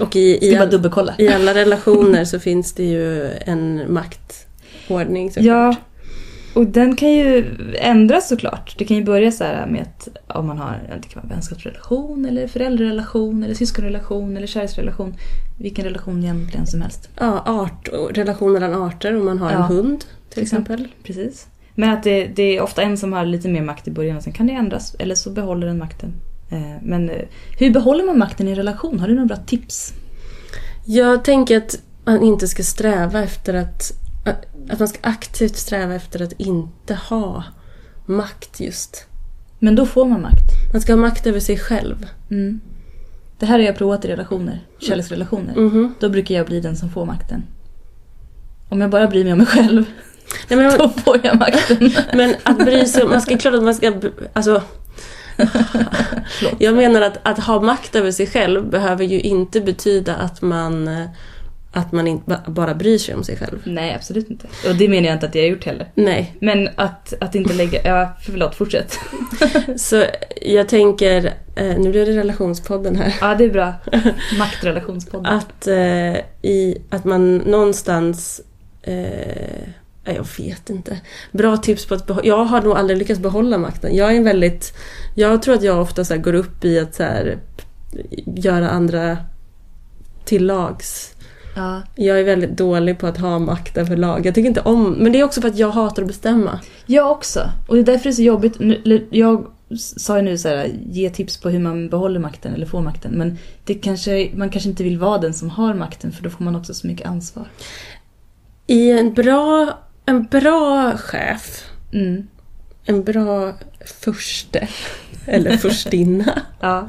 Och 0.00 0.16
i, 0.16 0.48
i, 0.50 0.56
all, 0.56 1.12
i 1.18 1.28
alla 1.28 1.54
relationer 1.54 2.24
så 2.24 2.40
finns 2.40 2.72
det 2.72 2.84
ju 2.84 3.30
en 3.32 3.92
maktordning 3.92 5.30
såklart. 5.30 5.46
Ja, 5.46 5.76
och 6.54 6.66
den 6.66 6.96
kan 6.96 7.12
ju 7.12 7.44
ändras 7.78 8.28
såklart. 8.28 8.74
Det 8.78 8.84
kan 8.84 8.96
ju 8.96 9.04
börja 9.04 9.32
så 9.32 9.44
här 9.44 9.66
med 9.66 9.82
att 9.82 10.08
om 10.36 10.46
man 10.46 10.58
har 10.58 10.98
det 11.02 11.08
kan 11.08 11.22
vara 11.22 11.34
vänskapsrelation 11.34 12.24
eller 12.24 12.48
föräldrarelation 12.48 13.42
eller 13.44 13.54
syskonrelation 13.54 14.36
eller 14.36 14.46
kärleksrelation. 14.46 15.14
Vilken 15.58 15.84
relation 15.84 16.24
egentligen 16.24 16.66
som 16.66 16.82
helst. 16.82 17.08
Ja, 17.18 17.42
art, 17.46 17.88
relation 18.10 18.52
mellan 18.52 18.74
arter 18.82 19.16
om 19.16 19.24
man 19.24 19.38
har 19.38 19.50
Ja. 19.52 19.56
en 19.56 19.62
hund 19.62 20.04
till 20.30 20.42
exempel. 20.42 20.88
Precis. 21.02 21.46
Men 21.78 21.90
att 21.90 22.02
det, 22.02 22.26
det 22.26 22.56
är 22.56 22.62
ofta 22.62 22.82
en 22.82 22.96
som 22.96 23.12
har 23.12 23.24
lite 23.24 23.48
mer 23.48 23.62
makt 23.62 23.88
i 23.88 23.90
början 23.90 24.16
och 24.16 24.22
sen 24.22 24.32
kan 24.32 24.46
det 24.46 24.52
ändras. 24.52 24.96
Eller 24.98 25.14
så 25.14 25.30
behåller 25.30 25.66
den 25.66 25.78
makten. 25.78 26.12
Eh, 26.50 26.82
Men 26.82 27.10
eh, 27.10 27.24
hur 27.58 27.70
behåller 27.70 28.04
man 28.04 28.18
makten 28.18 28.48
i 28.48 28.50
en 28.50 28.56
relation? 28.56 29.00
Har 29.00 29.08
du 29.08 29.14
några 29.14 29.26
bra 29.26 29.36
tips? 29.36 29.92
Jag 30.84 31.24
tänker 31.24 31.56
att 31.56 31.78
man 32.04 32.22
inte 32.22 32.48
ska 32.48 32.62
sträva 32.62 33.22
efter 33.22 33.54
att... 33.54 33.92
Att 34.70 34.78
man 34.78 34.88
ska 34.88 34.98
aktivt 35.02 35.56
sträva 35.56 35.94
efter 35.94 36.22
att 36.22 36.32
inte 36.32 36.94
ha 36.94 37.44
makt 38.06 38.60
just. 38.60 39.06
Men 39.58 39.74
då 39.74 39.86
får 39.86 40.04
man 40.04 40.22
makt. 40.22 40.72
Man 40.72 40.80
ska 40.80 40.92
ha 40.92 41.00
makt 41.00 41.26
över 41.26 41.40
sig 41.40 41.58
själv. 41.58 42.06
Mm. 42.30 42.60
Det 43.38 43.46
här 43.46 43.58
har 43.58 43.66
jag 43.66 43.76
provat 43.76 44.04
i 44.04 44.08
relationer. 44.08 44.66
Kärleksrelationer. 44.78 45.54
Mhm. 45.56 45.94
Då 46.00 46.08
brukar 46.08 46.34
jag 46.34 46.46
bli 46.46 46.60
den 46.60 46.76
som 46.76 46.90
får 46.90 47.06
makten. 47.06 47.42
Om 48.68 48.80
jag 48.80 48.90
bara 48.90 49.06
bryr 49.06 49.24
mig 49.24 49.32
om 49.32 49.38
mig 49.38 49.46
själv, 49.46 49.84
Nej, 50.48 50.58
men, 50.58 50.78
då 50.78 50.88
får 50.88 51.20
jag 51.22 51.38
makten. 51.38 51.90
men 52.14 52.34
att 52.42 52.58
bry 52.58 52.84
sig. 52.86 53.04
Man 53.06 53.22
ska, 53.22 53.38
klart 53.38 53.54
att 53.54 53.62
man 53.62 53.74
ska... 53.74 53.92
Alltså, 54.32 54.62
jag 56.58 56.74
menar 56.74 57.00
att, 57.02 57.18
att 57.22 57.38
ha 57.44 57.60
makt 57.60 57.96
över 57.96 58.10
sig 58.10 58.26
själv 58.26 58.70
behöver 58.70 59.04
ju 59.04 59.20
inte 59.20 59.60
betyda 59.60 60.14
att 60.14 60.42
man... 60.42 60.88
eh, 60.88 61.06
Att 61.72 61.92
man 61.92 62.06
inte 62.08 62.22
ba- 62.30 62.50
bara 62.50 62.74
bryr 62.74 62.98
sig 62.98 63.14
om 63.14 63.24
sig 63.24 63.36
själv. 63.36 63.58
Nej, 63.64 63.94
absolut 63.94 64.30
inte. 64.30 64.46
Och 64.68 64.74
det 64.74 64.88
menar 64.88 65.06
jag 65.08 65.16
inte 65.16 65.26
att 65.26 65.34
jag 65.34 65.42
har 65.42 65.48
gjort 65.48 65.64
heller. 65.64 65.88
Nej. 65.94 66.36
Men 66.40 66.68
att, 66.76 67.14
att 67.20 67.34
inte 67.34 67.54
lägga... 67.54 67.80
Ja, 67.84 68.16
förlåt, 68.22 68.54
fortsätt. 68.54 68.98
Så 69.76 70.04
jag 70.42 70.68
tänker... 70.68 71.24
Eh, 71.56 71.78
nu 71.78 71.90
blir 71.90 72.06
det 72.06 72.12
relationspodden 72.16 72.96
här. 72.96 73.14
Ja, 73.20 73.34
det 73.34 73.44
är 73.44 73.50
bra. 73.50 73.72
Maktrelationspodden. 74.38 75.32
Att, 75.32 75.66
eh, 75.66 76.16
i, 76.42 76.78
att 76.90 77.04
man 77.04 77.36
någonstans... 77.36 78.40
Eh, 78.82 79.68
jag 80.14 80.26
vet 80.38 80.70
inte. 80.70 81.00
Bra 81.32 81.56
tips 81.56 81.86
på 81.86 81.94
att 81.94 82.06
behålla... 82.06 82.26
Jag 82.26 82.44
har 82.44 82.62
nog 82.62 82.72
aldrig 82.76 82.98
lyckats 82.98 83.20
behålla 83.20 83.58
makten. 83.58 83.96
Jag 83.96 84.12
är 84.12 84.16
en 84.16 84.24
väldigt... 84.24 84.74
Jag 85.14 85.42
tror 85.42 85.54
att 85.54 85.62
jag 85.62 85.80
ofta 85.80 86.04
så 86.04 86.18
går 86.18 86.34
upp 86.34 86.64
i 86.64 86.78
att 86.78 86.94
så 86.94 87.02
här, 87.02 87.38
göra 88.26 88.70
andra 88.70 89.16
till 90.24 90.46
lags. 90.46 91.14
Ja. 91.56 91.82
Jag 91.94 92.20
är 92.20 92.24
väldigt 92.24 92.56
dålig 92.56 92.98
på 92.98 93.06
att 93.06 93.18
ha 93.18 93.38
makt 93.38 93.76
överlag. 93.76 94.26
Jag 94.26 94.34
tycker 94.34 94.48
inte 94.48 94.60
om... 94.60 94.90
Men 94.90 95.12
det 95.12 95.20
är 95.20 95.24
också 95.24 95.40
för 95.40 95.48
att 95.48 95.58
jag 95.58 95.70
hatar 95.70 96.02
att 96.02 96.08
bestämma. 96.08 96.60
Jag 96.86 97.10
också. 97.10 97.40
Och 97.68 97.74
det 97.74 97.80
är 97.80 97.84
därför 97.84 98.04
det 98.04 98.10
är 98.10 98.12
så 98.12 98.22
jobbigt. 98.22 98.56
Jag 99.10 99.46
sa 99.76 100.16
ju 100.16 100.22
nu 100.22 100.38
så 100.38 100.48
här, 100.48 100.70
ge 100.90 101.10
tips 101.10 101.36
på 101.40 101.48
hur 101.48 101.58
man 101.58 101.88
behåller 101.88 102.20
makten 102.20 102.54
eller 102.54 102.66
får 102.66 102.80
makten. 102.80 103.12
Men 103.12 103.38
det 103.64 103.74
kanske, 103.74 104.30
man 104.34 104.50
kanske 104.50 104.70
inte 104.70 104.84
vill 104.84 104.98
vara 104.98 105.18
den 105.18 105.34
som 105.34 105.50
har 105.50 105.74
makten 105.74 106.12
för 106.12 106.22
då 106.22 106.30
får 106.30 106.44
man 106.44 106.56
också 106.56 106.74
så 106.74 106.86
mycket 106.86 107.06
ansvar. 107.06 107.48
I 108.66 108.90
en 108.90 109.14
bra, 109.14 109.78
en 110.08 110.22
bra 110.24 110.96
chef, 110.96 111.64
Mm. 111.92 112.28
en 112.84 113.04
bra 113.04 113.52
furste, 114.00 114.68
eller 115.26 115.56
furstinna, 115.56 116.42
Ja. 116.60 116.88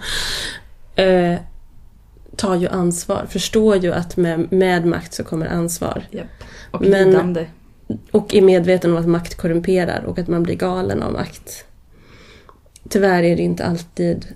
eh, 1.04 1.40
tar 2.36 2.56
ju 2.56 2.68
ansvar. 2.68 3.26
Förstår 3.30 3.76
ju 3.78 3.94
att 3.94 4.18
med, 4.18 4.52
med 4.52 4.86
makt 4.86 5.14
så 5.14 5.24
kommer 5.24 5.46
ansvar. 5.48 6.04
Japp. 6.12 6.28
Och 6.72 6.82
Men- 6.82 7.08
lidande. 7.10 7.46
Och 8.12 8.34
är 8.34 8.42
medveten 8.42 8.92
om 8.92 8.98
att 8.98 9.08
makt 9.08 9.36
korrumperar 9.38 10.04
och 10.04 10.20
att 10.20 10.28
man 10.28 10.44
blir 10.44 10.56
galen 10.56 11.04
av 11.04 11.12
makt. 11.14 11.66
Tyvärr 12.90 13.24
är 13.24 13.36
det 13.36 13.42
inte 13.42 13.66
alltid 13.66 14.28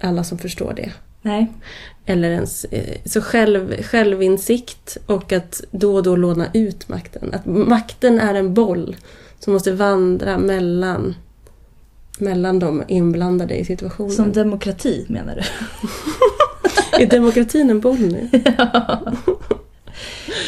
alla 0.00 0.24
som 0.24 0.38
förstår 0.38 0.72
det. 0.76 0.92
Nej. 1.22 1.46
Eller 2.06 2.30
ens, 2.30 2.64
eh, 2.64 2.98
så 3.04 3.20
själv, 3.20 3.82
självinsikt 3.82 4.96
och 5.06 5.32
att 5.32 5.60
då 5.70 5.94
och 5.94 6.02
då 6.02 6.16
låna 6.16 6.46
ut 6.54 6.88
makten. 6.88 7.34
Att 7.34 7.46
makten 7.46 8.18
är 8.20 8.34
en 8.34 8.54
boll 8.54 8.96
som 9.38 9.52
måste 9.52 9.72
vandra 9.72 10.38
mellan, 10.38 11.14
mellan 12.18 12.58
de 12.58 12.82
inblandade 12.88 13.54
i 13.54 13.64
situationen. 13.64 14.12
Som 14.12 14.32
demokrati 14.32 15.06
menar 15.08 15.34
du? 15.34 15.42
Är 17.02 17.06
demokratin 17.06 17.70
en 17.70 17.80
boll 17.80 17.98
nu? 17.98 18.28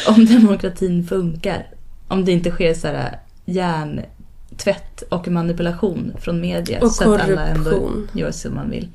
Om 0.07 0.25
demokratin 0.25 1.07
funkar. 1.07 1.67
Om 2.07 2.25
det 2.25 2.31
inte 2.31 2.51
sker 2.51 2.73
så 2.73 2.87
här 2.87 3.19
hjärntvätt 3.45 5.03
och 5.09 5.27
manipulation 5.27 6.13
från 6.19 6.41
media. 6.41 6.81
Och 6.81 6.91
så 6.91 7.13
att 7.13 7.21
alla 7.21 7.47
ändå 7.47 7.69
korruption. 7.69 8.09
gör 8.13 8.31
som 8.31 8.55
man 8.55 8.69
vill. 8.69 8.89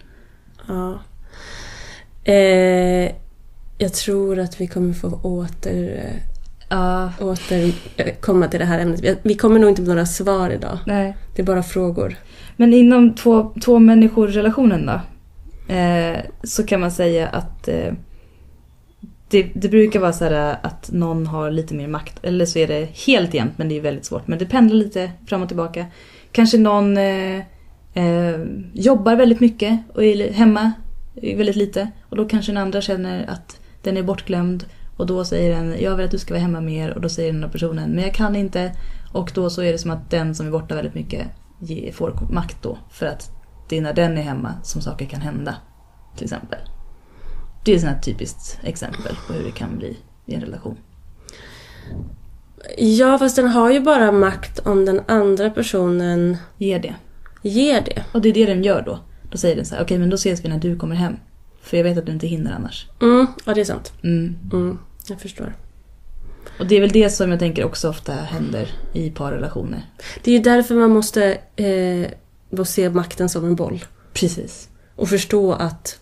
Ja. 0.69 0.99
Eh, 2.25 3.13
jag 3.79 3.93
tror 3.95 4.39
att 4.39 4.61
vi 4.61 4.67
kommer 4.67 4.93
få 4.95 5.09
åter, 5.23 5.97
eh, 6.05 6.17
Ja, 6.73 7.13
åter 7.21 7.73
eh, 7.97 8.15
komma 8.21 8.49
till 8.49 8.61
det 8.61 8.67
här 8.67 8.79
ämnet. 8.79 9.19
Vi- 9.23 9.35
kommer 9.35 9.61
nog 9.61 9.69
inte 9.71 9.83
med 9.83 9.89
några 9.89 10.07
svar 10.07 10.51
idag. 10.51 10.79
nej. 10.87 11.17
Det 11.37 11.43
är 11.43 11.47
bara 11.47 11.63
frågor. 11.63 12.17
Men 12.57 12.75
inom 12.75 13.15
två, 13.15 13.53
två 13.65 13.79
människor-relationen 13.79 14.87
då? 14.87 15.01
Eh, 15.75 16.19
så 16.43 16.67
kan 16.67 16.81
man 16.81 16.91
säga 16.91 17.29
att 17.29 17.69
eh, 17.69 17.93
det, 19.31 19.43
det 19.55 19.69
brukar 19.69 20.01
vara 20.01 20.13
så 20.13 20.25
här 20.25 20.57
att 20.63 20.91
någon 20.93 21.27
har 21.27 21.51
lite 21.51 21.75
mer 21.75 21.89
makt. 21.89 22.19
Eller 22.23 22.47
så 22.47 22.59
är 22.59 22.67
det 22.69 22.89
helt 23.07 23.35
jämnt 23.35 23.53
men 23.59 23.69
det 23.69 23.77
är 23.77 23.81
väldigt 23.81 24.05
svårt. 24.05 24.27
Men 24.29 24.39
det 24.39 24.47
pendlar 24.47 24.77
lite 24.77 25.11
fram 25.27 25.43
och 25.43 25.49
tillbaka. 25.49 25.87
Kanske 26.33 26.59
någon 26.59 26.97
eh, 26.97 27.37
eh, 27.95 28.41
jobbar 28.73 29.17
väldigt 29.17 29.41
mycket 29.41 29.79
och 29.95 30.05
är 30.05 30.33
hemma 30.33 30.73
väldigt 31.23 31.57
lite. 31.57 31.91
Och 32.09 32.17
då 32.17 32.25
kanske 32.29 32.53
den 32.53 32.63
andra 32.63 32.81
känner 32.81 33.31
att 33.31 33.61
den 33.83 33.97
är 33.97 34.03
bortglömd. 34.03 34.65
Och 34.97 35.07
då 35.07 35.25
säger 35.25 35.57
den, 35.57 35.77
jag 35.81 35.97
vill 35.97 36.05
att 36.05 36.11
du 36.11 36.19
ska 36.19 36.35
vara 36.35 36.43
hemma 36.43 36.61
mer. 36.61 36.91
Och 36.91 37.01
då 37.01 37.09
säger 37.09 37.29
den 37.29 37.37
andra 37.37 37.53
personen, 37.53 37.91
men 37.91 38.05
jag 38.05 38.15
kan 38.15 38.37
inte. 38.37 38.73
Och 39.13 39.33
då 39.35 39.51
så 39.51 39.63
är 39.63 39.73
det 39.73 39.79
som 39.79 39.91
att 39.91 40.11
den 40.11 40.35
som 40.35 40.47
är 40.47 40.51
borta 40.51 40.75
väldigt 40.75 40.95
mycket 40.95 41.27
får 41.93 42.29
makt 42.31 42.57
då. 42.63 42.79
För 42.91 43.07
att 43.07 43.31
det 43.69 43.79
är 43.79 43.83
när 43.83 43.93
den 43.93 44.19
är 44.19 44.23
hemma 44.23 44.55
som 44.63 44.81
saker 44.83 45.07
kan 45.07 45.21
hända. 45.21 45.55
Till 46.17 46.25
exempel. 46.25 46.59
Det 47.65 47.73
är 47.73 47.77
ett 47.77 47.83
sånt 47.83 48.03
typiskt 48.03 48.59
exempel 48.63 49.17
på 49.27 49.33
hur 49.33 49.45
det 49.45 49.51
kan 49.51 49.79
bli 49.79 49.97
i 50.27 50.35
en 50.35 50.41
relation. 50.41 50.77
Ja, 52.79 53.19
fast 53.19 53.37
den 53.37 53.49
har 53.49 53.71
ju 53.71 53.81
bara 53.81 54.13
makt 54.13 54.59
om 54.59 54.85
den 54.85 55.01
andra 55.09 55.51
personen 55.51 56.37
Ge 56.59 56.79
det. 56.79 56.95
ger 57.43 57.81
det. 57.81 58.03
Och 58.13 58.21
det 58.21 58.29
är 58.29 58.33
det 58.33 58.47
den 58.47 58.65
gör 58.65 58.83
då. 58.83 58.99
Då 59.31 59.39
säger 59.39 59.57
den 59.57 59.67
så 59.67 59.75
här, 59.75 59.83
okej 59.83 59.99
men 59.99 60.11
då 60.11 60.15
ses 60.15 60.45
vi 60.45 60.49
när 60.49 60.59
du 60.59 60.77
kommer 60.77 60.97
hem. 60.97 61.17
För 61.63 61.77
jag 61.77 61.85
vet 61.85 61.99
att 61.99 62.07
du 62.07 62.13
inte 62.13 62.27
hinner 62.27 62.53
annars. 62.53 62.87
Mm, 63.03 63.27
ja, 63.45 63.55
det 63.55 63.61
är 63.61 63.65
sant. 63.65 63.93
Mm. 64.03 64.37
Mm, 64.53 64.79
jag 65.09 65.21
förstår. 65.21 65.55
Och 66.59 66.67
det 66.67 66.77
är 66.77 66.81
väl 66.81 66.91
det 66.91 67.11
som 67.11 67.31
jag 67.31 67.39
tänker 67.39 67.65
också 67.65 67.89
ofta 67.89 68.13
händer 68.13 68.69
i 68.93 69.11
parrelationer. 69.11 69.87
Det 70.23 70.31
är 70.31 70.37
ju 70.37 70.43
därför 70.43 70.75
man 70.75 70.91
måste 70.91 71.39
eh, 71.57 72.65
se 72.65 72.91
makten 72.91 73.29
som 73.29 73.45
en 73.45 73.57
boll. 73.57 73.85
Precis. 74.13 74.69
Och 74.97 75.09
förstå 75.09 75.53
att 75.53 75.99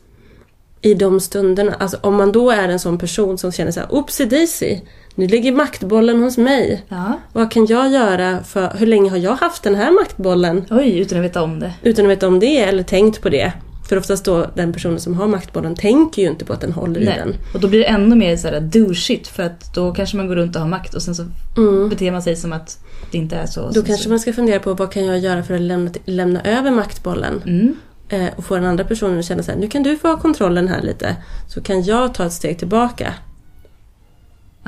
i 0.83 0.95
de 0.95 1.21
stunderna, 1.21 1.75
alltså 1.75 1.99
om 2.01 2.15
man 2.15 2.33
då 2.33 2.51
är 2.51 2.69
en 2.69 2.79
sån 2.79 2.99
person 2.99 3.39
som 3.39 3.53
känner 3.53 3.71
så 3.71 3.81
här, 3.81 3.93
oopsie 3.93 4.27
daisy, 4.27 4.81
nu 5.19 5.27
ligger 5.27 5.53
maktbollen 5.53 6.23
hos 6.23 6.39
mig. 6.39 6.85
Ja. 6.89 7.19
Vad 7.33 7.51
kan 7.51 7.67
jag 7.67 7.89
göra 7.91 8.43
för, 8.43 8.73
hur 8.77 8.87
länge 8.87 9.11
har 9.11 9.17
jag 9.17 9.37
haft 9.37 9.63
den 9.63 9.75
här 9.75 9.91
maktbollen? 9.93 10.65
Oj, 10.71 10.99
utan 10.99 11.19
att 11.19 11.25
veta 11.25 11.43
om 11.43 11.61
det. 11.61 11.73
Utan 11.83 12.05
att 12.05 12.11
veta 12.11 12.27
om 12.29 12.41
det 12.41 12.59
eller 12.61 12.83
tänkt 12.83 13.23
på 13.23 13.29
det. 13.29 13.53
För 13.89 13.99
oftast 13.99 14.25
då 14.25 14.47
den 14.55 14.73
personen 14.73 15.01
som 15.01 15.15
har 15.15 15.27
maktbollen 15.27 15.75
tänker 15.75 16.23
ju 16.23 16.29
inte 16.29 16.45
på 16.45 16.53
att 16.53 16.61
den 16.61 16.73
håller 16.73 17.01
i 17.01 17.05
Nej. 17.05 17.15
den. 17.19 17.35
Och 17.55 17.61
då 17.61 17.69
blir 17.69 17.79
det 17.81 17.85
ännu 17.87 18.17
mer 18.17 18.37
så 18.37 18.49
här 18.49 18.61
do 18.61 18.95
shit 18.95 19.29
för 19.29 19.43
att 19.43 19.75
då 19.75 19.93
kanske 19.95 20.17
man 20.17 20.29
går 20.29 20.37
runt 20.37 20.57
och 20.57 20.63
har 20.63 20.69
makt 20.69 20.95
och 20.95 21.03
sen 21.03 21.15
så 21.15 21.23
Mm. 21.57 21.89
beter 21.89 22.11
man 22.13 22.23
sig 22.23 22.37
som 22.37 22.53
att 22.53 22.79
det 23.11 23.19
inte 23.19 23.37
är 23.37 23.47
så. 23.47 23.71
Då 23.71 23.83
kanske 23.83 24.05
så. 24.05 24.09
man 24.09 24.21
ska 24.21 24.33
fundera 24.33 24.59
på 24.61 24.75
vad 24.75 24.93
kan 24.93 25.05
jag 25.07 25.19
göra 25.19 25.43
för 25.43 25.55
att 25.55 25.61
lämna, 25.61 25.91
lämna 26.05 26.41
över 26.43 26.71
maktbollen 26.71 27.43
Mm. 27.47 27.77
eh, 28.09 28.35
och 28.37 28.45
få 28.45 28.55
den 28.55 28.65
andra 28.65 28.85
personen 28.85 29.19
att 29.19 29.25
känna 29.25 29.43
så 29.43 29.51
här, 29.53 29.59
nu 29.59 29.69
kan 29.69 29.83
du 29.83 29.97
få 29.99 30.09
ha 30.09 30.17
kontrollen 30.17 30.69
här 30.69 30.83
lite. 30.83 31.17
Så 31.49 31.61
kan 31.61 31.83
jag 31.83 32.15
ta 32.15 32.27
ett 32.27 32.33
steg 32.33 32.59
tillbaka. 32.59 33.15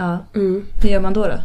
Ja. 0.00 0.26
Mm. 0.34 0.64
Hur 0.82 0.88
gör 0.90 1.00
man 1.00 1.12
då? 1.12 1.24
då? 1.26 1.38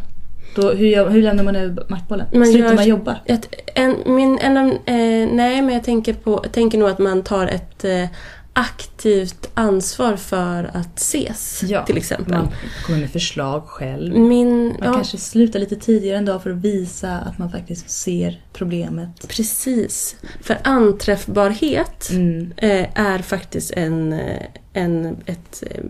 då 0.56 0.70
hur, 0.72 0.86
gör, 0.86 1.10
hur 1.10 1.22
lämnar 1.22 1.44
man 1.44 1.56
över 1.56 1.84
maktbollen? 1.88 2.26
Man 2.32 2.46
Slutar 2.46 2.68
gör- 2.68 2.74
man 2.74 2.86
jobba? 2.86 3.16
Ett, 3.24 3.48
en, 3.74 3.96
min, 4.06 4.38
en, 4.38 4.56
eh, 4.72 5.28
nej, 5.34 5.62
men 5.62 5.68
jag 5.74 5.84
tänker, 5.84 6.14
på, 6.14 6.40
jag 6.44 6.52
tänker 6.52 6.78
nog 6.78 6.88
att 6.88 6.98
man 6.98 7.22
tar 7.22 7.46
ett 7.46 7.84
eh, 7.84 8.04
aktivt 8.52 9.50
ansvar 9.54 10.16
för 10.16 10.70
att 10.74 10.98
ses. 10.98 11.62
Ja, 11.66 11.84
till 11.84 11.96
exempel. 11.96 12.34
Man 12.34 12.48
kommer 12.86 12.98
med 13.00 13.10
förslag 13.10 13.62
själv. 13.66 14.18
Min, 14.18 14.66
Man 14.68 14.76
ja, 14.82 14.92
kanske 14.92 15.18
slutar 15.18 15.58
lite 15.58 15.76
tidigare 15.76 16.18
en 16.18 16.24
dag 16.24 16.42
för 16.42 16.50
att 16.50 16.56
visa 16.56 17.10
att 17.18 17.38
man 17.38 17.50
faktiskt 17.50 17.90
ser 17.90 18.40
problemet. 18.52 19.28
Precis. 19.28 20.16
För 20.42 20.58
anträffbarhet 20.64 22.08
Mm. 22.10 22.52
eh, 22.56 22.86
är 22.94 23.18
faktiskt 23.18 23.70
en, 23.70 24.12
eh, 24.12 24.42
en 24.72 25.16
ett, 25.26 25.62
eh, 25.70 25.82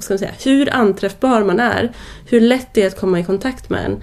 vad 0.00 0.04
ska 0.04 0.14
man 0.14 0.18
säga, 0.18 0.34
hur 0.44 0.74
anträffbar 0.74 1.44
man 1.44 1.60
är, 1.60 1.92
hur 2.26 2.40
lätt 2.40 2.68
det 2.74 2.82
är 2.82 2.86
att 2.86 3.00
komma 3.00 3.20
i 3.20 3.24
kontakt 3.24 3.70
med 3.70 3.84
en, 3.84 4.02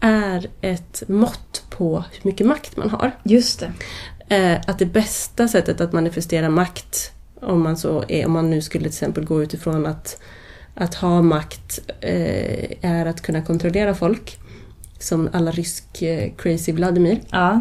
är 0.00 0.46
ett 0.60 1.02
mått 1.06 1.64
på 1.70 2.04
hur 2.12 2.30
mycket 2.30 2.46
makt 2.46 2.76
man 2.76 2.90
har. 2.90 3.12
Just 3.22 3.60
det. 3.60 3.72
Eh, 4.36 4.60
att 4.66 4.78
det 4.78 4.86
bästa 4.86 5.48
sättet 5.48 5.80
att 5.80 5.92
manifestera 5.92 6.48
makt, 6.50 7.12
om 7.40 7.62
man, 7.62 7.76
så 7.76 8.04
är, 8.08 8.26
om 8.26 8.32
man 8.32 8.50
nu 8.50 8.62
skulle 8.62 8.82
till 8.82 8.88
exempel 8.88 9.24
gå 9.24 9.42
utifrån 9.42 9.86
att, 9.86 10.20
att 10.74 10.94
ha 10.94 11.22
makt, 11.22 11.78
eh, 12.00 12.90
är 12.90 13.06
att 13.06 13.22
kunna 13.22 13.42
kontrollera 13.42 13.94
folk, 13.94 14.38
som 14.98 15.28
alla 15.32 15.50
rysk 15.50 16.02
eh, 16.02 16.32
crazy 16.38 16.72
Vladimir, 16.72 17.20
Ja. 17.30 17.60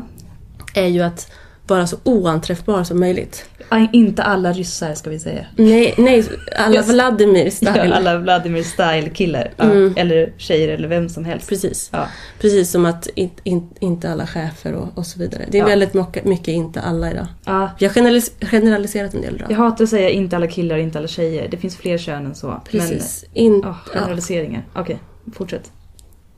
är 0.75 0.87
ju 0.87 1.01
att 1.01 1.31
vara 1.67 1.87
så 1.87 1.97
oanträffbar 2.03 2.83
som 2.83 2.99
möjligt. 2.99 3.49
Inte 3.93 4.23
alla 4.23 4.53
ryssar 4.53 4.93
ska 4.93 5.09
vi 5.09 5.19
säga. 5.19 5.45
Nej, 5.55 5.93
nej 5.97 6.25
alla 6.55 6.75
Yes. 6.75 6.89
Vladimir 6.89 7.49
style. 7.49 7.85
Ja, 7.85 7.95
alla 7.95 8.17
Vladimir 8.17 8.63
style 8.63 9.09
killar. 9.09 9.51
Ja. 9.57 9.63
Mm. 9.63 9.93
Eller 9.97 10.33
tjejer 10.37 10.67
eller 10.69 10.87
vem 10.87 11.09
som 11.09 11.25
helst. 11.25 11.49
Precis. 11.49 11.89
Ja. 11.93 12.07
Precis 12.41 12.71
som 12.71 12.85
att 12.85 13.07
in, 13.07 13.29
in, 13.43 13.69
inte 13.79 14.11
alla 14.11 14.27
chefer 14.27 14.73
och, 14.73 14.97
och 14.97 15.05
så 15.05 15.19
vidare. 15.19 15.45
Det 15.51 15.59
är 15.59 15.65
väldigt 15.65 15.93
mycket, 16.25 16.47
inte 16.47 16.81
alla 16.81 17.11
idag. 17.11 17.27
Ja. 17.45 17.71
Vi 17.79 17.85
har 17.85 17.93
generalis 17.93 18.31
generaliserat 18.41 19.13
en 19.13 19.21
del 19.21 19.35
idag. 19.35 19.51
Jag 19.51 19.57
hatar 19.57 19.83
att 19.83 19.89
säga 19.89 20.09
inte 20.09 20.35
alla 20.35 20.47
killar 20.47 20.75
och 20.75 20.81
inte 20.81 20.97
alla 20.97 21.07
tjejer. 21.07 21.47
Det 21.47 21.57
finns 21.57 21.77
fler 21.77 21.97
kön 21.97 22.25
än 22.25 22.35
så. 22.35 22.61
Precis. 22.71 23.25
In, 23.33 23.51
Men, 23.51 23.61
oh, 23.61 23.75
ja, 23.93 23.99
generaliseringar. 23.99 24.65
Okej, 24.75 24.99
fortsätt. 25.33 25.71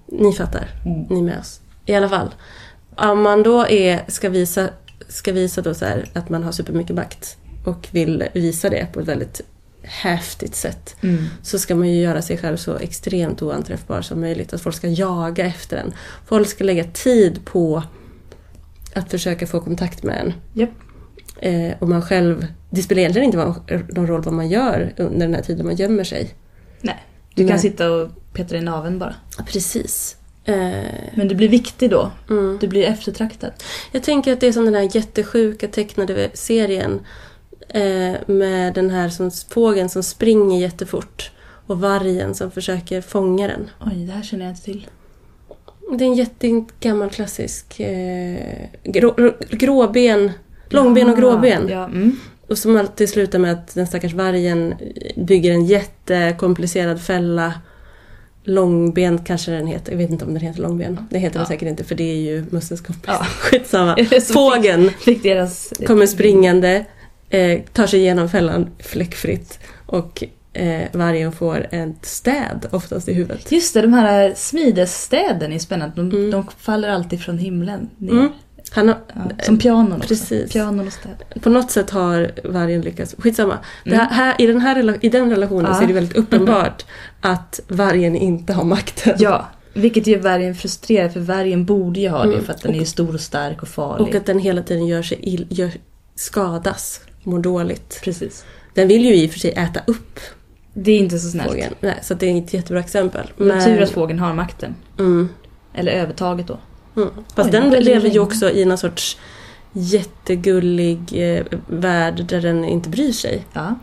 ni 0.08 0.34
fattar. 0.34 0.68
Mm. 0.86 1.02
Ni 1.10 1.22
med 1.22 1.40
oss. 1.40 1.62
I 1.86 1.96
alla 1.96 2.10
fall. 2.10 2.30
Om 2.96 3.22
man 3.22 3.44
då 3.44 3.68
är, 3.68 4.02
ska 4.08 4.30
visa, 4.30 4.70
ska 5.08 5.32
visa 5.32 5.62
då 5.62 5.74
så 5.74 5.86
här 5.86 6.10
att 6.14 6.30
man 6.30 6.44
har 6.44 6.52
supermycket 6.52 6.96
makt 6.96 7.38
och 7.66 7.88
vill 7.92 8.28
visa 8.34 8.70
det 8.70 8.88
på 8.94 9.00
ett 9.00 9.08
väldigt 9.08 9.42
häftigt 9.82 10.56
sätt. 10.56 10.96
Mm. 11.02 11.26
så 11.42 11.60
ska 11.60 11.76
man 11.76 11.90
ju 11.90 12.02
göra 12.02 12.22
sig 12.22 12.38
själv 12.38 12.58
så 12.58 12.76
extremt 12.78 13.42
oanträffbar 13.42 14.02
som 14.02 14.22
möjligt. 14.22 14.54
Att 14.54 14.62
folk 14.62 14.76
ska 14.76 14.88
jaga 14.88 15.46
efter 15.46 15.78
en. 15.78 15.94
Folk 16.26 16.50
ska 16.50 16.64
lägga 16.64 16.84
tid 16.84 17.46
på 17.46 17.84
att 18.94 19.12
försöka 19.12 19.48
få 19.48 19.62
kontakt 19.62 20.04
med 20.04 20.20
en. 20.20 20.34
Japp. 20.54 20.70
Eh, 21.42 21.74
och 21.80 21.90
man 21.90 22.02
själv, 22.02 22.48
det 22.70 22.82
spelar 22.82 23.00
egentligen 23.00 23.26
inte 23.26 23.38
någon 23.96 24.08
roll 24.08 24.22
vad 24.22 24.34
man 24.34 24.50
gör 24.50 24.94
under 24.98 25.20
den 25.20 25.34
här 25.36 25.42
tiden 25.42 25.66
man 25.66 25.76
gömmer 25.76 26.04
sig. 26.04 26.34
Nej. 26.82 27.06
Du 27.36 27.44
kan 27.44 27.56
Nej. 27.56 27.60
sitta 27.60 27.92
och 27.92 28.10
petra 28.34 28.58
i 28.58 28.62
naveln 28.62 29.00
bara. 29.00 29.16
Precis. 29.48 30.18
Eh, 30.50 31.10
Men 31.14 31.28
du 31.28 31.36
blir 31.36 31.50
viktig 31.50 31.90
då. 31.90 32.12
mm. 32.30 32.58
Du 32.62 32.68
blir 32.68 32.84
eftertraktad. 32.84 33.52
Jag 33.92 34.04
tänker 34.04 34.34
att 34.34 34.40
det 34.40 34.48
är 34.48 34.52
som 34.52 34.66
den 34.66 34.76
här 34.76 34.96
jättesjuka 34.96 35.68
tecknade 35.68 36.30
serien 36.34 37.00
eh, 37.70 38.16
med 38.28 38.74
den 38.74 38.90
här 38.90 39.10
som, 39.10 39.32
fågeln 39.32 39.90
som 39.90 40.04
springer 40.04 40.60
jättefort 40.60 41.32
och 41.68 41.80
vargen 41.80 42.36
som 42.36 42.52
försöker 42.52 43.02
fånga 43.02 43.48
den. 43.48 43.70
Oj, 43.80 44.06
det 44.06 44.12
här 44.12 44.24
känner 44.24 44.46
jag 44.46 44.52
inte 44.52 44.64
till. 44.64 44.88
Det 45.98 46.04
är 46.04 46.08
en 46.08 46.14
jättegammal 46.14 47.10
klassisk 47.10 47.80
eh, 47.80 48.66
grå, 48.84 49.34
gråben, 49.50 50.32
långben 50.70 51.10
och 51.10 51.18
gråben. 51.18 51.68
Ja, 51.70 51.86
mm. 51.86 52.20
Och 52.48 52.58
som 52.58 52.78
alltid 52.78 53.10
slutar 53.10 53.40
med 53.40 53.52
att 53.52 53.76
den 53.76 53.88
stackars 53.88 54.14
vargen 54.14 54.76
bygger 55.16 55.52
en 55.52 55.66
jättekomplicerad 55.66 57.02
fälla. 57.02 57.54
Långben 58.50 59.20
kanske 59.24 59.52
den 59.52 59.68
heter, 59.68 59.92
jag 59.92 59.98
vet 59.98 60.10
inte 60.10 60.26
om 60.26 60.34
den 60.34 60.44
heter 60.44 60.62
långben. 60.62 61.00
Det 61.10 61.20
heter 61.20 61.34
den 61.34 61.42
Ja. 61.42 61.48
säkert 61.48 61.68
inte 61.70 61.84
för 61.84 61.96
det 61.96 62.04
är 62.12 62.16
ju 62.16 62.46
mössens 62.50 62.82
kompis. 62.82 63.04
Ja. 63.08 63.24
Skitsamma. 63.26 63.98
Fågeln 64.34 64.90
Fick 65.06 65.24
deras... 65.24 65.74
kommer 65.88 66.06
springande, 66.06 66.86
eh, 67.30 67.60
tar 67.74 67.88
sig 67.88 68.00
igenom 68.00 68.30
fällan 68.30 68.70
fläckfritt 68.80 69.60
och 69.86 70.24
eh, 70.54 70.82
vargen 70.92 71.32
får 71.32 71.68
ett 71.72 72.06
städ 72.06 72.68
oftast 72.72 73.10
i 73.10 73.14
huvudet. 73.14 73.52
Just 73.52 73.74
det, 73.74 73.82
de 73.82 73.94
här 73.94 74.34
smidesstäden 74.36 75.54
är 75.54 75.60
spännande. 75.60 75.96
De, 75.96 76.12
Mm. 76.12 76.32
de 76.32 76.46
faller 76.60 76.90
alltid 76.90 77.22
från 77.22 77.38
himlen 77.38 77.90
ner. 77.98 78.12
Mm. 78.12 78.30
Han 78.72 78.88
har, 78.88 78.98
Ja, 79.16 79.44
som 79.46 79.58
pianon 79.58 79.94
också. 79.94 80.08
Precis. 80.08 80.52
Pianon 80.54 80.88
och 80.88 80.94
städ. 80.94 81.42
På 81.42 81.50
något 81.50 81.72
sätt 81.72 81.90
har 81.90 82.32
vargen 82.44 82.82
lyckats. 82.82 83.16
Skitsamma. 83.18 83.58
Mm. 83.86 84.00
här, 84.00 84.36
i, 84.42 84.46
den 84.48 84.62
här, 84.62 84.98
I 85.06 85.10
den 85.10 85.30
relationen 85.30 85.66
Ja. 85.72 85.74
så 85.78 85.84
är 85.84 85.88
det 85.88 85.94
väldigt 85.94 86.18
uppenbart 86.18 86.86
att 87.22 87.60
vargen 87.68 88.16
inte 88.16 88.54
har 88.54 88.64
makten. 88.64 89.16
Ja, 89.20 89.48
vilket 89.74 90.08
gör 90.08 90.20
vargen 90.20 90.56
frustrerad 90.56 91.14
för 91.14 91.20
vargen 91.20 91.66
borde 91.66 92.00
ju 92.00 92.10
ha 92.10 92.24
det 92.24 92.34
Mm. 92.34 92.46
för 92.46 92.54
att 92.54 92.62
den 92.62 92.76
är 92.76 92.80
ju 92.80 92.86
stor 92.86 93.14
och 93.14 93.22
stark 93.22 93.62
och 93.62 93.68
farlig. 93.68 94.08
Och 94.08 94.16
att 94.16 94.26
den 94.26 94.40
hela 94.40 94.62
tiden 94.62 94.88
gör 94.88 95.02
sig 95.02 95.20
ill, 95.22 95.48
gör, 95.50 95.72
skadas, 96.16 97.02
mår 97.24 97.40
dåligt. 97.40 98.00
Precis. 98.04 98.46
Den 98.74 98.88
vill 98.88 99.06
ju 99.06 99.16
i 99.16 99.28
och 99.28 99.32
för 99.32 99.40
sig 99.40 99.52
äta 99.52 99.80
upp 99.88 100.20
Det 100.74 100.92
är 100.92 101.00
inte 101.00 101.20
så 101.20 101.30
snällt. 101.30 101.50
fågeln. 101.50 101.74
Nej, 101.80 102.00
så 102.02 102.14
det 102.14 102.26
är 102.32 102.38
ett 102.38 102.54
jättebra 102.54 102.80
exempel. 102.80 103.28
Men 103.38 103.66
tur 103.66 103.82
att 103.82 103.90
fågeln 103.90 104.20
har 104.20 104.34
makten. 104.34 104.76
mm, 105.00 105.30
Eller 105.74 105.92
övertaget 105.92 106.48
då. 106.48 106.58
Mm. 106.96 107.10
Fast 107.36 107.52
den 107.52 107.70
det 107.70 107.80
lever 107.80 108.10
ju 108.10 108.20
också 108.20 108.50
i 108.50 108.66
någon 108.66 108.78
sorts 108.78 109.18
jättegullig 109.74 111.00
eh, 111.14 111.46
värld 111.68 112.26
där 112.26 112.42
den 112.42 112.66
inte 112.66 112.90
bryr 112.90 113.12
sig. 113.12 113.46
Ja. 113.54 113.76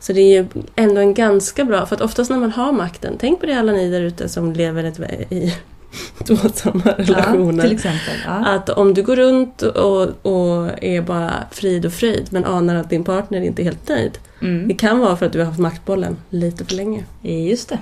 Så 0.00 0.12
det 0.12 0.20
är 0.20 0.42
ju 0.42 0.46
ändå 0.76 1.00
en 1.00 1.14
ganska 1.14 1.64
bra, 1.64 1.86
för 1.86 1.96
att 1.96 2.02
oftast 2.02 2.30
när 2.30 2.38
man 2.38 2.50
har 2.52 2.72
makten, 2.72 3.16
tänk 3.18 3.40
på 3.40 3.46
det 3.46 3.54
alla 3.54 3.72
ni 3.72 3.90
där 3.90 4.00
ute 4.00 4.28
som 4.28 4.52
lever 4.52 4.84
ett, 4.84 5.00
i 5.32 5.54
tvåsamma 6.26 6.82
ja 6.86 6.92
relationer. 6.96 7.62
till 7.62 7.72
exempel. 7.72 8.14
Ja. 8.26 8.32
Att 8.46 8.70
om 8.70 8.94
du 8.94 9.02
går 9.02 9.16
runt 9.16 9.62
och, 9.62 10.02
och 10.26 10.84
är 10.84 11.02
bara 11.02 11.32
frid 11.50 11.86
och 11.86 11.92
fröjd 11.92 12.26
men 12.30 12.44
anar 12.44 12.74
att 12.74 12.90
din 12.90 13.04
partner 13.04 13.40
inte 13.40 13.62
är 13.62 13.64
helt 13.64 13.88
nöjd. 13.88 14.18
Det 14.40 14.46
Mm. 14.46 14.76
kan 14.76 14.98
vara 14.98 15.16
för 15.16 15.26
att 15.26 15.32
du 15.32 15.38
har 15.38 15.46
haft 15.46 15.58
maktbollen 15.58 16.16
lite 16.30 16.64
för 16.64 16.74
länge. 16.74 17.04
Just 17.22 17.68
det. 17.68 17.78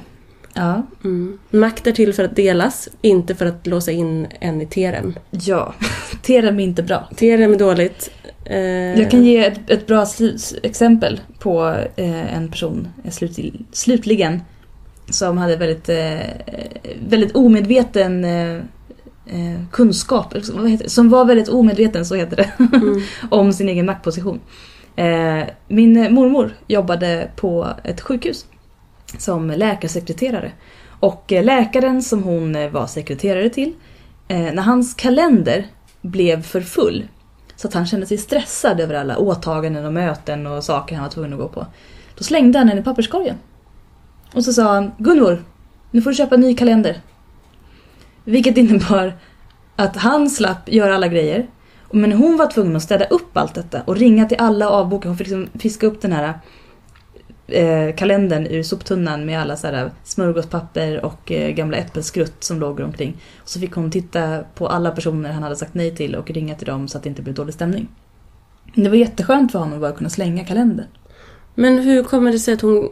Ja. 0.55 0.83
Mm. 1.05 1.39
Makt 1.51 1.87
är 1.87 1.93
till 1.93 2.13
för 2.15 2.25
att 2.25 2.37
delas, 2.37 2.89
inte 3.03 3.35
för 3.35 3.47
att 3.47 3.67
låsa 3.67 3.93
in 3.93 4.27
en 4.41 4.61
i 4.63 4.67
terem. 4.67 5.15
Ja. 5.31 5.75
Terem 6.23 6.61
är 6.61 6.65
inte 6.65 6.83
bra. 6.83 7.09
Terem 7.17 7.53
är 7.53 7.59
dåligt. 7.59 8.11
Eh, 8.45 9.01
Jag 9.01 9.11
kan 9.11 9.25
ge 9.25 9.45
ett, 9.47 9.71
ett 9.71 9.87
bra 9.87 10.07
exempel 10.63 11.21
på 11.39 11.77
eh, 11.97 12.37
en 12.37 12.51
person, 12.51 12.89
eh, 13.05 13.11
slut, 13.11 13.39
slutligen, 13.73 14.41
som 15.11 15.39
hade 15.39 15.57
väldigt, 15.57 15.89
eh, 15.89 16.27
väldigt 17.09 17.37
omedveten 17.37 18.25
eh, 18.25 18.57
eh, 19.27 19.61
kunskap, 19.73 20.35
som 20.87 21.09
var 21.11 21.25
väldigt 21.25 21.49
omedveten, 21.49 22.07
så 22.07 22.15
heter 22.15 22.37
det, 22.37 22.51
Mm. 22.59 23.01
om 23.31 23.53
sin 23.53 23.69
egen 23.69 23.87
maktposition. 23.87 24.41
Min 25.69 26.15
mormor 26.15 26.55
jobbade 26.67 27.31
på 27.37 27.67
ett 27.85 28.01
sjukhus 28.01 28.47
som 29.19 29.51
läkarsekreterare. 29.51 30.53
Och 31.01 31.33
eh, 31.33 31.45
läkaren 31.45 32.03
som 32.03 32.23
hon 32.23 32.57
eh, 32.57 32.71
var 32.71 32.87
sekreterare 32.87 33.49
till, 33.49 33.73
eh, 34.29 34.39
när 34.39 34.63
hans 34.63 34.95
kalender 34.95 35.67
blev 36.01 36.43
för 36.43 36.61
full 36.61 37.09
så 37.57 37.69
att 37.69 37.75
han 37.75 37.87
kände 37.87 38.07
sig 38.07 38.19
stressad 38.19 38.81
över 38.81 38.95
alla 38.95 39.19
åtaganden 39.19 39.85
och 39.87 39.93
möten 39.93 40.47
och 40.47 40.65
saker 40.65 40.95
han 40.95 41.05
var 41.05 41.11
tvungen 41.11 41.33
att 41.33 41.39
gå 41.39 41.49
på. 41.49 41.67
Då 42.19 42.25
slängde 42.25 42.59
han 42.59 42.67
den 42.67 42.79
i 42.79 42.83
papperskorgen. 42.83 43.37
Och 44.35 44.45
så 44.45 44.53
sa 44.53 44.75
han 44.75 44.93
Gunvor, 44.99 45.45
nu 45.91 46.03
får 46.03 46.11
du 46.11 46.17
köpa 46.17 46.35
en 46.35 46.41
ny 46.41 46.55
kalender. 46.55 47.01
Vilket 48.25 48.57
innebar 48.57 49.13
att 49.77 49.97
han 49.97 50.31
slapp 50.31 50.69
göra 50.69 50.95
alla 50.95 51.09
grejer. 51.09 51.47
Men 51.91 52.13
hon 52.13 52.37
var 52.37 52.47
tvungen 52.47 52.77
att 52.77 52.83
städa 52.83 53.05
upp 53.05 53.37
allt 53.37 53.55
detta 53.55 53.83
och 53.83 53.97
ringa 53.97 54.27
till 54.27 54.41
alla 54.41 54.69
och 54.69 54.75
avboka. 54.75 55.09
Hon 55.09 55.17
fick 55.17 55.27
liksom 55.27 55.61
fiska 55.61 55.87
upp 55.87 56.03
den 56.03 56.13
här 56.13 56.35
eh, 57.49 57.95
kalendern 57.97 58.47
ur 58.47 58.63
soptunnan 58.63 59.27
med 59.27 59.41
alla 59.41 59.57
så 59.57 59.67
här 59.67 59.91
smörgåspapper 60.05 61.05
och 61.05 61.33
eh, 61.33 61.51
gamla 61.51 61.77
äppelskrutt 61.77 62.45
som 62.45 62.61
låg 62.61 62.81
omkring. 62.81 63.17
Och 63.43 63.49
så 63.49 63.61
fick 63.61 63.73
hon 63.73 63.91
titta 63.91 64.45
på 64.55 64.69
alla 64.69 64.91
personer 64.91 65.33
han 65.33 65.43
hade 65.43 65.57
sagt 65.57 65.75
nej 65.75 65.97
till 65.97 66.15
och 66.15 66.31
ringa 66.31 66.55
till 66.55 66.67
dem 66.67 66.89
så 66.89 66.97
att 66.99 67.03
det 67.05 67.09
inte 67.09 67.23
blev 67.23 67.35
dålig 67.35 67.55
stämning. 67.55 67.89
Det 68.75 68.89
var 68.89 68.97
jätteskönt 68.97 69.53
för 69.53 69.59
honom 69.59 69.75
att 69.75 69.81
bara 69.81 69.93
kunna 69.93 70.11
slänga 70.11 70.45
kalendern. 70.45 70.87
Men 71.55 71.79
hur 71.79 72.03
kommer 72.03 72.33
det 72.33 72.39
sig 72.39 72.55
att 72.55 72.61
hon... 72.61 72.85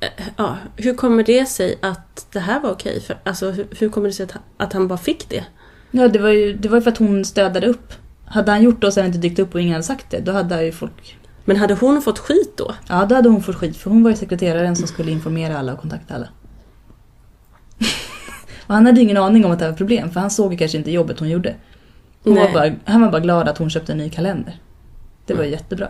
eh, 0.00 0.08
Ja, 0.36 0.56
hur 0.76 0.94
kommer 0.94 1.22
det 1.22 1.46
sig 1.46 1.78
att 1.82 2.26
det 2.32 2.40
här 2.40 2.60
var 2.60 2.70
okej? 2.70 3.00
För, 3.00 3.16
alltså, 3.24 3.50
hur, 3.50 3.66
hur 3.78 3.88
kommer 3.88 4.08
det 4.08 4.12
sig 4.14 4.24
att, 4.24 4.34
att 4.56 4.72
han 4.72 4.88
bara 4.88 4.98
fick 4.98 5.28
det? 5.28 5.44
Ja, 5.90 6.08
det 6.08 6.18
var 6.18 6.28
ju 6.28 6.54
det 6.54 6.68
var 6.68 6.80
för 6.80 6.90
att 6.90 6.98
hon 6.98 7.24
stödade 7.24 7.66
upp. 7.66 7.92
Hade 8.24 8.50
han 8.50 8.62
gjort 8.62 8.80
det 8.80 8.86
och 8.86 8.92
sen 8.92 9.06
inte 9.06 9.18
dykt 9.18 9.38
upp 9.38 9.54
och 9.54 9.60
ingen 9.60 9.72
hade 9.72 9.84
sagt 9.84 10.10
det, 10.10 10.20
då 10.20 10.32
hade 10.32 10.64
ju 10.64 10.72
folk... 10.72 11.18
Men 11.48 11.56
hade 11.56 11.74
hon 11.74 12.02
fått 12.02 12.18
skit 12.18 12.52
då? 12.56 12.74
Ja, 12.88 13.04
då 13.06 13.14
hade 13.14 13.28
hon 13.28 13.42
fått 13.42 13.56
skit 13.56 13.76
för 13.76 13.90
hon 13.90 14.02
var 14.02 14.10
ju 14.10 14.16
sekreteraren 14.16 14.76
som 14.76 14.86
skulle 14.88 15.10
informera 15.10 15.58
alla 15.58 15.72
och 15.72 15.80
kontakta 15.80 16.14
alla. 16.14 16.28
och 18.66 18.74
han 18.74 18.86
hade 18.86 19.00
ingen 19.00 19.16
aning 19.16 19.44
om 19.44 19.50
att 19.50 19.58
det 19.58 19.64
var 19.64 19.72
ett 19.72 19.78
problem 19.78 20.10
för 20.10 20.20
han 20.20 20.30
såg 20.30 20.52
ju 20.52 20.58
kanske 20.58 20.78
inte 20.78 20.90
jobbet 20.90 21.18
hon 21.18 21.28
gjorde. 21.28 21.54
Hon 22.24 22.34
var 22.34 22.52
bara, 22.52 22.72
han 22.84 23.00
var 23.00 23.10
bara 23.10 23.20
glad 23.20 23.48
att 23.48 23.58
hon 23.58 23.70
köpte 23.70 23.92
en 23.92 23.98
ny 23.98 24.10
kalender. 24.10 24.56
Det 25.26 25.34
var 25.34 25.40
Mm. 25.40 25.52
jättebra. 25.52 25.88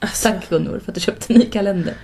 Alltså, 0.00 0.28
Tack 0.28 0.48
Gunvor 0.50 0.78
för 0.78 0.90
att 0.90 0.94
du 0.94 1.00
köpte 1.00 1.32
en 1.32 1.38
ny 1.38 1.46
kalender. 1.46 1.94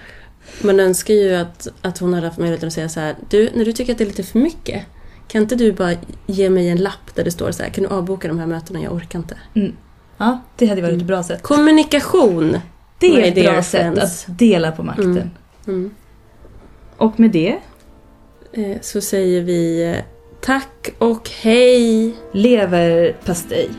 Man 0.62 0.80
önskar 0.80 1.14
ju 1.14 1.34
att, 1.34 1.68
att 1.82 1.98
hon 1.98 2.14
hade 2.14 2.26
haft 2.26 2.38
möjligheten 2.38 2.66
att 2.66 2.72
säga 2.72 2.88
så 2.88 3.00
här. 3.00 3.16
Du, 3.30 3.50
när 3.54 3.64
du 3.64 3.72
tycker 3.72 3.92
att 3.92 3.98
det 3.98 4.04
är 4.04 4.08
lite 4.08 4.22
för 4.22 4.38
mycket. 4.38 4.84
Kan 5.28 5.42
inte 5.42 5.56
du 5.56 5.72
bara 5.72 5.94
ge 6.26 6.50
mig 6.50 6.68
en 6.68 6.78
lapp 6.78 7.14
där 7.14 7.24
det 7.24 7.30
står 7.30 7.50
så 7.52 7.62
här. 7.62 7.70
Kan 7.70 7.84
du 7.84 7.90
avboka 7.90 8.28
de 8.28 8.38
här 8.38 8.46
mötena? 8.46 8.80
Jag 8.82 8.92
orkar 8.92 9.18
inte. 9.18 9.36
Ja, 10.20 10.40
det 10.56 10.66
hade 10.66 10.82
varit 10.82 10.96
ett 10.96 11.06
bra 11.06 11.22
sätt. 11.22 11.42
Kommunikation. 11.42 12.56
Det 12.98 13.06
är 13.06 13.28
ett 13.28 13.52
bra 13.52 13.62
sätt 13.62 13.80
friends. 13.94 14.28
att 14.28 14.38
dela 14.38 14.72
på 14.72 14.82
makten. 14.82 15.10
Mm. 15.16 15.30
Mm. 15.66 15.90
Och 16.96 17.20
med 17.20 17.30
det, 17.30 17.58
Eh, 18.52 18.76
så 18.80 19.00
säger 19.00 19.42
vi 19.42 19.84
eh, 19.90 19.96
tack 20.40 20.90
och 20.98 21.30
hej. 21.42 22.14
leverpastej. 22.32 23.70